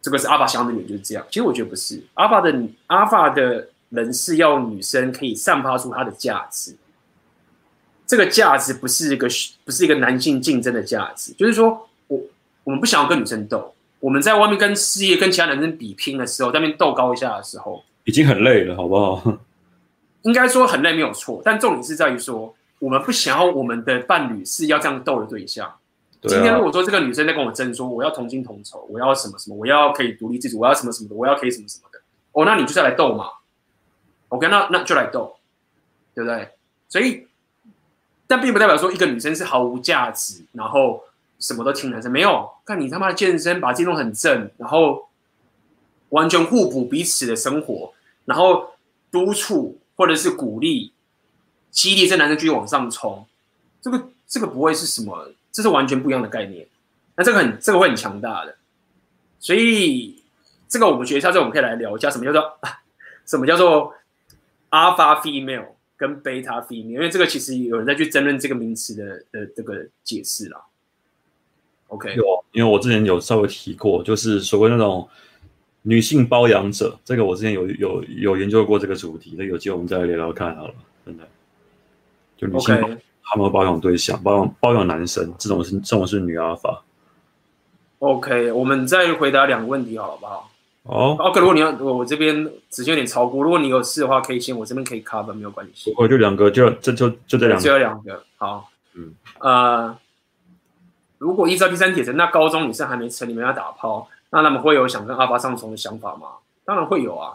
[0.00, 1.26] 这个是阿法想要的女就是这样。
[1.28, 2.54] 其实我觉得不是，阿法的
[2.86, 6.76] 阿法的人是要女生可以散发出她的价值，
[8.06, 9.26] 这个价值不是一个
[9.64, 11.88] 不是一个男性竞争的价值，就是说。
[12.64, 19.38] 我们不想要跟女生斗，我们在外面跟事业、跟其他男生比拼的时候，在那边斗高一下的时候，已经很累了，好不好？
[20.22, 25.68] 应该说很累没有错，但重点是在于说，我们不想要我们的伴侣是要这样斗的对象。
[26.20, 26.34] 对啊。
[26.34, 31.98] 今天如果说这个女生在跟我争说，我要同心同酬，我要什么什么，我要可以独立自主，我要什么什么的，我要可以什么什么的，
[32.30, 33.26] 哦，那你就是来斗嘛
[34.28, 35.36] ？OK，那那就来斗，
[36.14, 36.50] 对不对？
[36.88, 37.26] 所以，
[38.28, 41.02] 但并不代表说一个女生是毫无价值，然后。
[41.42, 45.08] 什么都听男生没有，看你他妈的健身，把自己弄很正，然后
[46.10, 47.92] 完全互补彼此的生活，
[48.24, 48.70] 然后
[49.10, 50.92] 督促或者是鼓励、
[51.72, 53.26] 激励这男生继续往上冲，
[53.80, 56.66] 这个这个不会是什么，这是完全不一样的概念。
[57.16, 58.56] 那这个很这个会很强大的，
[59.40, 60.22] 所以
[60.68, 62.58] 这个我们学一下，这我们可以来聊一下什么叫做
[63.26, 63.92] 什么叫做
[64.70, 65.66] alpha female
[65.96, 70.66] 跟 beta female，因为这个其实有人在去争论这个名词的的这个解释了。
[71.92, 75.06] OK，有，因为我之前有稍微提过，就是所谓那种
[75.82, 80.74] 女性包养者，这个我之前有有有研究过这个主题，那有机会我们再来聊聊看好了，
[81.04, 81.24] 真的。
[82.38, 82.74] 就女性
[83.22, 86.82] 他们包养对象包养包养男生，这种是这种是女阿法。
[87.98, 90.50] OK，我们再回答两个问题好不好？
[90.84, 92.34] 哦，OK，如果你要我我这边
[92.70, 95.92] 时间有点超过，如果你有事的话，可以先我这边可以 cover 没有关系。
[95.98, 99.98] 我就两个，就这就就这两个，只有两个，好，嗯，呃。
[101.22, 106.26] 如果依照第三铁则，那高中女生还没成，你们要打炮，那他们会有想跟阿发上床的想法吗？
[106.64, 107.30] 当然会有啊，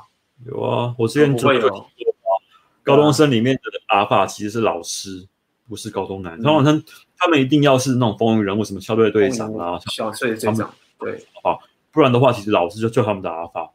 [0.46, 0.94] 有啊。
[0.98, 1.86] 我之前不会有。
[2.84, 5.26] 高中生里面的阿发其实是老师，
[5.70, 6.38] 不是高中男。
[6.42, 6.84] 高中生
[7.18, 10.70] 他们一定要是那种风云人物，什么校队队长啊，校队队长，
[11.00, 11.62] 对，好，
[11.94, 13.72] 不然的话，其实老师就就他们的阿发。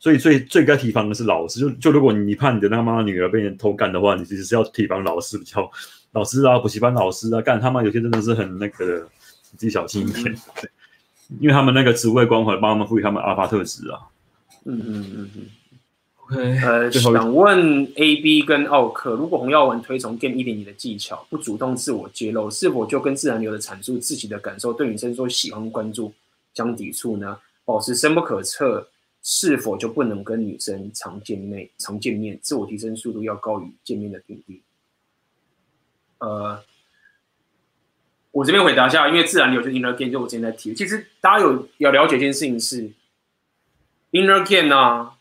[0.00, 1.60] 所以最最该提防的是老师。
[1.60, 5.70] 就就如果你怕你的那妈女儿被人偷干的话，你其实是要提防老师比较，
[6.10, 9.08] 老师啊，补习班老师啊，干他妈有些真的是很那个的。
[9.56, 10.34] 自己小心一点，
[11.40, 14.00] 因为他们那个职位关怀帮他们赋予他们阿法特质啊。
[14.64, 15.46] 嗯嗯嗯嗯。
[16.16, 26.12] OK，呃，想问 A B 跟奥克，如果洪耀文推崇 Game 一点零的技巧，不主动自我揭露，是否就跟自然流的阐述自己的感受，对女生说喜欢关注
[26.52, 27.38] 相抵触呢？
[27.64, 28.88] 保持深不可测，
[29.22, 31.68] 是否就不能跟女生常见面？
[31.78, 34.60] 常见面，自我提升速度要高于见面的频率。
[36.18, 36.62] 呃。
[38.38, 40.72] 我这边回答一下，因为自然流就 inner game，就我之前在提。
[40.72, 42.88] 其实大家有要了解一件事情是
[44.12, 45.16] inner game 啊，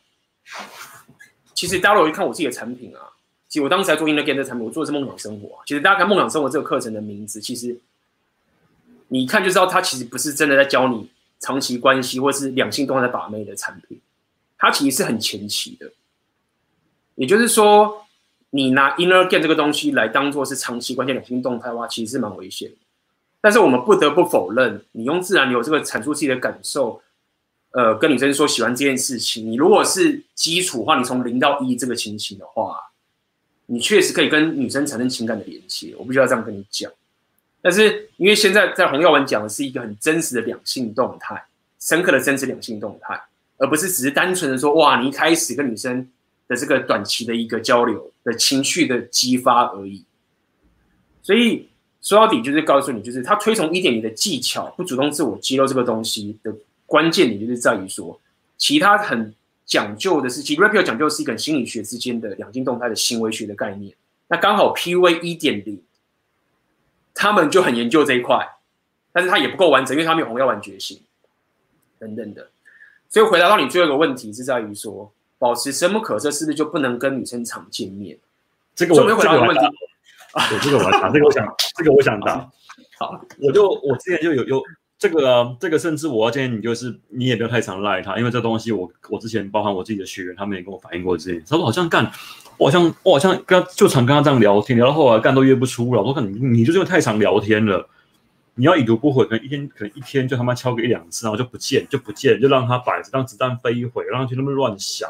[1.56, 3.02] 其实大家如果看我自己的产品啊，
[3.48, 5.58] 其实我当时在做 inner game 的产品，我做的是梦想生活。
[5.66, 7.80] 其实大家看梦想生活这个课程的名字，其实
[9.08, 14.00] 你一看就知道，它其实不是真的在教你长期关系或是两性动态在把妹的产品，
[14.60, 15.92] 它其实是很前期的。
[17.16, 18.06] 也就是说，
[18.52, 22.70] 你拿 inner game 这个东西来当做是长期关系两性动态的话，其实是蛮危险。
[23.48, 27.02] 但是我们不得不否认，你用自然流这个阐述自己的感受，
[27.72, 32.78] 呃，跟女生说喜欢这件事情，你如果是基础的话，你从零到一这个情形的话，
[33.68, 35.96] 你确实可以跟女生产生情感的连接。
[35.98, 36.92] 我不需要这样跟你讲。
[37.62, 41.42] 但是因为现在在红药丸讲的是一个很真实的两性动态，
[41.80, 43.18] 深刻的真实两性动态，
[43.60, 46.06] 而不是只是单纯的说哇，你一开始跟女生
[46.50, 50.04] 的这个短期的一个交流的情绪的激发而已。
[51.22, 51.70] 所以。
[52.08, 56.56] 说到底就是告诉你，就是他推崇一点零的技巧，不主动自我揭露这个东西的
[56.86, 58.18] 关键点，就是在于说，
[58.58, 59.36] 其他很
[59.66, 63.94] 讲究的是，其实 Rapio 讲究的是一个心理学之间的两性动态的行为学的概念。
[64.30, 65.84] 那刚好 PUA 一点零，
[67.14, 68.56] 他们就很研究这一块，
[69.12, 71.02] 但是他也不够完整，因为他没有红药丸觉醒
[72.00, 72.48] 等等的。
[73.10, 78.18] 所以回答到你最后一个问题，是在于说，保持深不可测，是不是就不能跟女生常见面？
[78.74, 79.66] 这个我没有回答的问题。
[80.50, 82.50] 对，这个我要打，这个我想，这个我想打。
[83.00, 84.64] 好，我就我之前就有有
[84.98, 91.40] 这个，这个甚至我要建议你，就是你也不要太常赖他，因为这东西我我之前包含我自己的学员，他们也跟我反映过这些。
[91.42, 92.12] 他说好像干，
[92.58, 96.02] 我好像我好像跟他就常跟他这样聊天，聊到后来干都约不出了。
[96.02, 97.88] 我说看你你就是因为太常聊天了，
[98.56, 105.08] 你要已读不回，可能一天可能一天就他妈敲个一两次，然后就不见就不见，就让他摆着，让子弹飞一回，让他去那么乱想。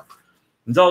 [0.65, 0.87] 你知道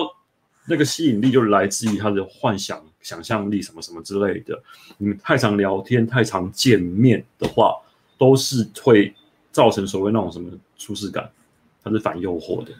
[0.67, 2.83] 那个吸引力就来自于他的幻想。
[3.07, 4.61] 想象力什么什么之类的，
[4.97, 7.73] 你们太常聊天、太常见面的话，
[8.17, 9.13] 都是会
[9.49, 11.31] 造成所谓那种什么舒适感，
[11.81, 12.71] 它是反诱惑的。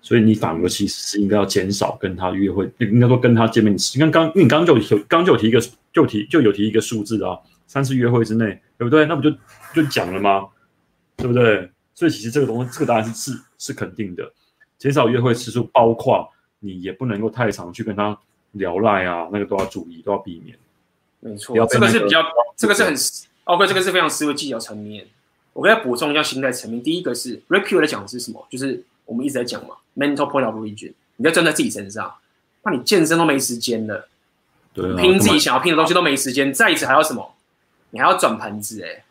[0.00, 3.74] 所以你反而其实是应该要减少跟他约会，应该说跟他见面。
[3.74, 5.60] 你看刚，因为你刚刚就有刚就有提一个，
[5.92, 9.04] 就提就有提一个数字啊，三次约会之内，对不对？
[9.04, 9.30] 那不就
[9.74, 10.46] 就讲了吗？
[11.16, 11.70] 对不对？
[11.94, 14.32] 所以其实这个东西，这个答案是是是肯定的。
[14.78, 16.26] 减少约会次数，包括
[16.60, 18.18] 你也不能够太常去跟他。
[18.54, 20.56] 聊赖啊，那个都要注意，都要避免。
[21.20, 22.22] 没错，这个是比较，
[22.56, 22.94] 这个是很
[23.44, 25.06] ，OK，这个是非常思维技巧层面。
[25.54, 26.82] 我给他补充一下心态层面。
[26.82, 28.46] 第一个是 Ray Piio 在讲的是什么？
[28.50, 30.92] 就是我们一直在讲嘛，mental point of origin。
[31.16, 32.14] 你要站在自己身上，
[32.64, 34.08] 那你健身都没时间了，
[34.72, 36.52] 对啊，拼自己想要拼的东西都没时间。
[36.52, 37.34] 再一次还要什么？
[37.90, 39.04] 你还要转盘子哎、欸。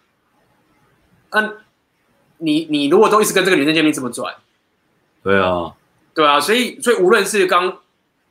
[1.29, 1.57] 嗯，
[2.37, 4.35] 你你如果都一直跟这个女生见面，怎么转？
[5.23, 5.75] 对啊，
[6.13, 7.79] 对啊，所以所以无论是刚。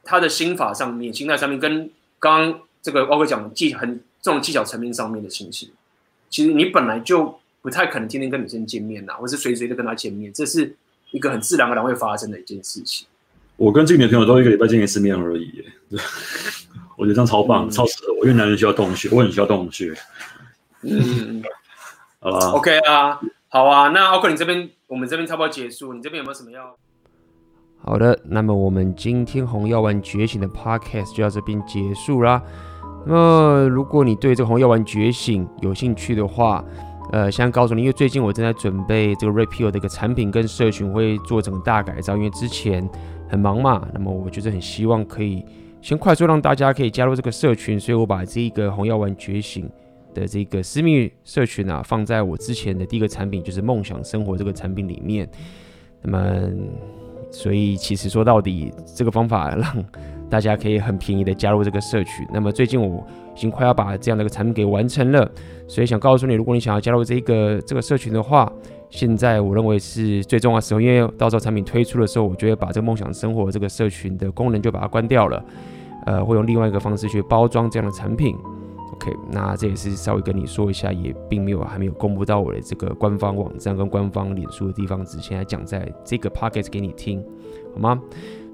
[0.05, 5.71] 他的心法上面、心态上面，跟刚刚这个包括讲技很这种技巧层面上面的情形，
[6.31, 10.75] 其实你本来就不太可能天天跟女生见面呐，或是随随的跟她见面，这是
[11.13, 13.07] 一个很自然而然会发生的一件事情。
[13.57, 16.01] 我跟这个女朋友都一个礼拜见一次面而已，对，
[16.99, 19.95] 我觉得这样超棒，嗯、超适合我，因为男人需要洞穴，我很需要洞穴。
[20.83, 21.43] 嗯，
[22.19, 26.77] 好吧，OK 啊，好啊，那奥克，你这边我们这边差不多结束，你这边有没有什么要？
[27.85, 32.41] 好的，那么我们今天红药丸觉醒的 podcast 就到这边结束啦。
[33.05, 36.65] 那么如果你对这个红药丸觉醒有兴趣的话，
[37.11, 42.89] 呃，先告诉你，因为最近我正在准备这个 repeal 的一个产品跟社群会做整个大改造，因为之前
[43.29, 43.85] 很忙嘛。
[43.93, 45.45] 那么我就是很希望可以
[45.81, 49.69] 先快速让大家可以加入这个社群，所以我把这一个红药丸觉醒
[50.15, 55.29] 的这个私密社群啊放在我之前的第一个产品，就是梦想生活这个产品里面。
[56.01, 56.49] 那么。
[57.33, 59.85] 所以其实说到底，这个方法让
[60.31, 62.27] 大家可以很便宜的加入这个社群。
[62.33, 63.05] 那么最近我
[63.35, 65.29] 已经快要把这样的一个产品给完成了，
[65.67, 68.51] 所以想告诉你，如果你想要加入这个这个社群的话，
[68.91, 75.45] 现在我认为是最重要的时候，因为到时候产品推出的时候，我就会把这个梦想生活这个社群的功能就把它关掉了，
[76.07, 78.37] 呃，会用另外一个方式去包装这样的产品。
[79.03, 87.21] OK，那这也是稍微跟你说一下，也并没有还没有公布到我的这个官方网站跟官方脸书的地方，只现在讲在这个 Pocket 给你听，
[87.75, 88.01] 好吗？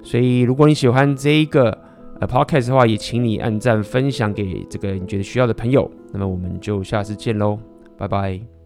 [0.01, 1.77] 所以如果你喜欢这一个
[2.19, 5.89] 呃 Pocket 的话，也请你按赞分享给这个你觉得需要的朋友。
[6.11, 7.59] 那么我们就下次见喽，
[7.95, 8.58] 拜拜。